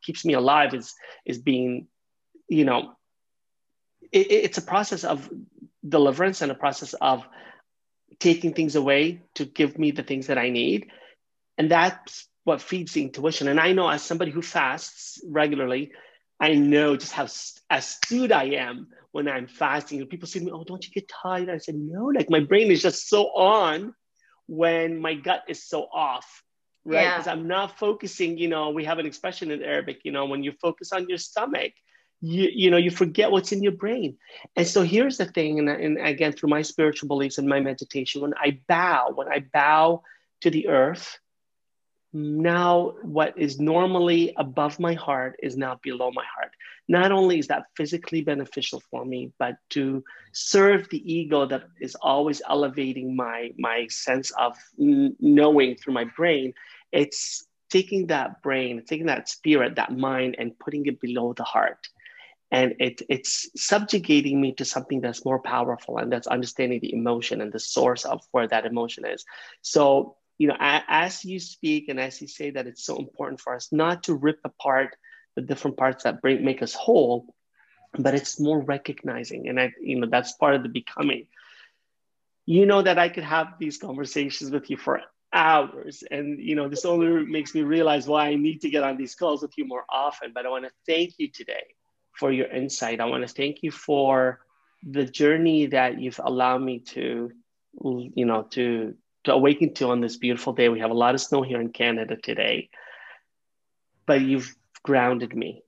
keeps 0.03 0.25
me 0.25 0.35
alive 0.35 0.75
is 0.75 0.95
is 1.25 1.39
being 1.39 1.87
you 2.49 2.65
know 2.65 2.97
it, 4.13 4.31
it's 4.31 4.59
a 4.59 4.63
process 4.63 5.05
of 5.05 5.29
deliverance 5.87 6.43
and 6.43 6.51
a 6.51 6.55
process 6.55 6.95
of 6.95 7.25
taking 8.19 8.55
things 8.55 8.77
away 8.77 9.23
to 9.35 9.45
give 9.45 9.79
me 9.79 9.91
the 9.91 10.03
things 10.03 10.29
that 10.29 10.39
i 10.39 10.49
need. 10.49 10.89
And 11.59 11.71
that's 11.71 12.29
what 12.45 12.61
feeds 12.61 12.93
the 12.93 13.03
intuition. 13.03 13.49
And 13.49 13.61
i 13.61 13.73
know 13.73 13.89
as 13.89 14.03
somebody 14.03 14.31
who 14.31 14.43
fasts 14.43 15.21
regularly 15.27 15.93
i 16.41 16.55
know 16.55 16.97
just 16.97 17.13
how 17.13 17.27
astute 17.71 18.33
i 18.33 18.45
am 18.45 18.89
when 19.13 19.29
i'm 19.29 19.47
fasting. 19.47 20.05
People 20.07 20.29
say 20.29 20.41
to 20.41 20.45
me 20.45 20.53
oh 20.53 20.65
don't 20.65 20.85
you 20.87 20.93
get 20.93 21.09
tired? 21.09 21.49
I 21.49 21.59
said 21.59 21.77
no 21.77 22.07
like 22.07 22.31
my 22.31 22.41
brain 22.41 22.71
is 22.71 22.83
just 22.83 23.09
so 23.09 23.25
on 23.25 23.95
when 24.47 25.01
my 25.01 25.15
gut 25.15 25.43
is 25.49 25.65
so 25.67 25.83
off 25.93 26.43
right? 26.87 27.11
Because 27.11 27.27
yeah. 27.27 27.33
I'm 27.33 27.47
not 27.47 27.79
focusing, 27.79 28.39
you 28.39 28.49
know, 28.49 28.71
we 28.71 28.85
have 28.85 28.99
an 28.99 29.07
expression 29.07 29.51
in 29.51 29.63
Arabic, 29.63 30.01
you 30.05 30.13
know, 30.13 30.27
when 30.27 30.43
you 30.43 30.53
focus 30.53 30.93
on 30.93 31.09
your 31.09 31.19
stomach, 31.19 31.73
you, 32.21 32.49
you 32.53 32.71
know, 32.71 32.77
you 32.77 32.91
forget 32.91 33.31
what's 33.31 33.53
in 33.53 33.63
your 33.63 33.73
brain. 33.73 34.17
And 34.57 34.67
so 34.67 34.83
here's 34.83 35.19
the 35.19 35.27
thing, 35.27 35.59
and, 35.59 35.69
and 35.69 35.99
again, 35.99 36.33
through 36.33 36.51
my 36.51 36.63
spiritual 36.63 37.09
beliefs 37.09 37.39
and 37.39 37.49
my 37.49 37.61
meditation, 37.61 38.23
when 38.23 38.35
I 38.41 38.61
bow, 38.69 39.13
when 39.15 39.29
I 39.29 39.45
bow 39.53 40.03
to 40.41 40.51
the 40.51 40.69
earth, 40.69 41.19
now 42.13 42.95
what 43.03 43.37
is 43.37 43.61
normally 43.61 44.33
above 44.37 44.81
my 44.81 44.95
heart 44.95 45.37
is 45.43 45.57
now 45.57 45.79
below 45.83 46.11
my 46.11 46.25
heart. 46.35 46.53
Not 46.89 47.13
only 47.13 47.39
is 47.39 47.49
that 47.49 47.67
physically 47.77 48.23
beneficial 48.23 48.81
for 48.91 49.05
me, 49.05 49.33
but 49.39 49.57
to 49.71 50.03
serve 50.33 50.89
the 50.89 51.13
ego 51.13 51.45
that 51.47 51.65
is 51.81 51.97
always 51.97 52.41
elevating 52.49 53.17
my 53.17 53.51
my 53.59 53.89
sense 53.89 54.31
of 54.31 54.57
knowing 54.79 55.75
through 55.77 55.95
my 55.95 56.05
brain, 56.05 56.55
it's 56.93 57.47
taking 57.71 58.09
that 58.09 58.43
brain, 58.43 58.83
taking 58.87 59.07
that 59.07 59.29
spirit, 59.29 59.77
that 59.77 59.97
mind, 59.97 60.37
and 60.39 60.59
putting 60.59 60.87
it 60.87 61.01
below 61.01 61.33
the 61.33 61.45
heart. 61.45 61.89
And 62.51 62.75
it, 62.79 63.03
it's 63.09 63.51
subjugating 63.57 64.41
me 64.41 64.53
to 64.55 64.65
something 64.65 65.01
that's 65.01 65.25
more 65.25 65.41
powerful, 65.41 65.99
and 65.99 66.13
that's 66.13 66.29
understanding 66.29 66.81
the 66.81 66.95
emotion 66.95 67.41
and 67.41 67.53
the 67.53 67.59
source 67.59 68.05
of 68.05 68.23
where 68.31 68.47
that 68.47 68.67
emotion 68.67 69.05
is. 69.05 69.25
So 69.63 70.17
you 70.39 70.49
know, 70.49 70.57
as 70.61 71.25
you 71.25 71.41
speak 71.41 71.89
and 71.89 71.99
as 71.99 72.21
you 72.21 72.29
say 72.29 72.51
that 72.51 72.67
it's 72.67 72.85
so 72.85 72.97
important 72.97 73.41
for 73.41 73.55
us 73.55 73.73
not 73.73 74.05
to 74.05 74.15
rip 74.15 74.39
apart 74.45 74.97
the 75.35 75.43
different 75.43 75.77
parts 75.77 76.05
that 76.05 76.21
bring, 76.21 76.45
make 76.45 76.63
us 76.63 76.75
whole, 76.75 77.35
but 77.99 78.15
it's 78.15 78.41
more 78.41 78.61
recognizing. 78.61 79.49
And 79.49 79.59
I, 79.61 79.73
you 79.81 79.99
know, 79.99 80.09
that's 80.11 80.33
part 80.33 80.55
of 80.55 80.63
the 80.63 80.69
becoming. 80.69 81.27
You 82.45 82.67
know 82.67 82.83
that 82.83 82.99
I 82.99 83.09
could 83.09 83.25
have 83.25 83.55
these 83.59 83.79
conversations 83.79 84.51
with 84.51 84.71
you 84.71 84.77
for 84.77 85.01
hours. 85.37 86.03
And, 86.11 86.41
you 86.41 86.57
know, 86.57 86.69
this 86.69 86.85
only 86.85 87.27
makes 87.27 87.55
me 87.55 87.63
realize 87.63 88.09
why 88.09 88.29
I 88.29 88.35
need 88.35 88.63
to 88.63 88.71
get 88.71 88.83
on 88.83 88.97
these 88.97 89.15
calls 89.15 89.43
with 89.43 89.53
you 89.59 89.67
more 89.67 89.85
often. 89.89 90.33
But 90.35 90.47
I 90.47 90.49
want 90.49 90.65
to 90.65 90.73
thank 90.87 91.15
you 91.19 91.29
today 91.31 91.67
for 92.13 92.33
your 92.33 92.47
insight. 92.47 93.01
I 93.01 93.05
want 93.05 93.29
to 93.29 93.33
thank 93.33 93.63
you 93.63 93.71
for 93.71 94.41
the 94.83 95.05
journey 95.05 95.67
that 95.67 96.01
you've 96.01 96.21
allowed 96.25 96.63
me 96.63 96.81
to, 96.81 97.31
you 97.83 98.25
know, 98.25 98.43
to 98.51 98.95
to 99.25 99.33
awaken 99.33 99.75
to 99.75 99.91
on 99.91 100.01
this 100.01 100.17
beautiful 100.17 100.53
day. 100.53 100.69
We 100.69 100.81
have 100.81 100.93
a 100.93 100.95
lot 100.95 101.15
of 101.15 101.21
snow 101.21 101.43
here 101.43 101.61
in 101.61 101.71
Canada 101.71 102.17
today, 102.17 102.71
but 104.07 104.21
you've 104.21 104.55
grounded 104.85 105.35
me. 105.35 105.63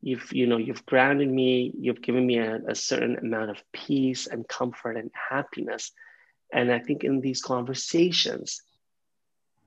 You've, 0.00 0.32
you 0.32 0.48
know, 0.48 0.56
you've 0.56 0.84
grounded 0.84 1.30
me. 1.30 1.72
You've 1.78 2.02
given 2.02 2.26
me 2.26 2.38
a, 2.38 2.58
a 2.66 2.74
certain 2.74 3.16
amount 3.18 3.50
of 3.50 3.62
peace 3.72 4.26
and 4.26 4.48
comfort 4.48 4.96
and 4.96 5.12
happiness. 5.30 5.92
And 6.52 6.72
I 6.72 6.80
think 6.80 7.04
in 7.04 7.20
these 7.20 7.40
conversations, 7.40 8.60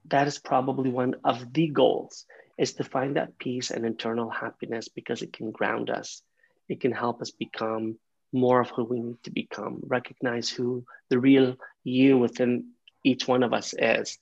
that 0.10 0.28
is 0.28 0.40
probably 0.40 0.90
one 0.90 1.16
of 1.24 1.54
the 1.54 1.68
goals 1.68 2.26
is 2.58 2.74
to 2.74 2.84
find 2.84 3.16
that 3.16 3.38
peace 3.38 3.72
and 3.72 3.86
internal 3.86 4.30
happiness 4.30 4.88
because 4.88 5.22
it 5.22 5.34
can 5.34 5.52
ground 5.52 5.90
us. 5.90 6.22
It 6.70 6.80
can 6.80 6.92
help 6.92 7.22
us 7.22 7.32
become 7.32 7.98
more 8.32 8.62
of 8.62 8.70
who 8.70 8.84
we 8.84 9.02
need 9.02 9.24
to 9.24 9.32
become, 9.32 9.82
recognize 9.86 10.50
who 10.50 10.86
the 11.10 11.20
real 11.20 11.56
you 11.84 12.18
within 12.18 12.72
each 13.04 13.28
one 13.28 13.44
of 13.44 13.54
us 13.54 13.74
is. 13.78 14.18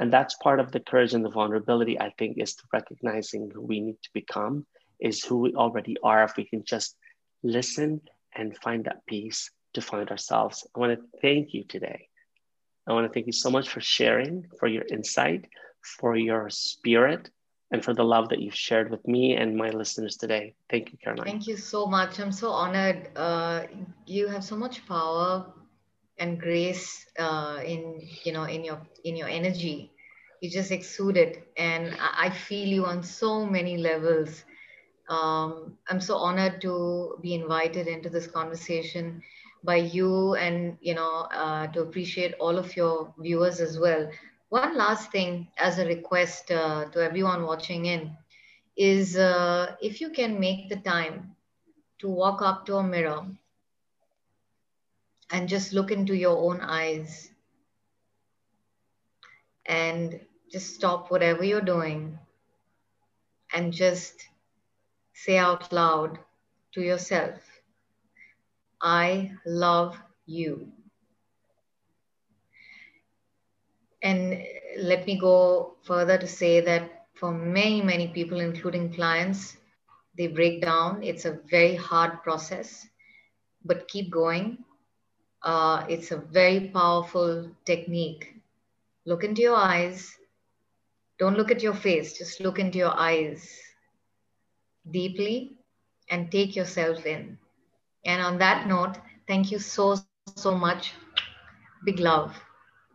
And 0.00 0.12
that's 0.12 0.34
part 0.34 0.60
of 0.60 0.72
the 0.72 0.80
courage 0.80 1.14
and 1.14 1.24
the 1.24 1.30
vulnerability, 1.30 2.00
I 2.00 2.10
think, 2.18 2.38
is 2.38 2.54
to 2.56 2.64
recognizing 2.72 3.50
who 3.50 3.60
we 3.60 3.80
need 3.80 4.02
to 4.02 4.10
become, 4.12 4.66
is 5.00 5.22
who 5.22 5.38
we 5.38 5.54
already 5.54 5.96
are. 6.02 6.24
If 6.24 6.36
we 6.36 6.44
can 6.44 6.64
just 6.64 6.96
listen 7.42 8.00
and 8.34 8.56
find 8.56 8.84
that 8.84 9.06
peace 9.06 9.50
to 9.74 9.80
find 9.80 10.10
ourselves. 10.10 10.66
I 10.74 10.80
want 10.80 10.98
to 10.98 11.18
thank 11.20 11.54
you 11.54 11.64
today. 11.64 12.08
I 12.86 12.92
want 12.92 13.06
to 13.06 13.12
thank 13.12 13.26
you 13.26 13.32
so 13.32 13.50
much 13.50 13.68
for 13.68 13.80
sharing, 13.80 14.46
for 14.58 14.68
your 14.68 14.84
insight, 14.90 15.46
for 15.98 16.16
your 16.16 16.50
spirit, 16.50 17.30
and 17.70 17.84
for 17.84 17.94
the 17.94 18.04
love 18.04 18.28
that 18.28 18.40
you've 18.40 18.54
shared 18.54 18.90
with 18.90 19.06
me 19.06 19.34
and 19.34 19.56
my 19.56 19.70
listeners 19.70 20.16
today. 20.16 20.54
Thank 20.70 20.92
you, 20.92 20.98
Caroline. 21.02 21.26
Thank 21.26 21.46
you 21.46 21.56
so 21.56 21.86
much. 21.86 22.20
I'm 22.20 22.32
so 22.32 22.50
honored. 22.50 23.08
Uh, 23.16 23.64
you 24.06 24.28
have 24.28 24.44
so 24.44 24.56
much 24.56 24.86
power 24.86 25.46
and 26.18 26.40
grace 26.40 27.06
uh, 27.18 27.60
in 27.64 28.00
you 28.24 28.32
know 28.32 28.44
in 28.44 28.64
your 28.64 28.80
in 29.04 29.16
your 29.16 29.28
energy 29.28 29.90
you 30.40 30.50
just 30.50 30.70
exude 30.70 31.16
it 31.16 31.48
and 31.56 31.96
i 32.00 32.28
feel 32.30 32.68
you 32.68 32.84
on 32.84 33.02
so 33.02 33.44
many 33.46 33.76
levels 33.76 34.44
um, 35.08 35.76
i'm 35.88 36.00
so 36.00 36.16
honored 36.16 36.60
to 36.60 37.18
be 37.22 37.34
invited 37.34 37.86
into 37.86 38.08
this 38.08 38.26
conversation 38.26 39.22
by 39.64 39.76
you 39.76 40.34
and 40.34 40.78
you 40.80 40.94
know 40.94 41.28
uh, 41.42 41.66
to 41.72 41.82
appreciate 41.82 42.34
all 42.40 42.58
of 42.58 42.76
your 42.76 43.14
viewers 43.18 43.60
as 43.60 43.78
well. 43.78 44.08
One 44.50 44.72
last 44.72 45.10
thing 45.10 45.48
as 45.58 45.78
a 45.78 45.86
request 45.86 46.50
uh, 46.50 46.84
to 46.86 47.00
everyone 47.00 47.44
watching 47.44 47.86
in 47.86 48.12
is 48.76 49.16
uh, 49.16 49.74
if 49.80 50.00
you 50.00 50.10
can 50.10 50.40
make 50.40 50.68
the 50.68 50.76
time 50.76 51.34
to 52.00 52.08
walk 52.08 52.42
up 52.42 52.66
to 52.66 52.76
a 52.76 52.82
mirror 52.84 53.22
and 55.30 55.48
just 55.48 55.72
look 55.72 55.90
into 55.90 56.14
your 56.14 56.36
own 56.38 56.60
eyes 56.60 57.30
and 59.66 60.20
just 60.50 60.74
stop 60.74 61.10
whatever 61.10 61.44
you're 61.44 61.60
doing 61.60 62.18
and 63.54 63.72
just 63.72 64.28
say 65.12 65.38
out 65.38 65.72
loud 65.72 66.18
to 66.72 66.80
yourself, 66.82 67.43
I 68.84 69.32
love 69.46 69.96
you. 70.26 70.68
And 74.02 74.44
let 74.78 75.06
me 75.06 75.18
go 75.18 75.76
further 75.82 76.18
to 76.18 76.26
say 76.28 76.60
that 76.60 77.06
for 77.14 77.32
many, 77.32 77.82
many 77.82 78.08
people, 78.08 78.40
including 78.40 78.92
clients, 78.92 79.56
they 80.16 80.28
break 80.28 80.62
down. 80.62 81.02
It's 81.02 81.24
a 81.24 81.38
very 81.50 81.74
hard 81.74 82.22
process, 82.22 82.86
but 83.64 83.88
keep 83.88 84.10
going 84.12 84.64
uh, 85.44 85.84
it's 85.88 86.10
a 86.10 86.16
very 86.16 86.70
powerful 86.70 87.50
technique. 87.66 88.34
Look 89.04 89.24
into 89.24 89.42
your 89.42 89.56
eyes. 89.56 90.16
Don't 91.18 91.36
look 91.36 91.50
at 91.50 91.62
your 91.62 91.74
face, 91.74 92.18
just 92.18 92.40
look 92.40 92.58
into 92.58 92.78
your 92.78 92.98
eyes 92.98 93.48
deeply 94.90 95.52
and 96.10 96.30
take 96.32 96.56
yourself 96.56 97.06
in. 97.06 97.38
And 98.04 98.22
on 98.22 98.38
that 98.38 98.66
note, 98.66 98.94
thank 99.26 99.50
you 99.50 99.58
so, 99.58 99.96
so 100.36 100.54
much. 100.54 100.92
Big 101.84 102.00
love. 102.00 102.34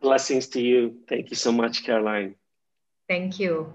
Blessings 0.02 0.48
to 0.50 0.62
you. 0.62 0.96
Thank 1.08 1.30
you 1.30 1.36
so 1.36 1.52
much, 1.52 1.84
Caroline. 1.84 2.36
Thank 3.08 3.40
you. 3.40 3.74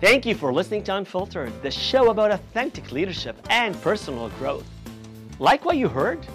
Thank 0.00 0.26
you 0.26 0.34
for 0.34 0.52
listening 0.52 0.84
to 0.84 0.96
Unfiltered, 0.96 1.52
the 1.62 1.70
show 1.70 2.10
about 2.10 2.30
authentic 2.30 2.92
leadership 2.92 3.36
and 3.50 3.80
personal 3.82 4.28
growth. 4.38 4.66
Like 5.38 5.64
what 5.64 5.76
you 5.76 5.88
heard? 5.88 6.26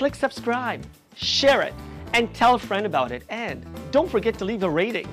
click 0.00 0.14
subscribe, 0.14 0.82
share 1.14 1.60
it, 1.60 1.74
and 2.14 2.32
tell 2.32 2.54
a 2.54 2.58
friend 2.58 2.86
about 2.86 3.12
it. 3.12 3.22
And 3.28 3.62
don't 3.90 4.10
forget 4.10 4.38
to 4.38 4.46
leave 4.46 4.62
a 4.62 4.70
rating. 4.70 5.06